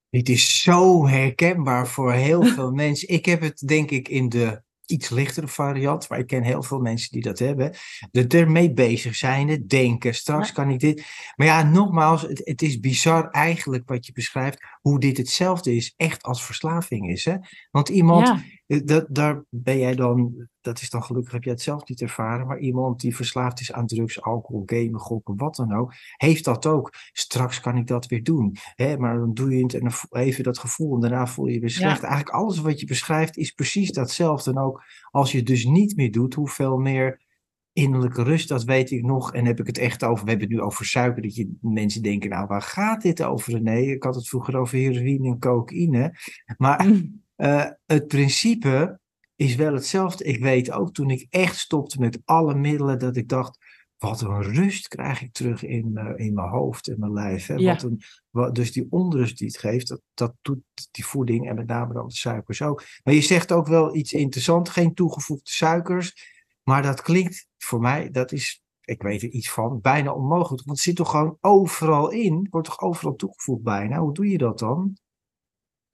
Dit 0.09 0.29
is 0.29 0.61
zo 0.61 1.07
herkenbaar 1.07 1.87
voor 1.87 2.11
heel 2.11 2.43
veel 2.43 2.71
mensen. 2.83 3.09
Ik 3.09 3.25
heb 3.25 3.41
het 3.41 3.67
denk 3.67 3.91
ik 3.91 4.07
in 4.07 4.29
de 4.29 4.62
iets 4.85 5.09
lichtere 5.09 5.47
variant, 5.47 6.09
maar 6.09 6.19
ik 6.19 6.27
ken 6.27 6.43
heel 6.43 6.63
veel 6.63 6.79
mensen 6.79 7.11
die 7.11 7.21
dat 7.21 7.39
hebben. 7.39 7.75
De 8.11 8.27
ermee 8.27 8.73
bezig 8.73 9.15
zijn, 9.15 9.67
denken, 9.67 10.15
straks 10.15 10.51
kan 10.51 10.69
ik 10.69 10.79
dit. 10.79 11.05
Maar 11.35 11.47
ja, 11.47 11.63
nogmaals, 11.63 12.21
het, 12.21 12.41
het, 12.43 12.61
is 12.61 12.79
bizar 12.79 13.29
eigenlijk 13.29 13.89
wat 13.89 14.05
je 14.05 14.11
beschrijft, 14.11 14.63
hoe 14.81 14.99
dit 14.99 15.17
hetzelfde 15.17 15.75
is, 15.75 15.93
echt 15.97 16.23
als 16.23 16.45
verslaving 16.45 17.11
is. 17.11 17.25
Hè? 17.25 17.35
Want 17.71 17.89
iemand, 17.89 18.43
eh, 18.67 18.79
dat, 18.85 19.05
daar 19.09 19.43
ben 19.49 19.77
jij 19.77 19.95
dan, 19.95 20.47
dat 20.63 20.81
is 20.81 20.89
dan 20.89 21.03
gelukkig, 21.03 21.31
heb 21.31 21.43
jij 21.43 21.53
het 21.53 21.61
zelf 21.61 21.87
niet 21.87 22.01
ervaren, 22.01 22.47
maar 22.47 22.59
iemand 22.59 23.01
die 23.01 23.15
verslaafd 23.15 23.59
is 23.59 23.71
aan 23.71 23.87
drugs, 23.87 24.21
alcohol, 24.21 24.63
gamen, 24.65 24.99
gokken, 24.99 25.37
wat 25.37 25.55
dan 25.55 25.73
ook, 25.73 25.93
heeft 26.17 26.45
dat 26.45 26.65
ook. 26.65 26.93
Straks 27.11 27.59
kan 27.59 27.77
ik 27.77 27.87
dat 27.87 28.05
weer 28.05 28.23
doen. 28.23 28.55
Hè? 28.75 28.97
Maar 28.97 29.17
dan 29.17 29.33
doe 29.33 29.55
je 29.55 29.63
het 29.63 29.73
en 29.73 29.79
dan 29.79 30.21
even 30.21 30.43
dat 30.43 30.57
gevoel 30.57 30.95
en 30.95 31.01
daarna 31.01 31.27
voel 31.27 31.47
je 31.47 31.53
je 31.53 31.59
weer 31.59 31.69
slecht. 31.69 32.03
Eigenlijk 32.03 32.35
alles 32.35 32.59
wat 32.59 32.79
je 32.79 32.85
beschrijft 32.85 33.37
is 33.37 33.51
precies 33.51 33.91
datzelfde. 33.91 34.51
En 34.51 34.59
ook 34.59 34.83
als 35.11 35.31
je 35.31 35.37
het 35.37 35.47
dus 35.47 35.65
niet 35.65 35.95
meer 35.95 36.11
doet, 36.11 36.33
hoeveel 36.33 36.77
meer 36.77 37.21
innerlijke 37.73 38.23
rust, 38.23 38.47
dat 38.47 38.63
weet 38.63 38.91
ik 38.91 39.03
nog. 39.03 39.33
En 39.33 39.45
heb 39.45 39.59
ik 39.59 39.67
het 39.67 39.77
echt 39.77 40.03
over, 40.03 40.23
we 40.23 40.29
hebben 40.29 40.47
het 40.47 40.57
nu 40.57 40.63
over 40.63 40.85
suiker, 40.85 41.21
dat 41.21 41.35
je 41.35 41.57
mensen 41.61 42.01
denken, 42.01 42.29
nou 42.29 42.47
waar 42.47 42.61
gaat 42.61 43.01
dit 43.01 43.23
over? 43.23 43.61
Nee, 43.61 43.87
ik 43.87 44.03
had 44.03 44.15
het 44.15 44.27
vroeger 44.27 44.57
over 44.57 44.77
heroïne 44.77 45.27
en 45.27 45.39
cocaïne. 45.39 46.17
Maar 46.57 46.87
mm. 46.87 47.23
uh, 47.37 47.65
het 47.85 48.07
principe 48.07 48.99
is 49.43 49.55
wel 49.55 49.73
hetzelfde. 49.73 50.23
Ik 50.23 50.39
weet 50.39 50.71
ook 50.71 50.93
toen 50.93 51.09
ik 51.09 51.27
echt 51.29 51.57
stopte 51.57 51.99
met 51.99 52.21
alle 52.25 52.55
middelen, 52.55 52.99
dat 52.99 53.15
ik 53.15 53.29
dacht, 53.29 53.57
wat 53.97 54.21
een 54.21 54.41
rust 54.41 54.87
krijg 54.87 55.21
ik 55.21 55.33
terug 55.33 55.63
in, 55.63 55.91
uh, 55.93 56.25
in 56.25 56.33
mijn 56.33 56.49
hoofd 56.49 56.87
en 56.87 56.99
mijn 56.99 57.13
lijf. 57.13 57.45
Hè? 57.45 57.63
Wat 57.63 57.83
een, 57.83 58.01
wat, 58.29 58.55
dus 58.55 58.71
die 58.71 58.87
onrust 58.89 59.37
die 59.37 59.47
het 59.47 59.57
geeft, 59.57 59.87
dat, 59.87 60.01
dat 60.13 60.33
doet 60.41 60.63
die 60.91 61.05
voeding 61.05 61.49
en 61.49 61.55
met 61.55 61.67
name 61.67 61.93
dan 61.93 62.07
de 62.07 62.13
suikers 62.13 62.61
ook. 62.61 62.83
Maar 63.03 63.13
je 63.13 63.21
zegt 63.21 63.51
ook 63.51 63.67
wel 63.67 63.95
iets 63.95 64.13
interessants, 64.13 64.69
geen 64.69 64.93
toegevoegde 64.93 65.51
suikers. 65.51 66.31
Maar 66.63 66.81
dat 66.81 67.01
klinkt 67.01 67.47
voor 67.57 67.79
mij, 67.79 68.11
dat 68.11 68.31
is, 68.31 68.63
ik 68.81 69.01
weet 69.01 69.21
er 69.21 69.29
iets 69.29 69.51
van, 69.51 69.81
bijna 69.81 70.13
onmogelijk. 70.13 70.65
Want 70.65 70.77
het 70.77 70.87
zit 70.87 70.95
toch 70.95 71.09
gewoon 71.09 71.37
overal 71.41 72.09
in, 72.09 72.47
wordt 72.49 72.67
toch 72.67 72.81
overal 72.81 73.15
toegevoegd 73.15 73.63
bijna. 73.63 73.99
Hoe 73.99 74.13
doe 74.13 74.29
je 74.29 74.37
dat 74.37 74.59
dan? 74.59 74.97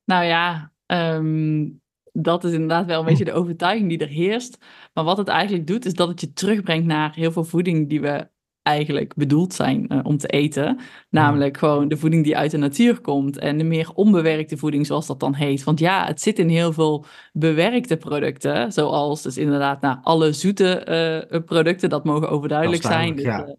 Nou 0.04 0.24
ja, 0.24 0.72
um, 0.86 1.82
dat 2.22 2.44
is 2.44 2.52
inderdaad 2.52 2.86
wel 2.86 3.00
een 3.00 3.06
beetje 3.06 3.26
de 3.26 3.34
overtuiging 3.34 3.90
die 3.90 3.98
er 3.98 4.08
heerst. 4.08 4.58
Maar 4.94 5.04
wat 5.04 5.18
het 5.18 5.28
eigenlijk 5.28 5.68
doet, 5.68 5.86
is 5.86 5.94
dat 5.94 6.08
het 6.08 6.22
je 6.22 6.34
terugbrengt 6.34 6.86
naar 6.86 7.14
heel 7.16 7.32
veel 7.32 7.44
voeding 7.44 7.90
die 7.90 8.02
we 8.02 8.28
eigenlijk 8.62 9.16
bedoeld 9.16 9.54
zijn 9.54 9.86
uh, 9.94 10.00
om 10.04 10.18
te 10.18 10.28
eten. 10.28 10.80
Namelijk 11.10 11.58
gewoon 11.58 11.88
de 11.88 11.98
voeding 11.98 12.24
die 12.24 12.38
uit 12.38 12.52
de 12.52 12.58
natuur 12.58 13.02
komt 13.02 13.38
en 13.38 13.58
de 13.58 13.64
meer 13.64 13.92
onbewerkte 13.94 14.58
voeding, 14.58 14.86
zoals 14.86 15.08
dat 15.08 15.20
dan 15.20 15.34
heet. 15.34 15.64
Want 15.64 15.80
ja, 15.80 16.06
het 16.06 16.22
zit 16.22 16.40
in 16.40 16.50
heel 16.50 16.74
veel 16.74 17.06
bewerkte 17.34 17.98
producten, 17.98 18.72
zoals 18.72 19.22
dus 19.22 19.38
inderdaad 19.38 19.82
nou, 19.82 19.98
alle 20.02 20.34
zoete 20.34 21.26
uh, 21.34 21.40
producten, 21.42 21.90
dat 21.90 22.04
mogen 22.04 22.30
overduidelijk 22.30 22.84
zijn. 22.84 23.16
Dus, 23.16 23.26
ja. 23.26 23.48
uh, 23.48 23.54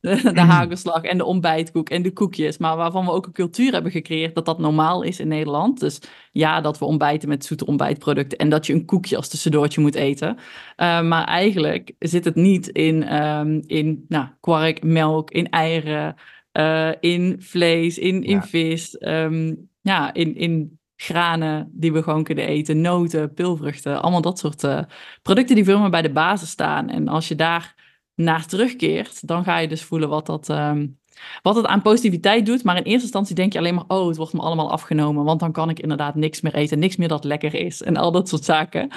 de 0.34 0.40
hagelslag 0.40 1.02
en 1.02 1.18
de 1.18 1.24
ontbijtkoek 1.24 1.88
en 1.88 2.02
de 2.02 2.12
koekjes. 2.12 2.58
Maar 2.58 2.76
waarvan 2.76 3.04
we 3.04 3.10
ook 3.10 3.26
een 3.26 3.32
cultuur 3.32 3.72
hebben 3.72 3.92
gecreëerd 3.92 4.34
dat 4.34 4.44
dat 4.44 4.58
normaal 4.58 5.02
is 5.02 5.20
in 5.20 5.28
Nederland. 5.28 5.80
Dus 5.80 6.00
ja, 6.32 6.60
dat 6.60 6.78
we 6.78 6.84
ontbijten 6.84 7.28
met 7.28 7.44
zoete 7.44 7.66
ontbijtproducten 7.66 8.38
en 8.38 8.48
dat 8.48 8.66
je 8.66 8.72
een 8.72 8.84
koekje 8.84 9.16
als 9.16 9.28
tussendoortje 9.28 9.80
moet 9.80 9.94
eten. 9.94 10.28
Uh, 10.28 11.02
maar 11.02 11.24
eigenlijk 11.24 11.92
zit 11.98 12.24
het 12.24 12.34
niet 12.34 12.68
in, 12.68 13.24
um, 13.24 13.62
in 13.66 14.04
nou, 14.08 14.26
kwark, 14.40 14.82
melk, 14.82 15.30
in 15.30 15.48
eieren, 15.48 16.14
uh, 16.52 16.90
in 17.00 17.36
vlees, 17.38 17.98
in, 17.98 18.22
in 18.22 18.36
ja. 18.36 18.42
vis, 18.42 18.96
um, 19.00 19.68
ja, 19.80 20.14
in, 20.14 20.36
in 20.36 20.78
granen 20.96 21.70
die 21.72 21.92
we 21.92 22.02
gewoon 22.02 22.24
kunnen 22.24 22.46
eten, 22.46 22.80
noten, 22.80 23.34
pilvruchten, 23.34 24.02
allemaal 24.02 24.20
dat 24.20 24.38
soort 24.38 24.64
uh, 24.64 24.80
producten 25.22 25.54
die 25.54 25.64
veel 25.64 25.78
meer 25.78 25.90
bij 25.90 26.02
de 26.02 26.12
basis 26.12 26.50
staan. 26.50 26.88
En 26.88 27.08
als 27.08 27.28
je 27.28 27.34
daar 27.34 27.75
naar 28.16 28.46
terugkeert, 28.46 29.26
dan 29.28 29.44
ga 29.44 29.58
je 29.58 29.68
dus 29.68 29.82
voelen 29.82 30.08
wat 30.08 30.26
dat, 30.26 30.48
um, 30.48 30.98
wat 31.42 31.56
het 31.56 31.66
aan 31.66 31.82
positiviteit 31.82 32.46
doet. 32.46 32.64
Maar 32.64 32.76
in 32.76 32.82
eerste 32.82 33.02
instantie 33.02 33.34
denk 33.34 33.52
je 33.52 33.58
alleen 33.58 33.74
maar, 33.74 33.84
oh, 33.88 34.08
het 34.08 34.16
wordt 34.16 34.32
me 34.32 34.40
allemaal 34.40 34.70
afgenomen, 34.70 35.24
want 35.24 35.40
dan 35.40 35.52
kan 35.52 35.70
ik 35.70 35.80
inderdaad 35.80 36.14
niks 36.14 36.40
meer 36.40 36.54
eten, 36.54 36.78
niks 36.78 36.96
meer 36.96 37.08
dat 37.08 37.24
lekker 37.24 37.54
is 37.54 37.82
en 37.82 37.96
al 37.96 38.12
dat 38.12 38.28
soort 38.28 38.44
zaken. 38.44 38.88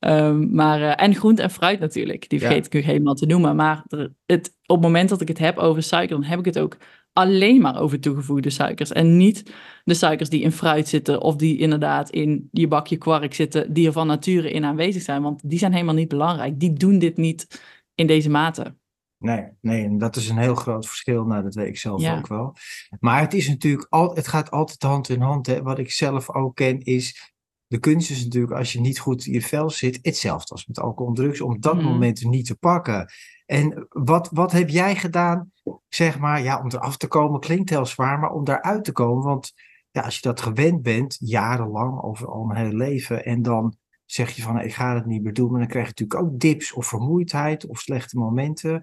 Um, 0.00 0.54
maar, 0.54 0.80
uh, 0.80 0.92
en 0.96 1.14
groente 1.14 1.42
en 1.42 1.50
fruit 1.50 1.80
natuurlijk, 1.80 2.28
die 2.28 2.38
vergeet 2.38 2.68
ja. 2.72 2.78
ik 2.78 2.84
helemaal 2.84 3.14
te 3.14 3.26
noemen. 3.26 3.56
Maar 3.56 3.84
het, 4.26 4.56
op 4.66 4.76
het 4.76 4.84
moment 4.84 5.08
dat 5.08 5.20
ik 5.20 5.28
het 5.28 5.38
heb 5.38 5.58
over 5.58 5.82
suiker, 5.82 6.16
dan 6.16 6.24
heb 6.24 6.38
ik 6.38 6.44
het 6.44 6.58
ook 6.58 6.76
alleen 7.12 7.60
maar 7.60 7.80
over 7.80 8.00
toegevoegde 8.00 8.50
suikers. 8.50 8.92
En 8.92 9.16
niet 9.16 9.52
de 9.84 9.94
suikers 9.94 10.28
die 10.28 10.42
in 10.42 10.52
fruit 10.52 10.88
zitten 10.88 11.22
of 11.22 11.36
die 11.36 11.58
inderdaad 11.58 12.10
in 12.10 12.48
je 12.52 12.68
bakje 12.68 12.96
kwark 12.96 13.34
zitten, 13.34 13.72
die 13.72 13.86
er 13.86 13.92
van 13.92 14.06
nature 14.06 14.50
in 14.50 14.64
aanwezig 14.64 15.02
zijn. 15.02 15.22
Want 15.22 15.40
die 15.44 15.58
zijn 15.58 15.72
helemaal 15.72 15.94
niet 15.94 16.08
belangrijk. 16.08 16.60
Die 16.60 16.72
doen 16.72 16.98
dit 16.98 17.16
niet 17.16 17.60
in 17.98 18.06
deze 18.06 18.30
mate. 18.30 18.76
Nee, 19.18 19.48
nee, 19.60 19.84
en 19.84 19.98
dat 19.98 20.16
is 20.16 20.28
een 20.28 20.38
heel 20.38 20.54
groot 20.54 20.86
verschil. 20.86 21.24
Nou, 21.24 21.42
dat 21.42 21.54
weet 21.54 21.66
ik 21.66 21.78
zelf 21.78 22.00
ja. 22.00 22.18
ook 22.18 22.26
wel. 22.26 22.54
Maar 23.00 23.20
het 23.20 23.34
is 23.34 23.48
natuurlijk 23.48 23.86
al, 23.88 24.14
het 24.14 24.28
gaat 24.28 24.50
altijd 24.50 24.82
hand 24.82 25.08
in 25.08 25.20
hand. 25.20 25.46
Hè. 25.46 25.62
Wat 25.62 25.78
ik 25.78 25.90
zelf 25.90 26.30
ook 26.30 26.54
ken 26.54 26.80
is 26.80 27.32
de 27.66 27.78
kunst 27.78 28.10
is 28.10 28.24
natuurlijk, 28.24 28.52
als 28.52 28.72
je 28.72 28.80
niet 28.80 28.98
goed 28.98 29.26
in 29.26 29.32
je 29.32 29.42
vel 29.42 29.70
zit, 29.70 29.98
hetzelfde 30.02 30.52
als 30.52 30.66
met 30.66 30.80
alcohol 30.80 31.08
en 31.08 31.14
drugs, 31.14 31.40
om 31.40 31.60
dat 31.60 31.74
Mhm. 31.74 31.84
moment 31.84 32.24
niet 32.24 32.46
te 32.46 32.56
pakken. 32.56 33.10
En 33.46 33.86
wat, 33.88 34.28
wat 34.32 34.52
heb 34.52 34.68
jij 34.68 34.96
gedaan, 34.96 35.52
zeg 35.88 36.18
maar, 36.18 36.42
ja, 36.42 36.60
om 36.60 36.70
eraf 36.70 36.96
te 36.96 37.06
komen 37.06 37.40
klinkt 37.40 37.70
heel 37.70 37.86
zwaar, 37.86 38.18
maar 38.18 38.30
om 38.32 38.44
daaruit 38.44 38.84
te 38.84 38.92
komen, 38.92 39.24
want 39.24 39.52
ja, 39.90 40.02
als 40.02 40.14
je 40.14 40.20
dat 40.22 40.40
gewend 40.40 40.82
bent, 40.82 41.16
jarenlang, 41.20 42.02
over 42.02 42.28
al 42.28 42.44
mijn 42.44 42.64
hele 42.64 42.76
leven, 42.76 43.24
en 43.24 43.42
dan 43.42 43.76
zeg 44.10 44.30
je 44.30 44.42
van, 44.42 44.60
ik 44.60 44.74
ga 44.74 44.94
het 44.94 45.06
niet 45.06 45.22
meer 45.22 45.32
doen, 45.32 45.50
maar 45.50 45.60
dan 45.60 45.68
krijg 45.68 45.86
je 45.86 45.92
natuurlijk 45.96 46.20
ook 46.20 46.40
dips 46.40 46.72
of 46.72 46.86
vermoeidheid 46.86 47.66
of 47.66 47.78
slechte 47.78 48.18
momenten. 48.18 48.82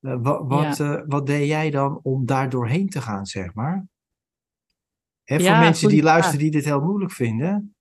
Eh, 0.00 0.16
wat, 0.22 0.40
wat, 0.46 0.80
eh, 0.80 1.00
wat 1.06 1.26
deed 1.26 1.48
jij 1.48 1.70
dan 1.70 2.00
om 2.02 2.26
daar 2.26 2.48
doorheen 2.48 2.88
te 2.88 3.00
gaan, 3.00 3.26
zeg 3.26 3.54
maar? 3.54 3.86
Hè, 5.24 5.40
voor 5.40 5.58
mensen 5.58 5.88
die 5.88 6.02
luisteren 6.02 6.38
die 6.38 6.50
dit 6.50 6.64
heel 6.64 6.80
moeilijk 6.80 7.12
vinden. 7.12 7.74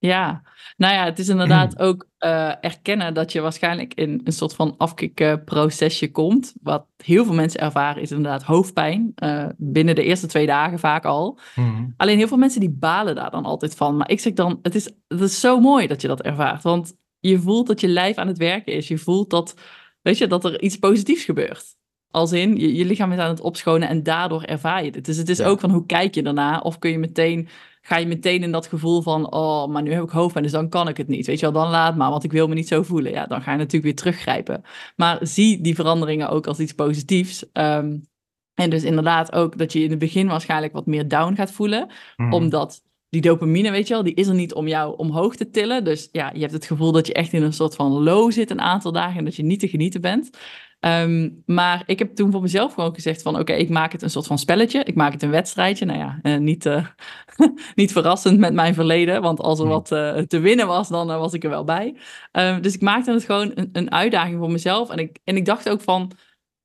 Ja, 0.00 0.42
nou 0.76 0.94
ja, 0.94 1.04
het 1.04 1.18
is 1.18 1.28
inderdaad 1.28 1.78
ook 1.86 2.06
eh, 2.18 2.52
erkennen 2.64 3.14
dat 3.14 3.32
je 3.32 3.40
waarschijnlijk 3.40 3.94
in 3.94 4.20
een 4.24 4.32
soort 4.32 4.54
van 4.54 4.74
afkikprocesje 4.76 6.10
komt. 6.10 6.54
Wat 6.62 6.86
heel 7.04 7.24
veel 7.24 7.34
mensen 7.34 7.60
ervaren 7.60 8.02
is 8.02 8.10
inderdaad 8.10 8.42
hoofdpijn. 8.42 9.12
eh, 9.14 9.46
binnen 9.56 9.94
de 9.94 10.02
eerste 10.04 10.26
twee 10.26 10.46
dagen 10.46 10.78
vaak 10.78 11.04
al. 11.04 11.38
Mhm. 11.54 11.84
Alleen 11.96 12.16
heel 12.18 12.28
veel 12.28 12.36
mensen 12.36 12.60
die 12.60 12.70
balen 12.70 13.14
daar 13.14 13.30
dan 13.30 13.44
altijd 13.44 13.74
van. 13.76 13.96
Maar 13.96 14.10
ik 14.10 14.20
zeg 14.20 14.32
dan, 14.32 14.58
het 14.62 14.74
is, 14.74 14.84
het 15.08 15.20
is 15.20 15.40
zo 15.40 15.60
mooi 15.60 15.86
dat 15.86 16.00
je 16.00 16.08
dat 16.08 16.22
ervaart. 16.22 16.62
Want 16.62 16.94
je 17.20 17.38
voelt 17.40 17.66
dat 17.66 17.80
je 17.80 17.88
lijf 17.88 18.16
aan 18.16 18.26
het 18.26 18.38
werken 18.38 18.72
is. 18.72 18.88
Je 18.88 18.98
voelt 18.98 19.30
dat, 19.30 19.54
weet 20.02 20.18
je, 20.18 20.26
dat 20.26 20.44
er 20.44 20.62
iets 20.62 20.76
positiefs 20.78 21.24
gebeurt. 21.24 21.64
Als 22.10 22.32
in, 22.32 22.56
je, 22.56 22.74
je 22.74 22.84
lichaam 22.84 23.12
is 23.12 23.18
aan 23.18 23.28
het 23.28 23.40
opschonen 23.40 23.88
en 23.88 24.02
daardoor 24.02 24.42
ervaar 24.42 24.84
je 24.84 24.90
dit. 24.92 25.04
Dus 25.04 25.16
het 25.16 25.28
is 25.28 25.38
Ja. 25.38 25.46
ook 25.46 25.60
van 25.60 25.70
hoe 25.70 25.86
kijk 25.86 26.14
je 26.14 26.22
daarna? 26.22 26.58
Of 26.58 26.78
kun 26.78 26.90
je 26.90 26.98
meteen, 26.98 27.48
ga 27.88 27.96
je 27.96 28.06
meteen 28.06 28.42
in 28.42 28.52
dat 28.52 28.66
gevoel 28.66 29.02
van, 29.02 29.32
oh, 29.32 29.66
maar 29.66 29.82
nu 29.82 29.92
heb 29.92 30.02
ik 30.02 30.10
hoofdpijn, 30.10 30.44
dus 30.44 30.52
dan 30.52 30.68
kan 30.68 30.88
ik 30.88 30.96
het 30.96 31.08
niet. 31.08 31.26
Weet 31.26 31.40
je 31.40 31.50
wel, 31.50 31.62
dan 31.62 31.70
laat 31.70 31.96
maar, 31.96 32.10
want 32.10 32.24
ik 32.24 32.32
wil 32.32 32.48
me 32.48 32.54
niet 32.54 32.68
zo 32.68 32.82
voelen. 32.82 33.12
Ja, 33.12 33.26
dan 33.26 33.42
ga 33.42 33.50
je 33.50 33.56
natuurlijk 33.56 33.84
weer 33.84 33.94
teruggrijpen. 33.94 34.62
Maar 34.96 35.18
zie 35.20 35.60
die 35.60 35.74
veranderingen 35.74 36.28
ook 36.28 36.46
als 36.46 36.58
iets 36.58 36.72
positiefs. 36.72 37.44
Ehm, 37.52 37.96
en 38.54 38.70
dus 38.70 38.82
inderdaad 38.82 39.32
ook 39.32 39.58
dat 39.58 39.72
je 39.72 39.82
in 39.82 39.90
het 39.90 39.98
begin 39.98 40.26
waarschijnlijk 40.26 40.72
wat 40.72 40.86
meer 40.86 41.08
down 41.08 41.34
gaat 41.34 41.52
voelen 41.52 41.90
Mhm. 42.16 42.32
omdat 42.32 42.82
die 43.08 43.20
dopamine, 43.20 43.70
weet 43.70 43.88
je 43.88 43.94
wel, 43.94 44.02
die 44.02 44.14
is 44.14 44.26
er 44.26 44.34
niet 44.34 44.54
om 44.54 44.68
jou 44.68 44.96
omhoog 44.96 45.36
te 45.36 45.50
tillen. 45.50 45.84
Dus 45.84 46.08
ja, 46.12 46.30
je 46.34 46.40
hebt 46.40 46.52
het 46.52 46.64
gevoel 46.66 46.92
dat 46.92 47.06
je 47.06 47.12
echt 47.12 47.32
in 47.32 47.42
een 47.42 47.52
soort 47.52 47.74
van 47.74 47.90
low 47.92 48.32
zit 48.32 48.50
een 48.50 48.60
aantal 48.60 48.92
dagen 48.92 49.18
en 49.18 49.24
dat 49.24 49.36
je 49.36 49.42
niet 49.42 49.60
te 49.60 49.68
genieten 49.68 50.00
bent. 50.00 50.30
Ehm, 50.80 51.30
maar 51.46 51.82
ik 51.86 51.98
heb 51.98 52.14
toen 52.14 52.32
voor 52.32 52.42
mezelf 52.42 52.74
gewoon 52.74 52.94
gezegd 52.94 53.22
van 53.22 53.38
oké, 53.38 53.52
ik 53.52 53.68
maak 53.68 53.92
het 53.92 54.02
een 54.02 54.10
soort 54.10 54.26
van 54.26 54.38
spelletje. 54.38 54.84
Ik 54.84 54.94
maak 54.94 55.12
het 55.12 55.22
een 55.22 55.30
wedstrijdje. 55.30 55.84
Nou 55.84 55.98
ja, 55.98 56.18
eh, 56.22 56.36
niet, 56.36 56.66
eh, 56.66 56.86
niet 57.74 57.92
verrassend 57.92 58.38
met 58.38 58.52
mijn 58.54 58.74
verleden, 58.74 59.22
want 59.22 59.40
als 59.40 59.58
er 59.58 59.64
Nee. 59.64 59.74
wat 59.74 59.92
eh, 59.92 60.18
te 60.18 60.38
winnen 60.38 60.66
was, 60.66 60.88
dan 60.88 61.06
was 61.06 61.32
ik 61.32 61.44
er 61.44 61.50
wel 61.50 61.64
bij. 61.64 61.96
Ehm, 62.32 62.60
dus 62.60 62.74
ik 62.74 62.80
maakte 62.80 63.12
het 63.12 63.24
gewoon 63.24 63.52
een, 63.54 63.68
een 63.72 63.92
uitdaging 63.92 64.38
voor 64.38 64.50
mezelf. 64.50 64.90
En 64.90 64.98
ik, 64.98 65.18
en 65.24 65.36
ik 65.36 65.44
dacht 65.44 65.68
ook 65.68 65.80
van, 65.80 66.12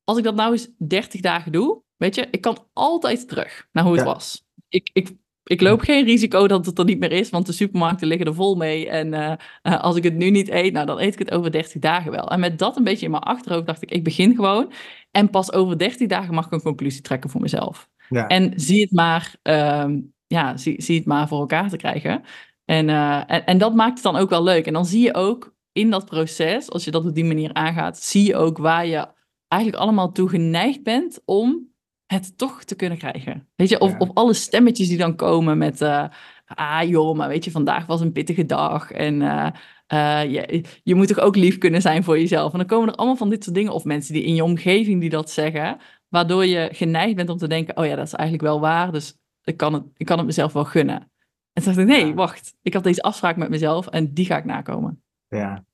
als 0.03 0.17
ik 0.17 0.23
dat 0.23 0.35
nou 0.35 0.51
eens 0.51 0.69
30 0.77 1.21
dagen 1.21 1.51
doe, 1.51 1.81
weet 1.97 2.15
je, 2.15 2.27
ik 2.31 2.41
kan 2.41 2.57
altijd 2.73 3.27
terug 3.27 3.67
naar 3.71 3.83
hoe 3.83 3.93
het 3.93 4.05
Ja. 4.05 4.13
was. 4.13 4.45
Ik, 4.69 4.89
ik, 4.93 5.09
ik 5.43 5.61
loop 5.61 5.81
geen 5.81 6.05
risico 6.05 6.47
dat 6.47 6.65
het 6.65 6.79
er 6.79 6.85
niet 6.85 6.99
meer 6.99 7.11
is, 7.11 7.29
want 7.29 7.45
de 7.45 7.51
supermarkten 7.51 8.07
liggen 8.07 8.27
er 8.27 8.33
vol 8.33 8.55
mee. 8.55 8.89
En 8.89 9.13
eh, 9.13 9.33
eh, 9.61 9.81
als 9.81 9.95
ik 9.95 10.03
het 10.03 10.15
nu 10.15 10.29
niet 10.29 10.49
eet, 10.49 10.73
nou 10.73 10.85
dan 10.85 10.99
eet 10.99 11.13
ik 11.13 11.19
het 11.19 11.31
over 11.31 11.51
30 11.51 11.81
dagen 11.81 12.11
wel. 12.11 12.29
En 12.29 12.39
met 12.39 12.59
dat 12.59 12.77
een 12.77 12.83
beetje 12.83 13.05
in 13.05 13.11
mijn 13.11 13.23
achterhoofd 13.23 13.65
dacht 13.65 13.81
ik, 13.81 13.91
ik 13.91 14.03
begin 14.03 14.35
gewoon. 14.35 14.71
En 15.11 15.29
pas 15.29 15.53
over 15.53 15.77
30 15.77 16.07
dagen 16.07 16.33
mag 16.33 16.45
ik 16.45 16.51
een 16.51 16.61
conclusie 16.61 17.01
trekken 17.01 17.29
voor 17.29 17.41
mezelf. 17.41 17.89
Ja. 18.09 18.27
En 18.27 18.53
zie 18.55 18.81
het 18.81 18.91
maar, 18.91 19.35
ehm, 19.41 19.99
ja, 20.27 20.57
zie, 20.57 20.81
zie 20.81 20.97
het 20.97 21.05
maar 21.05 21.27
voor 21.27 21.39
elkaar 21.39 21.69
te 21.69 21.77
krijgen. 21.77 22.23
En, 22.65 22.89
eh, 22.89 23.21
en, 23.27 23.45
en 23.45 23.57
dat 23.57 23.75
maakt 23.75 23.93
het 23.93 24.03
dan 24.03 24.15
ook 24.15 24.29
wel 24.29 24.43
leuk. 24.43 24.67
En 24.67 24.73
dan 24.73 24.85
zie 24.85 25.01
je 25.01 25.13
ook 25.13 25.55
in 25.71 25.89
dat 25.89 26.05
proces, 26.05 26.69
als 26.69 26.85
je 26.85 26.91
dat 26.91 27.05
op 27.05 27.15
die 27.15 27.25
manier 27.25 27.53
aangaat, 27.53 27.99
zie 27.99 28.25
je 28.25 28.35
ook 28.35 28.57
waar 28.57 28.85
je 28.85 29.07
eigenlijk 29.47 29.83
allemaal 29.83 30.11
toe 30.11 30.29
geneigd 30.29 30.83
bent 30.83 31.21
om 31.25 31.72
het 32.13 32.37
toch 32.37 32.63
te 32.63 32.75
kunnen 32.75 32.97
krijgen. 32.97 33.47
Weet 33.55 33.69
je, 33.69 33.79
of, 33.79 33.91
Ja. 33.91 33.97
of 33.97 34.09
alle 34.13 34.33
stemmetjes 34.33 34.87
die 34.87 34.97
dan 34.97 35.15
komen 35.15 35.57
met, 35.57 35.81
eh, 35.81 36.05
ah 36.45 36.89
joh, 36.89 37.17
maar 37.17 37.27
weet 37.27 37.43
je, 37.45 37.51
vandaag 37.51 37.85
was 37.85 38.01
een 38.01 38.11
pittige 38.11 38.45
dag 38.45 38.91
en 38.91 39.21
eh, 39.21 39.47
eh, 39.87 40.31
je, 40.31 40.63
je 40.83 40.95
moet 40.95 41.07
toch 41.07 41.19
ook 41.19 41.35
lief 41.35 41.57
kunnen 41.57 41.81
zijn 41.81 42.03
voor 42.03 42.19
jezelf. 42.19 42.51
En 42.51 42.57
dan 42.57 42.67
komen 42.67 42.89
er 42.89 42.95
allemaal 42.95 43.15
van 43.15 43.29
dit 43.29 43.43
soort 43.43 43.55
dingen, 43.55 43.73
of 43.73 43.83
mensen 43.83 44.13
die 44.13 44.23
in 44.23 44.35
je 44.35 44.43
omgeving 44.43 45.01
die 45.01 45.09
dat 45.09 45.31
zeggen, 45.31 45.77
waardoor 46.09 46.45
je 46.45 46.69
geneigd 46.71 47.15
bent 47.15 47.29
om 47.29 47.37
te 47.37 47.47
denken, 47.47 47.77
oh 47.77 47.85
ja, 47.85 47.95
dat 47.95 48.05
is 48.05 48.13
eigenlijk 48.13 48.47
wel 48.47 48.59
waar, 48.59 48.91
dus 48.91 49.17
ik 49.43 49.57
kan 49.57 49.73
het, 49.73 49.83
ik 49.97 50.05
kan 50.05 50.17
het 50.17 50.25
mezelf 50.25 50.53
wel 50.53 50.65
gunnen. 50.65 51.11
En 51.53 51.63
toen 51.63 51.73
dacht 51.73 51.77
ik, 51.89 51.95
nee, 51.97 52.13
wacht, 52.13 52.55
ik 52.61 52.73
had 52.73 52.83
deze 52.83 53.01
afspraak 53.01 53.37
met 53.37 53.49
mezelf 53.49 53.87
en 53.87 54.13
die 54.13 54.25
ga 54.25 54.37
ik 54.37 54.45
nakomen. 54.45 55.03
Ja. 55.27 55.65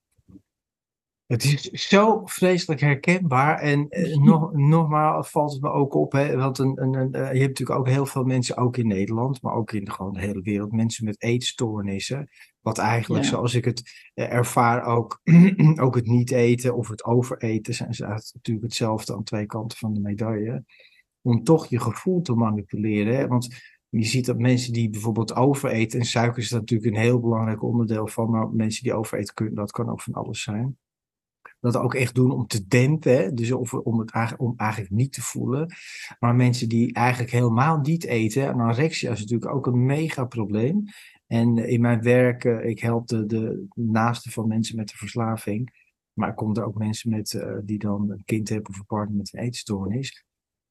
Het 1.29 1.43
is 1.43 1.61
zo 1.87 2.21
vreselijk 2.25 2.79
herkenbaar. 2.81 3.59
En 3.59 3.89
eh, 3.89 4.17
nog, 4.29 4.53
nogmaals 4.53 5.29
valt 5.29 5.51
het 5.51 5.61
me 5.61 5.69
ook 5.71 5.93
op. 5.93 6.11
Hè, 6.11 6.35
want 6.35 6.57
een, 6.59 6.81
een, 6.81 6.93
een, 6.93 7.13
eh, 7.13 7.21
je 7.33 7.39
hebt 7.39 7.59
natuurlijk 7.59 7.79
ook 7.79 7.87
heel 7.87 8.05
veel 8.05 8.23
mensen, 8.23 8.57
ook 8.57 8.77
in 8.77 8.87
Nederland, 8.87 9.41
maar 9.41 9.53
ook 9.53 9.71
in 9.71 9.91
gewoon 9.91 10.13
de 10.13 10.19
hele 10.19 10.41
wereld, 10.41 10.71
mensen 10.71 11.05
met 11.05 11.21
eetstoornissen. 11.21 12.29
Wat 12.61 12.77
eigenlijk, 12.77 13.23
Ja. 13.23 13.29
zoals 13.29 13.53
ik 13.53 13.65
het 13.65 14.09
eh, 14.13 14.31
ervaar, 14.33 14.83
ook, 14.83 15.21
ook 15.83 15.95
het 15.95 16.05
niet 16.05 16.31
eten 16.31 16.75
of 16.75 16.87
het 16.87 17.03
overeten 17.05 17.73
zijn 17.73 17.93
ze 17.93 18.03
natuurlijk 18.05 18.65
hetzelfde 18.65 19.13
aan 19.13 19.23
twee 19.23 19.45
kanten 19.45 19.77
van 19.77 19.93
de 19.93 19.99
medaille. 19.99 20.63
Om 21.21 21.43
toch 21.43 21.67
je 21.67 21.79
gevoel 21.79 22.21
te 22.21 22.33
manipuleren. 22.33 23.15
Hè? 23.15 23.27
Want 23.27 23.47
je 23.89 24.05
ziet 24.05 24.25
dat 24.25 24.37
mensen 24.37 24.73
die 24.73 24.89
bijvoorbeeld 24.89 25.35
overeten, 25.35 25.99
en 25.99 26.05
suiker 26.05 26.41
is 26.41 26.49
daar 26.49 26.59
natuurlijk 26.59 26.95
een 26.95 27.01
heel 27.01 27.19
belangrijk 27.19 27.63
onderdeel 27.63 28.07
van, 28.07 28.29
maar 28.29 28.49
mensen 28.49 28.83
die 28.83 28.93
overeten 28.93 29.33
kunnen, 29.33 29.55
dat 29.55 29.71
kan 29.71 29.89
ook 29.89 30.01
van 30.01 30.13
alles 30.13 30.41
zijn. 30.41 30.77
Dat 31.59 31.77
ook 31.77 31.93
echt 31.93 32.15
doen 32.15 32.31
om 32.31 32.47
te 32.47 32.67
dempen, 32.67 33.35
dus 33.35 33.51
of, 33.51 33.73
om 33.73 33.99
het 33.99 34.11
eigenlijk, 34.11 34.43
om 34.43 34.53
eigenlijk 34.57 34.91
niet 34.91 35.13
te 35.13 35.21
voelen. 35.21 35.73
Maar 36.19 36.35
mensen 36.35 36.69
die 36.69 36.93
eigenlijk 36.93 37.31
helemaal 37.31 37.79
niet 37.79 38.05
eten, 38.05 38.43
en 38.43 38.53
anorexia 38.53 39.11
is 39.11 39.19
natuurlijk 39.19 39.51
ook 39.51 39.67
een 39.67 39.85
mega 39.85 40.25
probleem. 40.25 40.83
En 41.27 41.57
in 41.57 41.81
mijn 41.81 42.01
werk, 42.01 42.43
eh, 42.43 42.65
ik 42.69 42.79
help 42.79 43.07
de, 43.07 43.25
de 43.25 43.67
naasten 43.73 44.31
van 44.31 44.47
mensen 44.47 44.75
met 44.75 44.89
de 44.89 44.97
verslaving. 44.97 45.87
Maar 46.13 46.33
komen 46.33 46.55
er 46.55 46.65
ook 46.65 46.77
mensen 46.77 47.09
met, 47.09 47.33
eh, 47.33 47.57
die 47.63 47.79
dan 47.79 48.11
een 48.11 48.23
kind 48.25 48.49
hebben 48.49 48.69
of 48.69 48.79
een 48.79 48.85
partner 48.85 49.17
met 49.17 49.33
een 49.33 49.39
eetstoornis. 49.39 50.25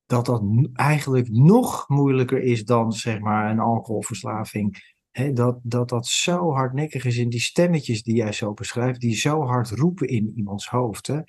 Dat 0.07 0.27
dat 0.27 0.43
eigenlijk 0.73 1.29
nog 1.29 1.89
moeilijker 1.89 2.43
is 2.43 2.65
dan 2.65 2.93
zeg 2.93 3.21
maar 3.21 3.51
een 3.51 3.59
alcoholverslaving. 3.59 4.97
Dat, 5.35 5.59
dat 5.63 5.89
dat 5.89 6.07
zo 6.07 6.53
hardnekkig 6.53 7.05
is 7.05 7.17
in 7.17 7.29
die 7.29 7.41
stemmetjes 7.41 8.03
die 8.03 8.15
jij 8.15 8.33
zo 8.33 8.55
beschrijft, 8.55 9.01
die 9.01 9.17
zo 9.17 9.43
hard 9.43 9.71
roepen 9.71 10.09
in 10.09 10.33
iemands 10.37 10.69
hoofd. 10.69 11.07
Hè? 11.07 11.21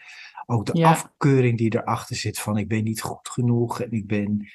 Ook 0.46 0.66
de 0.66 0.78
Ja. 0.78 0.90
afkeuring 0.90 1.58
die 1.58 1.76
erachter 1.76 2.16
zit 2.16 2.40
van 2.40 2.58
ik 2.58 2.68
ben 2.68 2.84
niet 2.84 3.02
goed 3.02 3.30
genoeg 3.30 3.82
en 3.82 3.92
ik 3.92 4.08
ben 4.08 4.48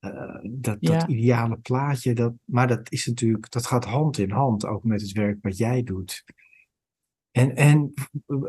eh, 0.00 0.38
dat, 0.42 0.76
dat 0.80 1.02
ideale 1.02 1.56
plaatje. 1.56 2.12
Dat, 2.14 2.32
maar 2.44 2.68
dat 2.68 2.92
is 2.92 3.06
natuurlijk, 3.06 3.50
dat 3.50 3.66
gaat 3.66 3.84
hand 3.84 4.18
in 4.18 4.30
hand 4.30 4.66
ook 4.66 4.84
met 4.84 5.00
het 5.00 5.12
werk 5.12 5.38
wat 5.42 5.56
jij 5.56 5.82
doet. 5.82 6.24
En, 7.30 7.56
en 7.56 7.92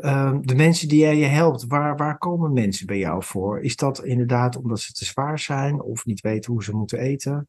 eh, 0.00 0.38
de 0.40 0.54
mensen 0.54 0.88
die 0.88 0.98
jij 0.98 1.16
je 1.16 1.24
helpt, 1.24 1.66
waar, 1.66 1.96
waar 1.96 2.18
komen 2.18 2.52
mensen 2.52 2.86
bij 2.86 2.98
jou 2.98 3.24
voor? 3.24 3.60
Is 3.60 3.76
dat 3.76 4.04
inderdaad 4.04 4.56
omdat 4.56 4.80
ze 4.80 4.92
te 4.92 5.04
zwaar 5.04 5.38
zijn 5.38 5.82
of 5.82 6.04
niet 6.04 6.20
weten 6.20 6.52
hoe 6.52 6.64
ze 6.64 6.76
moeten 6.76 6.98
eten? 6.98 7.48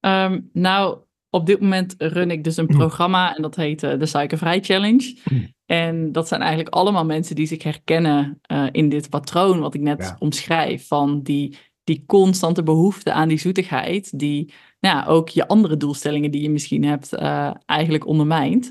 Ehm, 0.00 0.40
nou, 0.52 0.98
op 1.30 1.46
dit 1.46 1.60
moment 1.60 1.94
run 1.98 2.30
ik 2.30 2.44
dus 2.44 2.56
een 2.56 2.66
Mm. 2.70 2.76
programma 2.78 3.36
en 3.36 3.42
dat 3.42 3.56
heet 3.56 3.82
eh, 3.82 3.98
de 3.98 4.06
Suikervrij 4.06 4.60
Challenge. 4.60 5.16
Mm. 5.30 5.54
En 5.66 6.12
dat 6.12 6.28
zijn 6.28 6.40
eigenlijk 6.40 6.74
allemaal 6.74 7.04
mensen 7.04 7.34
die 7.36 7.46
zich 7.46 7.62
herkennen 7.62 8.38
eh, 8.42 8.66
in 8.70 8.88
dit 8.88 9.08
patroon 9.10 9.60
wat 9.60 9.74
ik 9.74 9.80
net 9.80 9.98
Ja. 10.02 10.16
omschrijf. 10.18 10.86
Van 10.86 11.22
die, 11.22 11.56
die 11.84 12.02
constante 12.06 12.62
behoefte 12.62 13.12
aan 13.12 13.28
die 13.28 13.38
zoetigheid, 13.38 14.18
die 14.18 14.52
nou 14.80 14.96
ja, 14.96 15.04
ook 15.06 15.28
je 15.28 15.48
andere 15.48 15.76
doelstellingen 15.76 16.30
die 16.30 16.42
je 16.42 16.50
misschien 16.50 16.84
hebt 16.84 17.12
eh, 17.12 17.50
eigenlijk 17.66 18.06
ondermijnt. 18.06 18.70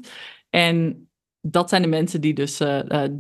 En 0.49 1.03
dat 1.41 1.69
zijn 1.69 1.81
de 1.81 1.87
mensen 1.87 2.21
die 2.21 2.33
dus 2.33 2.61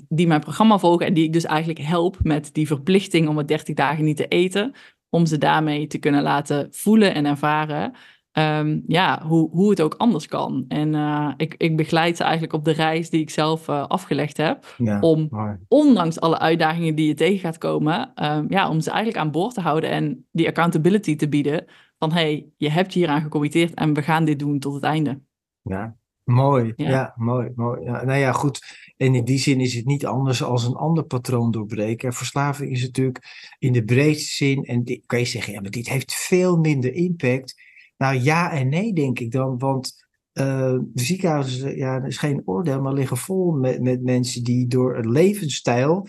die 0.07 0.27
mijn 0.27 0.39
programma 0.39 0.77
volgen 0.79 1.05
en 1.05 1.13
die 1.13 1.23
ik 1.23 1.33
dus 1.33 1.45
eigenlijk 1.45 1.79
help 1.79 2.17
met 2.21 2.49
die 2.53 2.67
verplichting 2.67 3.27
om 3.27 3.37
het 3.37 3.47
30 3.47 3.75
dagen 3.75 4.03
niet 4.05 4.17
te 4.17 4.27
eten. 4.27 4.73
Om 5.09 5.25
ze 5.25 5.37
daarmee 5.37 5.87
te 5.87 5.97
kunnen 5.97 6.21
laten 6.21 6.67
voelen 6.71 7.13
en 7.13 7.25
ervaren 7.25 7.93
ehm, 8.31 8.79
ja, 8.87 9.21
hoe, 9.25 9.49
hoe 9.49 9.69
het 9.69 9.81
ook 9.81 9.93
anders 9.97 10.27
kan. 10.27 10.65
En 10.67 10.95
eh, 10.95 11.33
ik, 11.37 11.55
ik 11.57 11.77
begeleid 11.77 12.17
ze 12.17 12.23
eigenlijk 12.23 12.53
op 12.53 12.65
de 12.65 12.71
reis 12.71 13.09
die 13.09 13.21
ik 13.21 13.29
zelf 13.29 13.67
eh, 13.67 13.87
afgelegd 13.87 14.37
heb. 14.37 14.73
Ja, 14.77 14.99
Om 14.99 15.27
ondanks 15.67 16.19
alle 16.19 16.39
uitdagingen 16.39 16.95
die 16.95 17.07
je 17.07 17.13
tegen 17.13 17.39
gaat 17.39 17.57
komen, 17.57 18.11
ehm, 18.15 18.45
ja, 18.49 18.69
om 18.69 18.81
ze 18.81 18.89
eigenlijk 18.89 19.19
aan 19.19 19.31
boord 19.31 19.53
te 19.53 19.61
houden 19.61 19.89
en 19.89 20.27
die 20.31 20.47
accountability 20.47 21.15
te 21.15 21.29
bieden. 21.29 21.65
Van 21.97 22.11
hey, 22.11 22.49
je 22.57 22.69
hebt 22.69 22.93
je 22.93 22.99
hieraan 22.99 23.21
gecommitteerd 23.21 23.73
en 23.73 23.93
we 23.93 24.01
gaan 24.01 24.25
dit 24.25 24.39
doen 24.39 24.59
tot 24.59 24.73
het 24.73 24.83
einde. 24.83 25.21
Ja, 25.61 25.95
mooi. 26.23 26.73
Ja, 26.75 26.89
Ja. 26.89 27.13
mooi. 27.15 27.51
mooi. 27.55 27.83
Ja, 27.83 28.03
nou 28.05 28.19
ja, 28.19 28.31
goed. 28.31 28.59
En 28.97 29.15
in 29.15 29.23
die 29.23 29.39
zin 29.39 29.59
is 29.59 29.73
het 29.73 29.85
niet 29.85 30.05
anders 30.05 30.43
als 30.43 30.65
een 30.65 30.75
ander 30.75 31.03
patroon 31.03 31.51
doorbreken. 31.51 32.13
Verslaving 32.13 32.71
is 32.71 32.81
natuurlijk 32.81 33.23
in 33.59 33.73
de 33.73 33.83
breedste 33.83 34.33
zin, 34.45 34.63
en 34.63 34.83
dit, 34.83 35.03
kan 35.05 35.19
je 35.19 35.25
zeggen, 35.25 35.53
ja, 35.53 35.61
maar 35.61 35.69
dit 35.71 35.89
heeft 35.89 36.13
veel 36.13 36.57
minder 36.57 36.93
impact. 36.93 37.55
Nou 37.99 38.15
ja 38.15 38.51
en 38.51 38.69
nee, 38.69 38.93
denk 38.93 39.19
ik 39.19 39.31
dan. 39.31 39.57
Want 39.57 40.07
uh, 40.33 40.77
ziekenhuizen, 40.93 41.77
ja, 41.77 41.95
er 41.95 42.07
is 42.07 42.17
geen 42.17 42.41
oordeel, 42.45 42.81
maar 42.81 42.93
liggen 42.93 43.17
vol 43.17 43.51
met, 43.51 43.81
met 43.81 44.03
mensen 44.03 44.43
die 44.43 44.67
door 44.67 44.97
een 44.97 45.11
levensstijl 45.11 46.07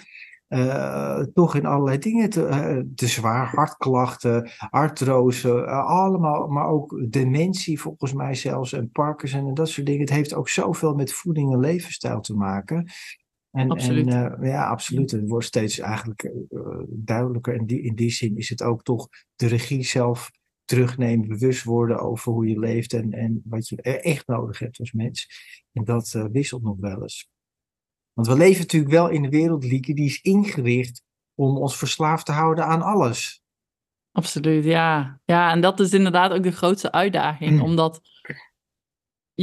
uh, 0.49 1.18
toch 1.18 1.55
in 1.55 1.66
allerlei 1.66 1.99
dingen 1.99 2.30
te, 2.30 2.47
uh, 2.49 2.82
te 2.95 3.07
zwaar, 3.07 3.47
hartklachten, 3.47 4.51
artrose, 4.70 5.66
allemaal, 5.66 6.49
maar 6.49 6.66
ook 6.66 7.07
dementie 7.09 7.80
volgens 7.80 8.12
mij 8.12 8.34
zelfs 8.34 8.72
en 8.72 8.91
Parkinson 8.91 9.49
en 9.49 9.55
dat 9.55 9.68
soort 9.68 9.86
dingen. 9.86 10.01
Het 10.01 10.11
heeft 10.11 10.34
ook 10.34 10.49
zoveel 10.49 10.95
met 10.95 11.12
voeding 11.12 11.53
en 11.53 11.61
levensstijl 11.61 12.20
te 12.20 12.34
maken. 12.34 12.91
En, 13.51 13.70
absoluut. 13.70 14.07
En, 14.07 14.38
ja, 14.43 14.68
absoluut. 14.68 15.11
Het 15.11 15.28
wordt 15.28 15.47
steeds 15.47 15.78
eigenlijk 15.78 16.32
duidelijker. 16.88 17.59
En 17.59 17.66
die, 17.66 17.82
in 17.82 17.95
die 17.95 18.11
zin 18.11 18.36
is 18.36 18.49
het 18.49 18.62
ook 18.62 18.82
toch 18.82 19.09
de 19.36 19.47
regie 19.47 19.84
zelf 19.84 20.30
terugnemen, 20.70 21.28
bewust 21.28 21.64
worden 21.64 22.00
over 22.00 22.32
hoe 22.32 22.48
je 22.48 22.58
leeft 22.58 22.92
en, 22.92 23.12
en 23.12 23.42
wat 23.44 23.68
je 23.68 23.82
echt 23.82 24.26
nodig 24.26 24.58
hebt 24.58 24.78
als 24.78 24.92
mens. 24.92 25.28
En 25.72 25.84
dat 25.84 26.12
uh, 26.16 26.24
wisselt 26.32 26.62
nog 26.62 26.76
wel 26.80 27.02
eens. 27.02 27.28
Want 28.12 28.28
we 28.28 28.36
leven 28.36 28.60
natuurlijk 28.60 28.92
wel 28.92 29.08
in 29.08 29.24
een 29.24 29.30
wereld, 29.30 29.64
Lieke, 29.64 29.94
die 29.94 30.04
is 30.04 30.20
ingericht 30.20 31.02
om 31.34 31.56
ons 31.56 31.76
verslaafd 31.76 32.26
te 32.26 32.32
houden 32.32 32.66
aan 32.66 32.82
alles. 32.82 33.42
Absoluut, 34.12 34.64
ja. 34.64 35.20
Ja, 35.24 35.50
en 35.50 35.60
dat 35.60 35.80
is 35.80 35.92
inderdaad 35.92 36.32
ook 36.32 36.42
de 36.42 36.52
grootste 36.52 36.92
uitdaging. 36.92 37.52
Mm. 37.52 37.62
Omdat 37.62 38.00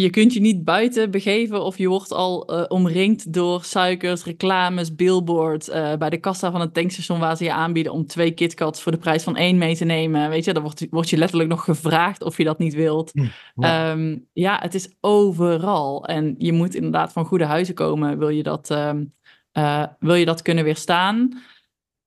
je 0.01 0.09
kunt 0.09 0.33
je 0.33 0.39
niet 0.39 0.63
buiten 0.63 1.11
begeven 1.11 1.63
of 1.63 1.77
je 1.77 1.87
wordt 1.87 2.11
al 2.11 2.53
uh, 2.53 2.65
omringd 2.67 3.33
door 3.33 3.63
suikers, 3.63 4.23
reclames, 4.23 4.95
billboards. 4.95 5.69
Uh, 5.69 5.95
bij 5.95 6.09
de 6.09 6.17
kassa 6.17 6.51
van 6.51 6.61
het 6.61 6.73
tankstation 6.73 7.19
waar 7.19 7.37
ze 7.37 7.43
je 7.43 7.53
aanbieden 7.53 7.93
om 7.93 8.05
twee 8.05 8.31
KitKats 8.31 8.81
voor 8.81 8.91
de 8.91 8.97
prijs 8.97 9.23
van 9.23 9.35
één 9.35 9.57
mee 9.57 9.75
te 9.75 9.85
nemen. 9.85 10.29
Weet 10.29 10.45
je, 10.45 10.53
dan 10.53 10.63
wordt, 10.63 10.87
wordt 10.89 11.09
je 11.09 11.17
letterlijk 11.17 11.49
nog 11.49 11.63
gevraagd 11.63 12.23
of 12.23 12.37
je 12.37 12.43
dat 12.43 12.57
niet 12.57 12.73
wilt. 12.73 13.11
Hm, 13.11 13.25
ja. 13.55 13.91
Um, 13.91 14.27
ja, 14.33 14.59
het 14.61 14.73
is 14.73 14.95
overal. 14.99 16.05
En 16.05 16.35
je 16.37 16.53
moet 16.53 16.75
inderdaad 16.75 17.11
van 17.11 17.25
goede 17.25 17.45
huizen 17.45 17.75
komen, 17.75 18.17
wil 18.17 18.29
je 18.29 18.43
dat, 18.43 18.69
um, 18.69 19.13
uh, 19.53 19.83
wil 19.99 20.15
je 20.15 20.25
dat 20.25 20.41
kunnen 20.41 20.63
weerstaan. 20.63 21.41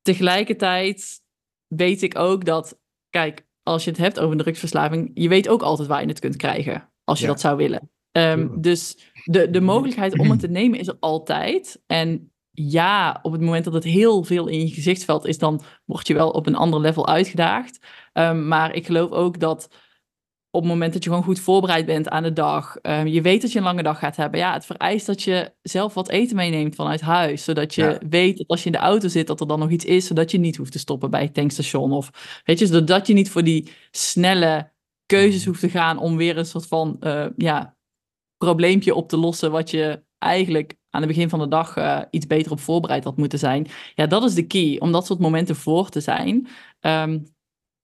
Tegelijkertijd 0.03 1.20
weet 1.66 2.03
ik 2.03 2.18
ook 2.18 2.45
dat, 2.45 2.78
kijk, 3.09 3.47
als 3.62 3.84
je 3.84 3.91
het 3.91 3.99
hebt 3.99 4.18
over 4.18 4.32
een 4.32 4.43
drugsverslaving, 4.43 5.11
je 5.14 5.28
weet 5.28 5.49
ook 5.49 5.62
altijd 5.62 5.88
waar 5.88 6.01
je 6.01 6.09
het 6.09 6.18
kunt 6.18 6.36
krijgen 6.36 6.89
als 7.11 7.20
je 7.20 7.26
dat 7.26 7.40
zou 7.40 7.56
willen. 7.56 7.90
Um, 8.12 8.61
dus 8.61 8.98
de, 9.24 9.50
de 9.50 9.61
mogelijkheid 9.61 10.18
om 10.18 10.30
het 10.30 10.40
te 10.40 10.48
nemen 10.48 10.78
is 10.78 10.88
er 10.88 10.96
altijd. 11.00 11.82
En 11.86 12.32
ja, 12.50 13.18
op 13.22 13.32
het 13.32 13.40
moment 13.40 13.64
dat 13.64 13.72
het 13.72 13.84
heel 13.84 14.24
veel 14.24 14.46
in 14.46 14.61
je 14.61 14.74
gezichtsveld 14.74 15.26
is, 15.26 15.38
dan 15.38 15.62
word 15.84 16.06
je 16.06 16.14
wel 16.14 16.30
op 16.30 16.46
een 16.46 16.54
ander 16.56 16.80
level 16.80 17.08
uitgedaagd. 17.08 17.78
Um, 18.12 18.48
maar 18.48 18.74
ik 18.74 18.86
geloof 18.86 19.11
ook 19.11 19.40
dat 19.40 19.68
op 20.50 20.61
het 20.61 20.70
moment 20.70 20.92
dat 20.92 21.04
je 21.04 21.08
gewoon 21.08 21.24
goed 21.24 21.40
voorbereid 21.40 21.86
bent 21.86 22.08
aan 22.08 22.22
de 22.22 22.32
dag, 22.32 22.76
um, 22.82 23.06
je 23.06 23.20
weet 23.20 23.42
dat 23.42 23.52
je 23.52 23.58
een 23.58 23.64
lange 23.64 23.82
dag 23.82 23.98
gaat 23.98 24.16
hebben. 24.16 24.40
Ja, 24.40 24.52
het 24.52 24.66
vereist 24.66 25.06
dat 25.06 25.22
je 25.22 25.52
zelf 25.62 25.94
wat 25.94 26.08
eten 26.08 26.36
meeneemt 26.36 26.74
vanuit 26.74 27.00
huis, 27.00 27.44
zodat 27.44 27.74
je 27.74 27.82
ja. 27.82 27.98
weet 28.08 28.36
dat 28.36 28.48
als 28.48 28.61
je 28.61 28.66
in 28.66 28.72
de 28.72 28.78
auto 28.78 29.08
zit, 29.08 29.26
dat 29.26 29.40
er 29.40 29.46
dan 29.46 29.58
nog 29.58 29.70
iets 29.70 29.84
is, 29.84 30.06
zodat 30.06 30.30
je 30.30 30.38
niet 30.38 30.56
hoeft 30.56 30.72
te 30.72 30.78
stoppen 30.78 31.11
bij 31.11 31.22
het 31.22 31.34
tankstation. 31.34 31.92
Of 31.92 32.40
weet 32.44 32.58
je, 32.58 32.66
zodat 32.66 33.06
je 33.06 33.12
niet 33.12 33.30
voor 33.30 33.44
die 33.44 33.72
snelle 33.90 34.72
keuzes 35.11 35.44
hoeft 35.44 35.61
te 35.61 35.68
gaan 35.68 35.98
om 35.98 36.16
weer 36.16 36.38
een 36.38 36.46
soort 36.46 36.66
van 36.66 36.96
uh, 37.00 37.26
ja, 37.36 37.76
probleempje 38.36 38.94
op 38.94 39.08
te 39.08 39.16
lossen 39.16 39.50
wat 39.50 39.70
je 39.70 40.04
eigenlijk 40.18 40.76
aan 40.90 41.00
het 41.00 41.11
begin 41.11 41.28
van 41.28 41.38
de 41.38 41.48
dag 41.48 41.76
uh, 41.76 42.00
iets 42.11 42.26
beter 42.26 42.52
op 42.52 42.61
voorbereid 42.61 43.04
had 43.04 43.16
moeten 43.16 43.38
zijn. 43.38 43.66
Ja, 43.94 44.06
dat 44.06 44.24
is 44.24 44.34
de 44.34 44.46
key, 44.46 44.76
om 44.78 44.92
dat 44.92 45.06
soort 45.06 45.18
momenten 45.18 45.56
voor 45.56 45.88
te 45.88 46.00
zijn. 46.00 46.48
Um, 46.80 47.24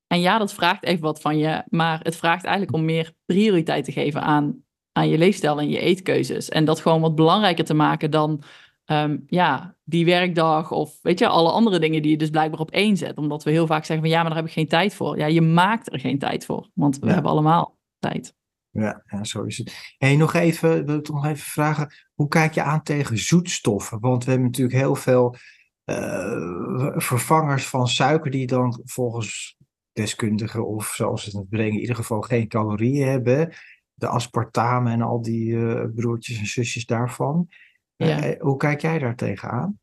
en 0.07 0.21
ja, 0.21 0.39
dat 0.39 0.55
vraagt 0.55 0.85
even 0.85 1.03
wat 1.03 1.21
van 1.21 1.39
je, 1.39 1.63
maar 1.69 2.01
het 2.03 2.17
vraagt 2.17 2.45
eigenlijk 2.45 2.77
om 2.77 2.85
meer 2.85 3.13
prioriteit 3.25 3.85
te 3.85 3.93
geven 3.93 4.23
aan, 4.23 4.65
aan 4.93 5.09
je 5.09 5.19
leefstijl 5.19 5.61
en 5.61 5.69
je 5.69 5.79
eetkeuzes. 5.79 6.49
En 6.49 6.65
dat 6.65 6.81
gewoon 6.81 7.01
wat 7.01 7.15
belangrijker 7.15 7.65
te 7.65 7.75
maken 7.75 8.11
dan 8.11 8.43
um, 8.87 9.25
ja, 9.27 9.77
die 9.85 10.05
werkdag 10.05 10.71
of 10.71 10.99
weet 11.03 11.19
je, 11.19 11.27
alle 11.27 11.51
andere 11.51 11.79
dingen 11.79 12.03
die 12.03 12.11
je 12.11 12.17
dus 12.17 12.31
blijkbaar 12.31 12.61
op 12.61 12.71
één 12.71 12.97
zet. 12.97 13.19
Omdat 13.19 13.45
we 13.45 13.51
heel 13.51 13.67
vaak 13.67 13.85
zeggen 13.85 14.07
van 14.07 14.15
ja, 14.15 14.21
maar 14.21 14.31
daar 14.31 14.39
heb 14.39 14.49
ik 14.49 14.53
geen 14.53 14.69
tijd 14.69 14.95
voor. 14.95 15.19
Ja, 15.19 15.27
je 15.27 15.43
maakt 15.43 15.93
er 15.93 16.01
geen 16.01 16.19
tijd 16.19 16.45
voor, 16.45 16.71
want 16.75 16.99
we 16.99 17.07
ja. 17.07 17.13
hebben 17.13 17.31
allemaal 17.31 17.79
tijd. 17.99 18.35
Ja, 18.71 19.03
ja, 19.07 19.25
zo 19.25 19.43
is 19.43 19.59
het. 19.59 19.95
Hey, 19.99 20.17
nog 20.17 20.35
even, 20.35 20.87
wil 20.87 20.99
ik 20.99 21.09
nog 21.09 21.27
even 21.27 21.51
vragen, 21.51 21.93
hoe 22.15 22.29
kijk 22.29 22.55
je 22.55 22.63
aan 22.63 22.83
tegen 22.83 23.19
zoetstoffen? 23.19 24.01
Want 24.01 24.25
we 24.25 24.31
hebben 24.31 24.49
natuurlijk 24.49 24.79
heel 24.79 24.95
veel 24.95 25.37
uh, 25.85 26.93
vervangers 26.97 27.67
van 27.67 27.89
suiker 27.89 28.31
die 28.31 28.47
dan 28.47 28.81
volgens 28.85 29.57
deskundigen 29.93 30.67
of 30.67 30.87
zoals 30.87 31.25
ze 31.25 31.39
het 31.39 31.49
brengen 31.49 31.75
in 31.75 31.81
ieder 31.81 31.97
geval 31.97 32.21
geen 32.21 32.49
calorieën 32.49 33.09
hebben. 33.09 33.53
De 33.95 34.09
aspartame 34.09 34.91
en 34.91 35.03
al 35.03 35.23
die 35.23 35.49
uh, 35.49 35.85
broertjes 35.95 36.39
en 36.39 36.47
zusjes 36.47 36.87
daarvan. 36.87 37.49
Ja. 37.97 38.27
Uh, 38.27 38.41
hoe 38.41 38.57
kijk 38.57 38.81
jij 38.81 38.99
daar 38.99 39.17
tegenaan? 39.17 39.79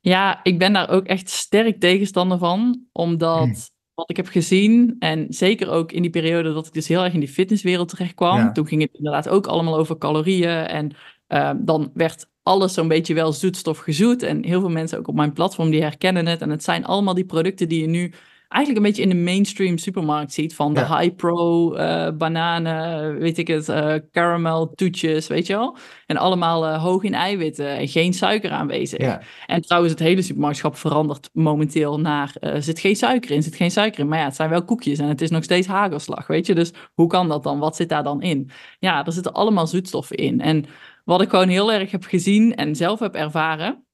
Ja, 0.00 0.40
ik 0.42 0.58
ben 0.58 0.72
daar 0.72 0.90
ook 0.90 1.06
echt 1.06 1.28
sterk 1.28 1.80
tegenstander 1.80 2.38
van, 2.38 2.84
omdat 2.92 3.38
hmm. 3.38 3.54
wat 3.94 4.10
ik 4.10 4.16
heb 4.16 4.26
gezien, 4.26 4.96
en 4.98 5.26
zeker 5.28 5.70
ook 5.70 5.92
in 5.92 6.02
die 6.02 6.10
periode 6.10 6.52
dat 6.52 6.66
ik 6.66 6.72
dus 6.72 6.88
heel 6.88 7.04
erg 7.04 7.12
in 7.12 7.20
die 7.20 7.28
fitnesswereld 7.28 7.88
terecht 7.88 8.14
kwam, 8.14 8.36
ja. 8.36 8.52
toen 8.52 8.66
ging 8.66 8.82
het 8.82 8.94
inderdaad 8.94 9.28
ook 9.28 9.46
allemaal 9.46 9.76
over 9.76 9.98
calorieën 9.98 10.66
en 10.66 10.92
uh, 11.28 11.50
dan 11.56 11.90
werd 11.94 12.30
alles 12.42 12.74
zo'n 12.74 12.88
beetje 12.88 13.14
wel 13.14 13.32
zoetstof 13.32 13.78
gezoet 13.78 14.22
en 14.22 14.44
heel 14.44 14.60
veel 14.60 14.70
mensen 14.70 14.98
ook 14.98 15.08
op 15.08 15.14
mijn 15.14 15.32
platform 15.32 15.70
die 15.70 15.82
herkennen 15.82 16.26
het 16.26 16.40
en 16.40 16.50
het 16.50 16.64
zijn 16.64 16.84
allemaal 16.84 17.14
die 17.14 17.26
producten 17.26 17.68
die 17.68 17.80
je 17.80 17.86
nu 17.86 18.12
eigenlijk 18.48 18.86
een 18.86 18.92
beetje 18.92 19.10
in 19.10 19.16
de 19.16 19.30
mainstream 19.30 19.78
supermarkt 19.78 20.32
ziet. 20.32 20.54
Van 20.54 20.74
de 20.74 20.80
ja. 20.80 20.98
high 20.98 21.14
pro 21.16 21.74
uh, 21.76 22.10
bananen, 22.10 23.18
weet 23.18 23.38
ik 23.38 23.46
het, 23.46 23.68
uh, 23.68 23.94
caramel 24.12 24.72
toetjes, 24.74 25.26
weet 25.26 25.46
je 25.46 25.52
wel. 25.52 25.76
En 26.06 26.16
allemaal 26.16 26.66
uh, 26.66 26.82
hoog 26.82 27.02
in 27.02 27.14
eiwitten 27.14 27.76
en 27.76 27.88
geen 27.88 28.12
suiker 28.12 28.50
aanwezig. 28.50 29.00
Ja. 29.00 29.20
En 29.46 29.60
trouwens, 29.60 29.92
het 29.92 30.02
hele 30.02 30.22
supermarktschap 30.22 30.76
verandert 30.76 31.30
momenteel 31.32 32.00
naar 32.00 32.32
zit 32.58 32.80
geen 32.80 32.96
suiker 32.96 33.30
in, 33.30 33.42
zit 33.42 33.56
geen 33.56 33.70
suiker 33.70 34.00
in. 34.00 34.08
Maar 34.08 34.18
ja, 34.18 34.24
het 34.24 34.36
zijn 34.36 34.50
wel 34.50 34.64
koekjes 34.64 34.98
en 34.98 35.08
het 35.08 35.20
is 35.20 35.30
nog 35.30 35.44
steeds 35.44 35.66
hagelslag, 35.66 36.26
weet 36.26 36.46
je. 36.46 36.54
Dus 36.54 36.72
hoe 36.94 37.06
kan 37.06 37.28
dat 37.28 37.42
dan? 37.42 37.58
Wat 37.58 37.76
zit 37.76 37.88
daar 37.88 38.02
dan 38.02 38.22
in? 38.22 38.50
Ja, 38.78 39.06
er 39.06 39.12
zitten 39.12 39.32
allemaal 39.32 39.66
zoetstoffen 39.66 40.16
in. 40.16 40.40
En 40.40 40.64
wat 41.04 41.20
ik 41.20 41.30
gewoon 41.30 41.48
heel 41.48 41.72
erg 41.72 41.90
heb 41.90 42.04
gezien 42.04 42.54
en 42.54 42.76
zelf 42.76 42.98
heb 42.98 43.14
ervaren, 43.14 43.86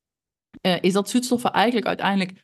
is 0.81 0.93
dat 0.93 1.11
zoetstoffen 1.11 1.53
eigenlijk 1.53 1.87
uiteindelijk 1.87 2.44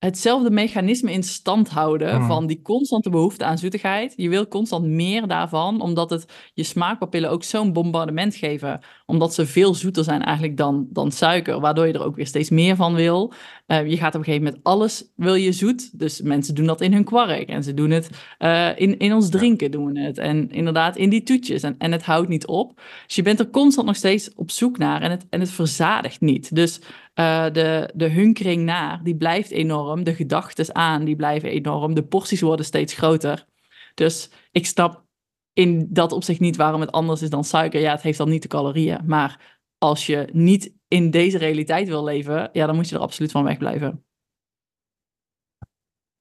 hetzelfde 0.00 0.50
mechanisme 0.50 1.12
in 1.12 1.22
stand 1.22 1.68
houden 1.68 2.20
mm. 2.20 2.26
van 2.26 2.46
die 2.46 2.62
constante 2.62 3.10
behoefte 3.10 3.44
aan 3.44 3.58
zoetigheid. 3.58 4.12
Je 4.16 4.28
wil 4.28 4.48
constant 4.48 4.86
meer 4.86 5.26
daarvan, 5.26 5.80
omdat 5.80 6.10
het 6.10 6.50
je 6.54 6.62
smaakpapillen 6.62 7.30
ook 7.30 7.42
zo'n 7.42 7.72
bombardement 7.72 8.34
geven. 8.34 8.80
Omdat 9.06 9.34
ze 9.34 9.46
veel 9.46 9.74
zoeter 9.74 10.04
zijn 10.04 10.22
eigenlijk 10.22 10.56
dan, 10.56 10.86
dan 10.90 11.12
suiker, 11.12 11.60
waardoor 11.60 11.86
je 11.86 11.92
er 11.92 12.04
ook 12.04 12.16
weer 12.16 12.26
steeds 12.26 12.50
meer 12.50 12.76
van 12.76 12.94
wil. 12.94 13.32
Uh, 13.66 13.90
je 13.90 13.96
gaat 13.96 14.14
op 14.14 14.20
een 14.20 14.26
gegeven 14.26 14.44
moment 14.44 14.64
alles 14.64 15.04
wil 15.16 15.34
je 15.34 15.52
zoet. 15.52 15.98
Dus 15.98 16.20
mensen 16.20 16.54
doen 16.54 16.66
dat 16.66 16.80
in 16.80 16.92
hun 16.92 17.04
kwark 17.04 17.48
en 17.48 17.62
ze 17.62 17.74
doen 17.74 17.90
het 17.90 18.10
uh, 18.38 18.68
in, 18.76 18.98
in 18.98 19.14
ons 19.14 19.28
drinken 19.28 19.70
doen 19.70 19.92
we 19.92 20.00
het. 20.00 20.18
En 20.18 20.50
inderdaad 20.50 20.96
in 20.96 21.10
die 21.10 21.22
toetjes 21.22 21.62
en, 21.62 21.74
en 21.78 21.92
het 21.92 22.02
houdt 22.02 22.28
niet 22.28 22.46
op. 22.46 22.80
Dus 23.06 23.16
je 23.16 23.22
bent 23.22 23.40
er 23.40 23.50
constant 23.50 23.86
nog 23.86 23.96
steeds 23.96 24.34
op 24.34 24.50
zoek 24.50 24.78
naar 24.78 25.02
en 25.02 25.10
het, 25.10 25.26
en 25.30 25.40
het 25.40 25.50
verzadigt 25.50 26.20
niet. 26.20 26.54
Dus 26.54 26.80
uh, 27.20 27.52
de, 27.52 27.90
de 27.94 28.08
hunkering 28.08 28.64
naar, 28.64 29.00
die 29.02 29.16
blijft 29.16 29.50
enorm. 29.50 30.04
De 30.04 30.14
gedachten 30.14 30.74
aan, 30.74 31.04
die 31.04 31.16
blijven 31.16 31.50
enorm. 31.50 31.94
De 31.94 32.04
porties 32.04 32.40
worden 32.40 32.64
steeds 32.64 32.94
groter. 32.94 33.46
Dus 33.94 34.30
ik 34.50 34.66
snap 34.66 35.04
in 35.52 35.86
dat 35.90 36.12
opzicht 36.12 36.40
niet 36.40 36.56
waarom 36.56 36.80
het 36.80 36.92
anders 36.92 37.22
is 37.22 37.30
dan 37.30 37.44
suiker. 37.44 37.80
Ja, 37.80 37.90
het 37.90 38.02
heeft 38.02 38.18
dan 38.18 38.28
niet 38.28 38.42
de 38.42 38.48
calorieën. 38.48 39.00
Maar 39.06 39.58
als 39.78 40.06
je 40.06 40.28
niet 40.32 40.72
in 40.88 41.10
deze 41.10 41.38
realiteit 41.38 41.88
wil 41.88 42.04
leven, 42.04 42.50
ja, 42.52 42.66
dan 42.66 42.74
moet 42.74 42.88
je 42.88 42.94
er 42.94 43.00
absoluut 43.00 43.30
van 43.30 43.44
wegblijven. 43.44 44.04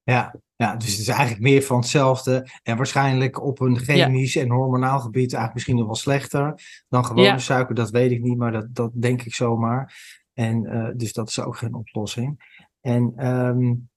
Ja, 0.03 0.35
ja, 0.55 0.75
dus 0.75 0.91
het 0.91 0.99
is 0.99 1.07
eigenlijk 1.07 1.41
meer 1.41 1.61
van 1.61 1.77
hetzelfde. 1.79 2.47
En 2.63 2.77
waarschijnlijk 2.77 3.43
op 3.43 3.59
een 3.59 3.77
chemisch 3.77 4.33
ja. 4.33 4.41
en 4.41 4.49
hormonaal 4.49 4.99
gebied 4.99 5.33
eigenlijk 5.33 5.53
misschien 5.53 5.75
nog 5.75 5.85
wel 5.85 5.95
slechter 5.95 6.61
dan 6.87 7.05
gewone 7.05 7.27
ja. 7.27 7.37
suiker. 7.37 7.75
Dat 7.75 7.89
weet 7.89 8.11
ik 8.11 8.21
niet, 8.21 8.37
maar 8.37 8.51
dat, 8.51 8.75
dat 8.75 8.91
denk 8.93 9.21
ik 9.21 9.33
zomaar. 9.33 9.93
En 10.39 10.63
uh, 10.63 10.89
dus 10.95 11.13
dat 11.13 11.29
is 11.29 11.39
ook 11.39 11.57
geen 11.57 11.73
oplossing. 11.73 12.57
En 12.81 13.27
um, 13.27 13.89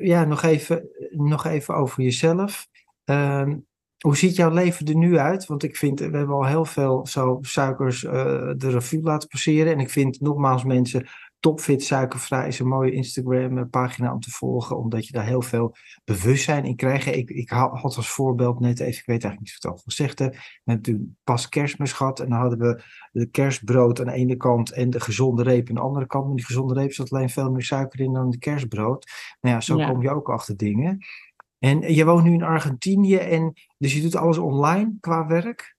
ja, 0.00 0.24
nog 0.24 0.42
even, 0.42 0.88
nog 1.10 1.46
even 1.46 1.74
over 1.74 2.02
jezelf. 2.02 2.66
Um, 3.04 3.66
hoe 3.98 4.16
ziet 4.16 4.36
jouw 4.36 4.50
leven 4.50 4.86
er 4.86 4.96
nu 4.96 5.18
uit? 5.18 5.46
Want 5.46 5.62
ik 5.62 5.76
vind, 5.76 5.98
we 5.98 6.16
hebben 6.16 6.36
al 6.36 6.46
heel 6.46 6.64
veel 6.64 7.06
zo 7.06 7.38
suikers 7.40 8.02
uh, 8.02 8.12
de 8.56 8.70
revue 8.70 9.02
laten 9.02 9.28
passeren. 9.28 9.72
En 9.72 9.80
ik 9.80 9.90
vind 9.90 10.20
nogmaals 10.20 10.64
mensen, 10.64 11.08
Topfit 11.42 11.82
Suikervrij 11.82 12.48
is 12.48 12.58
een 12.58 12.68
mooie 12.68 12.92
Instagram 12.92 13.70
pagina 13.70 14.12
om 14.12 14.20
te 14.20 14.30
volgen. 14.30 14.76
Omdat 14.76 15.06
je 15.06 15.12
daar 15.12 15.26
heel 15.26 15.42
veel 15.42 15.74
bewustzijn 16.04 16.64
in 16.64 16.76
krijgt. 16.76 17.06
Ik, 17.06 17.30
ik 17.30 17.50
had 17.50 17.96
als 17.96 18.08
voorbeeld 18.08 18.60
net 18.60 18.80
even, 18.80 19.00
ik 19.00 19.06
weet 19.06 19.24
eigenlijk 19.24 19.40
niet 19.40 19.52
wat 19.52 19.62
het 19.62 19.72
al 19.72 19.84
gezegd 19.84 20.18
heb. 20.18 20.32
We 20.34 20.40
hebben 20.64 20.84
toen 20.84 21.16
pas 21.24 21.48
kerstmis 21.48 21.92
gehad. 21.92 22.20
En 22.20 22.28
dan 22.28 22.38
hadden 22.38 22.58
we 22.58 22.82
de 23.12 23.26
kerstbrood 23.26 24.00
aan 24.00 24.06
de 24.06 24.12
ene 24.12 24.36
kant 24.36 24.72
en 24.72 24.90
de 24.90 25.00
gezonde 25.00 25.42
reep 25.42 25.68
aan 25.68 25.74
de 25.74 25.80
andere 25.80 26.06
kant. 26.06 26.26
Maar 26.26 26.36
die 26.36 26.44
gezonde 26.44 26.74
reep 26.74 26.92
zat 26.92 27.12
alleen 27.12 27.30
veel 27.30 27.50
meer 27.50 27.62
suiker 27.62 28.00
in 28.00 28.12
dan 28.12 28.30
de 28.30 28.38
kerstbrood. 28.38 29.10
Nou 29.40 29.54
ja, 29.54 29.60
zo 29.60 29.76
ja. 29.76 29.90
kom 29.90 30.02
je 30.02 30.10
ook 30.10 30.30
achter 30.30 30.56
dingen. 30.56 30.98
En 31.58 31.94
je 31.94 32.04
woont 32.04 32.24
nu 32.24 32.32
in 32.32 32.42
Argentinië 32.42 33.16
en 33.16 33.52
dus 33.78 33.94
je 33.94 34.02
doet 34.02 34.16
alles 34.16 34.38
online 34.38 34.96
qua 35.00 35.26
werk? 35.26 35.76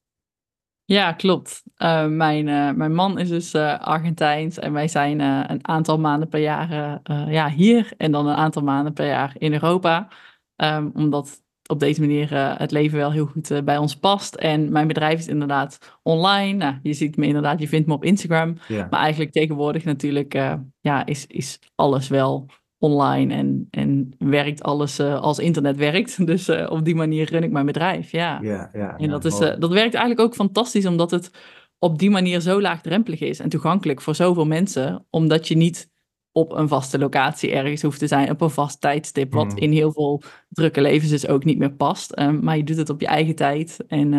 Ja, 0.85 1.11
klopt. 1.11 1.63
Uh, 1.77 2.07
mijn, 2.07 2.47
uh, 2.47 2.71
mijn 2.71 2.93
man 2.93 3.19
is 3.19 3.29
dus 3.29 3.53
uh, 3.53 3.79
Argentijns 3.79 4.59
en 4.59 4.73
wij 4.73 4.87
zijn 4.87 5.19
een 5.19 5.67
aantal 5.67 5.99
maanden 5.99 6.27
per 6.27 6.39
jaar 6.39 7.01
ja, 7.29 7.49
hier 7.49 7.93
en 7.97 8.11
dan 8.11 8.27
een 8.27 8.35
aantal 8.35 8.61
maanden 8.61 8.93
per 8.93 9.07
jaar 9.07 9.35
in 9.37 9.53
Europa. 9.53 10.07
Um, 10.55 10.91
omdat 10.93 11.41
op 11.65 11.79
deze 11.79 11.99
manier 11.99 12.57
het 12.59 12.71
leven 12.71 12.97
wel 12.97 13.11
heel 13.11 13.25
goed 13.25 13.61
bij 13.65 13.77
ons 13.77 13.95
past. 13.95 14.35
En 14.35 14.71
mijn 14.71 14.87
bedrijf 14.87 15.19
is 15.19 15.27
inderdaad 15.27 15.99
online. 16.01 16.53
Nou, 16.53 16.79
je 16.81 16.93
ziet 16.93 17.17
me 17.17 17.25
inderdaad, 17.25 17.59
je 17.59 17.67
vindt 17.67 17.87
me 17.87 17.93
op 17.93 18.03
Instagram. 18.03 18.57
Maar 18.67 18.99
eigenlijk 18.99 19.31
tegenwoordig 19.31 19.83
natuurlijk 19.83 20.33
ja, 20.79 21.05
is, 21.05 21.27
is 21.27 21.59
alles 21.75 22.07
wel 22.07 22.49
online 22.83 23.33
en, 23.33 23.67
en 23.69 24.15
werkt 24.17 24.63
alles 24.63 24.99
uh, 24.99 25.21
als 25.21 25.39
internet 25.39 25.77
werkt. 25.77 26.25
Dus 26.33 26.49
uh, 26.49 26.71
op 26.71 26.85
die 26.85 26.95
manier 26.95 27.29
run 27.29 27.43
ik 27.43 27.51
mijn 27.51 27.65
bedrijf, 27.65 28.11
ja. 28.11 28.39
ja, 28.41 28.69
ja 28.73 28.97
en 28.97 29.09
dat, 29.09 29.25
is, 29.25 29.39
uh, 29.39 29.39
dat 29.59 29.71
werkt 29.71 29.93
eigenlijk 29.93 30.19
ook 30.19 30.35
fantastisch, 30.35 30.85
omdat 30.85 31.11
het 31.11 31.31
op 31.79 31.99
die 31.99 32.09
manier 32.09 32.39
zo 32.39 32.61
laagdrempelig 32.61 33.19
is 33.19 33.39
en 33.39 33.49
toegankelijk 33.49 34.01
voor 34.01 34.15
zoveel 34.15 34.45
mensen, 34.45 35.05
omdat 35.09 35.47
je 35.47 35.55
niet 35.55 35.91
op 36.31 36.51
een 36.51 36.67
vaste 36.67 36.99
locatie 36.99 37.51
ergens 37.51 37.81
hoeft 37.81 37.99
te 37.99 38.07
zijn, 38.07 38.29
op 38.29 38.41
een 38.41 38.49
vast 38.49 38.81
tijdstip, 38.81 39.33
wat 39.33 39.51
mm. 39.51 39.57
in 39.57 39.71
heel 39.71 39.91
veel 39.91 40.21
drukke 40.49 40.81
levens 40.81 41.11
dus 41.11 41.27
ook 41.27 41.43
niet 41.43 41.57
meer 41.57 41.73
past. 41.73 42.15
maar 42.41 42.57
je 42.57 42.63
doet 42.63 42.77
het 42.77 42.89
op 42.89 43.01
je 43.01 43.07
eigen 43.07 43.35
tijd 43.35 43.83
en... 43.87 44.11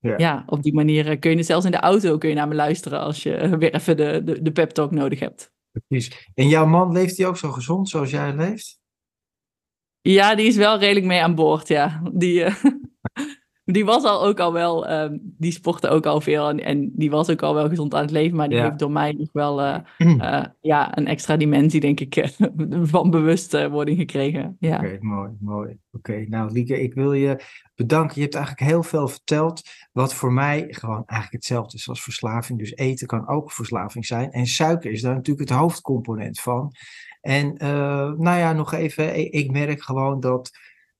Ja. 0.00 0.14
ja. 0.16 0.42
op 0.46 0.62
die 0.62 0.74
manier 0.74 1.18
kun 1.18 1.36
je 1.36 1.42
zelfs 1.42 1.64
in 1.64 1.70
de 1.70 1.80
auto 1.80 2.18
kun 2.18 2.28
je 2.28 2.34
naar 2.34 2.48
me 2.48 2.54
luisteren 2.54 3.00
als 3.00 3.22
je 3.22 3.56
weer 3.58 3.74
even 3.74 3.96
de, 3.96 4.22
de, 4.24 4.42
de 4.42 4.52
pep 4.52 4.70
talk 4.70 4.90
nodig 4.90 5.20
hebt. 5.20 5.52
Precies. 5.86 6.30
En 6.34 6.48
jouw 6.48 6.66
man, 6.66 6.92
leeft 6.92 7.16
hij 7.16 7.26
ook 7.26 7.36
zo 7.36 7.50
gezond 7.50 7.88
zoals 7.88 8.10
jij 8.10 8.34
leeft? 8.34 8.78
Ja, 10.00 10.34
die 10.34 10.46
is 10.46 10.56
wel 10.56 10.78
redelijk 10.78 11.06
mee 11.06 11.22
aan 11.22 11.34
boord, 11.34 11.68
ja. 11.68 12.00
Die, 12.12 12.40
uh, 12.44 12.64
die 13.72 13.84
was 13.84 14.04
al 14.04 14.24
ook 14.24 14.40
al 14.40 14.52
wel, 14.52 14.90
um, 14.90 15.20
die 15.22 15.52
sportte 15.52 15.88
ook 15.88 16.06
al 16.06 16.20
veel 16.20 16.48
en, 16.48 16.64
en, 16.64 16.90
die 16.94 17.10
was 17.10 17.30
ook 17.30 17.42
al 17.42 17.54
wel 17.54 17.68
gezond 17.68 17.94
aan 17.94 18.00
het 18.00 18.10
leven, 18.10 18.36
maar 18.36 18.48
die 18.48 18.60
heeft 18.60 18.78
door 18.78 18.90
mij 18.90 19.12
nog 19.12 19.28
wel 19.32 19.62
uh, 19.62 19.76
uh, 19.98 20.44
ja, 20.60 20.96
een 20.98 21.06
extra 21.06 21.36
dimensie, 21.36 21.80
denk 21.80 22.00
ik, 22.00 22.28
van 22.92 23.10
bewustwording 23.10 23.98
gekregen. 23.98 24.56
Ja. 24.60 24.76
Oké, 24.76 24.84
okay, 24.84 24.98
mooi, 25.00 25.30
mooi. 25.40 25.78
Oké, 25.92 26.24
nou 26.28 26.52
Lieke, 26.52 26.82
ik 26.82 26.94
wil 26.94 27.12
je 27.12 27.42
bedanken. 27.74 28.14
Je 28.14 28.22
hebt 28.22 28.34
eigenlijk 28.34 28.70
heel 28.70 28.82
veel 28.82 29.08
verteld, 29.08 29.62
wat 29.92 30.14
voor 30.14 30.32
mij 30.32 30.66
gewoon 30.68 31.02
eigenlijk 31.06 31.32
hetzelfde 31.32 31.76
is 31.76 31.88
als 31.88 32.02
verslaving. 32.02 32.58
Dus 32.58 32.76
eten 32.76 33.06
kan 33.06 33.28
ook 33.28 33.52
verslaving 33.52 34.06
zijn 34.06 34.30
en 34.30 34.46
suiker 34.46 34.90
is 34.90 35.02
daar 35.02 35.14
natuurlijk 35.14 35.48
het 35.48 35.58
hoofdcomponent 35.58 36.40
van. 36.40 36.74
En 37.20 37.54
nou 38.18 38.38
ja, 38.38 38.52
nog 38.52 38.72
even, 38.72 39.32
ik 39.32 39.50
merk 39.50 39.82
gewoon 39.82 40.20
dat 40.20 40.50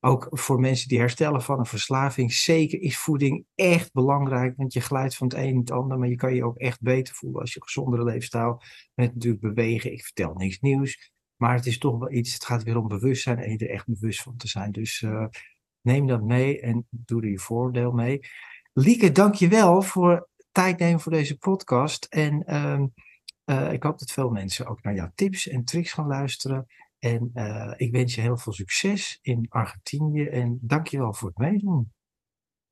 ook 0.00 0.26
voor 0.30 0.60
mensen 0.60 0.88
die 0.88 0.98
herstellen 0.98 1.42
van 1.42 1.58
een 1.58 1.66
verslaving, 1.66 2.32
zeker 2.32 2.80
is 2.80 2.98
voeding 2.98 3.44
echt 3.54 3.92
belangrijk. 3.92 4.56
Want 4.56 4.72
je 4.72 4.80
glijdt 4.80 5.16
van 5.16 5.26
het 5.26 5.36
een 5.36 5.44
in 5.44 5.58
het 5.58 5.70
ander, 5.70 5.98
maar 5.98 6.08
je 6.08 6.16
kan 6.16 6.34
je 6.34 6.44
ook 6.44 6.56
echt 6.56 6.80
beter 6.80 7.14
voelen 7.14 7.40
als 7.40 7.52
je 7.52 7.62
gezondere 7.62 8.04
leefstijl 8.04 8.62
met 8.94 9.14
natuurlijk 9.14 9.42
bewegen. 9.42 9.92
Ik 9.92 10.04
vertel 10.04 10.34
niks 10.34 10.60
nieuws, 10.60 11.12
maar 11.36 11.54
het 11.54 11.66
is 11.66 11.78
toch 11.78 11.98
wel 11.98 12.12
iets, 12.12 12.34
het 12.34 12.44
gaat 12.44 12.62
weer 12.62 12.78
om 12.78 12.88
bewustzijn 12.88 13.38
en 13.38 13.50
je 13.50 13.58
er 13.58 13.70
echt 13.70 13.86
bewust 13.86 14.22
van 14.22 14.36
te 14.36 14.48
zijn. 14.48 14.72
Dus 14.72 15.00
uh, 15.00 15.26
neem 15.80 16.06
dat 16.06 16.22
mee 16.22 16.60
en 16.60 16.86
doe 16.90 17.22
er 17.22 17.30
je 17.30 17.38
voordeel 17.38 17.92
mee. 17.92 18.20
Lieke, 18.72 19.12
dank 19.12 19.34
je 19.34 19.48
wel 19.48 19.82
voor 19.82 20.28
tijd 20.52 20.78
nemen 20.78 21.00
voor 21.00 21.12
deze 21.12 21.38
podcast. 21.38 22.04
En 22.04 22.42
uh, 23.46 23.72
ik 23.72 23.82
hoop 23.82 23.98
dat 23.98 24.10
veel 24.10 24.30
mensen 24.30 24.66
ook 24.66 24.82
naar 24.82 24.94
jouw 24.94 25.10
tips 25.14 25.48
en 25.48 25.64
tricks 25.64 25.92
gaan 25.92 26.06
luisteren. 26.06 26.66
En 26.98 27.30
uh, 27.34 27.72
ik 27.76 27.92
wens 27.92 28.14
je 28.14 28.20
heel 28.20 28.36
veel 28.36 28.52
succes 28.52 29.18
in 29.22 29.46
Argentinië 29.48 30.24
en 30.24 30.58
dankjewel 30.60 31.14
voor 31.14 31.28
het 31.28 31.38
meedoen. 31.38 31.92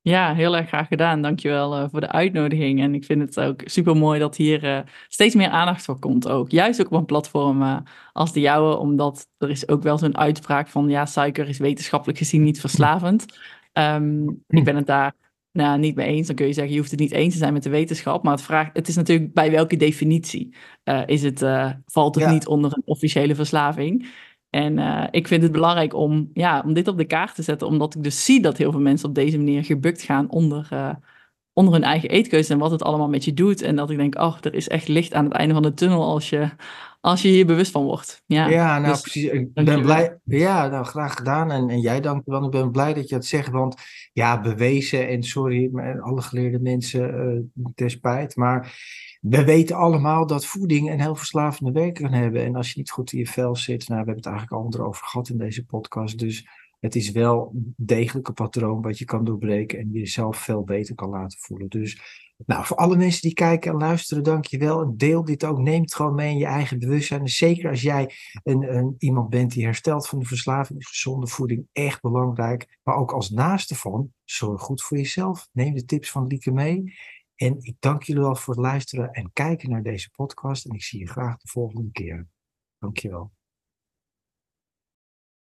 Ja, 0.01 0.33
heel 0.33 0.57
erg 0.57 0.67
graag 0.67 0.87
gedaan. 0.87 1.21
Dankjewel 1.21 1.81
uh, 1.81 1.89
voor 1.89 1.99
de 1.99 2.11
uitnodiging. 2.11 2.81
En 2.81 2.93
ik 2.93 3.05
vind 3.05 3.21
het 3.21 3.39
ook 3.39 3.61
super 3.65 3.97
mooi 3.97 4.19
dat 4.19 4.35
hier 4.35 4.63
uh, 4.63 4.79
steeds 5.07 5.35
meer 5.35 5.49
aandacht 5.49 5.85
voor 5.85 5.99
komt 5.99 6.27
ook. 6.27 6.51
Juist 6.51 6.81
ook 6.81 6.91
op 6.91 6.99
een 6.99 7.05
platform 7.05 7.83
als 8.11 8.33
de 8.33 8.39
jouwe, 8.39 8.77
omdat 8.77 9.27
er 9.37 9.49
is 9.49 9.67
ook 9.67 9.83
wel 9.83 9.97
zo'n 9.97 10.17
uitspraak 10.17 10.67
van 10.67 10.89
ja, 10.89 11.05
suiker 11.05 11.47
is 11.47 11.57
wetenschappelijk 11.57 12.17
gezien 12.17 12.43
niet 12.43 12.59
verslavend. 12.59 13.25
Um, 13.73 14.43
ik 14.47 14.63
ben 14.63 14.75
het 14.75 14.87
daar 14.87 15.13
nou, 15.57 15.79
niet 15.79 15.95
mee 15.95 16.07
eens. 16.07 16.27
Dan 16.27 16.35
kun 16.35 16.47
je 16.47 16.53
zeggen, 16.53 16.73
je 16.73 16.79
hoeft 16.79 16.91
het 16.91 16.99
niet 16.99 17.11
eens 17.11 17.33
te 17.33 17.39
zijn 17.39 17.53
met 17.53 17.63
de 17.63 17.69
wetenschap. 17.69 18.23
Maar 18.23 18.33
het, 18.33 18.41
vraagt, 18.41 18.69
het 18.73 18.87
is 18.87 18.95
natuurlijk 18.95 19.33
bij 19.33 19.51
welke 19.51 19.75
definitie 19.75 20.55
uh, 20.83 21.01
is 21.05 21.23
het, 21.23 21.41
uh, 21.41 21.71
valt 21.85 22.15
het 22.15 22.23
ja. 22.23 22.31
niet 22.31 22.47
onder 22.47 22.73
een 22.73 22.81
officiële 22.85 23.35
verslaving. 23.35 24.07
En 24.49 24.77
uh, 24.77 25.07
ik 25.11 25.27
vind 25.27 25.43
het 25.43 25.51
belangrijk 25.51 25.93
om, 25.93 26.29
ja, 26.33 26.61
om 26.65 26.73
dit 26.73 26.87
op 26.87 26.97
de 26.97 27.05
kaart 27.05 27.35
te 27.35 27.43
zetten, 27.43 27.67
omdat 27.67 27.95
ik 27.95 28.03
dus 28.03 28.25
zie 28.25 28.41
dat 28.41 28.57
heel 28.57 28.71
veel 28.71 28.81
mensen 28.81 29.09
op 29.09 29.15
deze 29.15 29.37
manier 29.37 29.63
gebukt 29.63 30.01
gaan 30.01 30.29
onder, 30.29 30.69
onder 31.53 31.73
hun 31.73 31.83
eigen 31.83 32.09
eetkeuze 32.09 32.53
en 32.53 32.59
wat 32.59 32.71
het 32.71 32.83
allemaal 32.83 33.09
met 33.09 33.25
je 33.25 33.33
doet. 33.33 33.61
En 33.61 33.75
dat 33.75 33.89
ik 33.89 33.97
denk, 33.97 34.19
oh, 34.19 34.37
er 34.41 34.53
is 34.53 34.67
echt 34.67 34.87
licht 34.87 35.13
aan 35.13 35.25
het 35.25 35.33
einde 35.33 35.53
van 35.53 35.63
de 35.63 35.73
tunnel 35.73 36.03
als 36.03 36.29
je, 36.29 36.49
als 37.07 37.21
je 37.21 37.27
hier 37.27 37.45
bewust 37.45 37.71
van 37.71 37.83
wordt. 37.83 38.23
Ja, 38.25 38.47
ja 38.47 38.79
nou 38.79 38.91
dus, 38.91 39.01
precies. 39.01 39.29
Ik 39.29 39.53
ben 39.53 39.81
blij. 39.81 40.17
Ja, 40.23 40.67
nou 40.67 40.85
graag 40.85 41.13
gedaan. 41.13 41.51
En, 41.51 41.69
en 41.69 41.79
jij 41.79 42.01
dank 42.01 42.21
wel. 42.25 42.45
Ik 42.45 42.51
ben 42.51 42.71
blij 42.71 42.93
dat 42.93 43.09
je 43.09 43.15
het 43.15 43.25
zegt. 43.25 43.49
Want 43.49 43.75
ja, 44.13 44.41
bewezen 44.41 45.07
en 45.07 45.23
sorry, 45.23 45.69
alle 45.99 46.21
geleerde 46.21 46.59
mensen 46.59 47.13
uh, 47.59 47.65
ter 47.75 47.89
spijt. 47.89 48.35
Maar 48.35 48.79
we 49.21 49.43
weten 49.43 49.75
allemaal 49.75 50.27
dat 50.27 50.45
voeding 50.45 50.91
een 50.91 51.01
heel 51.01 51.15
verslavende 51.15 51.71
werking 51.71 52.09
kan 52.09 52.19
hebben. 52.19 52.45
En 52.45 52.55
als 52.55 52.67
je 52.71 52.77
niet 52.77 52.91
goed 52.91 53.11
in 53.11 53.19
je 53.19 53.27
vel 53.27 53.55
zit, 53.55 53.87
nou, 53.87 53.89
we 53.89 53.95
hebben 53.95 54.15
het 54.15 54.25
eigenlijk 54.25 54.63
al 54.63 54.79
erover 54.79 55.05
gehad 55.05 55.29
in 55.29 55.37
deze 55.37 55.65
podcast. 55.65 56.19
Dus 56.19 56.47
het 56.79 56.95
is 56.95 57.11
wel 57.11 57.51
degelijk 57.75 58.27
een 58.27 58.33
patroon 58.33 58.81
wat 58.81 58.97
je 58.97 59.05
kan 59.05 59.23
doorbreken 59.23 59.79
en 59.79 59.89
jezelf 59.91 60.37
veel 60.37 60.63
beter 60.63 60.95
kan 60.95 61.09
laten 61.09 61.39
voelen. 61.39 61.69
Dus 61.69 62.01
nou, 62.45 62.65
voor 62.65 62.77
alle 62.77 62.95
mensen 62.95 63.21
die 63.21 63.33
kijken 63.33 63.71
en 63.71 63.77
luisteren, 63.77 64.23
dank 64.23 64.45
je 64.45 64.57
wel. 64.57 64.97
Deel 64.97 65.23
dit 65.23 65.43
ook. 65.43 65.59
Neem 65.59 65.81
het 65.81 65.95
gewoon 65.95 66.15
mee 66.15 66.31
in 66.31 66.37
je 66.37 66.45
eigen 66.45 66.79
bewustzijn. 66.79 67.27
Zeker 67.27 67.69
als 67.69 67.81
jij 67.81 68.11
een, 68.43 68.75
een, 68.75 68.95
iemand 68.97 69.29
bent 69.29 69.51
die 69.51 69.65
herstelt 69.65 70.07
van 70.07 70.19
de 70.19 70.25
verslaving, 70.25 70.79
is 70.79 70.87
gezonde 70.87 71.27
voeding 71.27 71.67
echt 71.71 72.01
belangrijk. 72.01 72.79
Maar 72.83 72.95
ook 72.95 73.11
als 73.11 73.29
naaste 73.29 73.75
van, 73.75 74.13
zorg 74.23 74.61
goed 74.61 74.81
voor 74.81 74.97
jezelf. 74.97 75.47
Neem 75.51 75.73
de 75.73 75.85
tips 75.85 76.11
van 76.11 76.27
Lieke 76.27 76.51
mee. 76.51 76.93
En 77.35 77.57
ik 77.59 77.75
dank 77.79 78.03
jullie 78.03 78.21
wel 78.21 78.35
voor 78.35 78.53
het 78.53 78.63
luisteren 78.63 79.11
en 79.11 79.29
kijken 79.33 79.69
naar 79.69 79.83
deze 79.83 80.09
podcast. 80.09 80.65
En 80.65 80.75
ik 80.75 80.83
zie 80.83 80.99
je 80.99 81.07
graag 81.07 81.37
de 81.37 81.47
volgende 81.47 81.91
keer. 81.91 82.27
Dank 82.79 82.97
je 82.97 83.09
wel. 83.09 83.36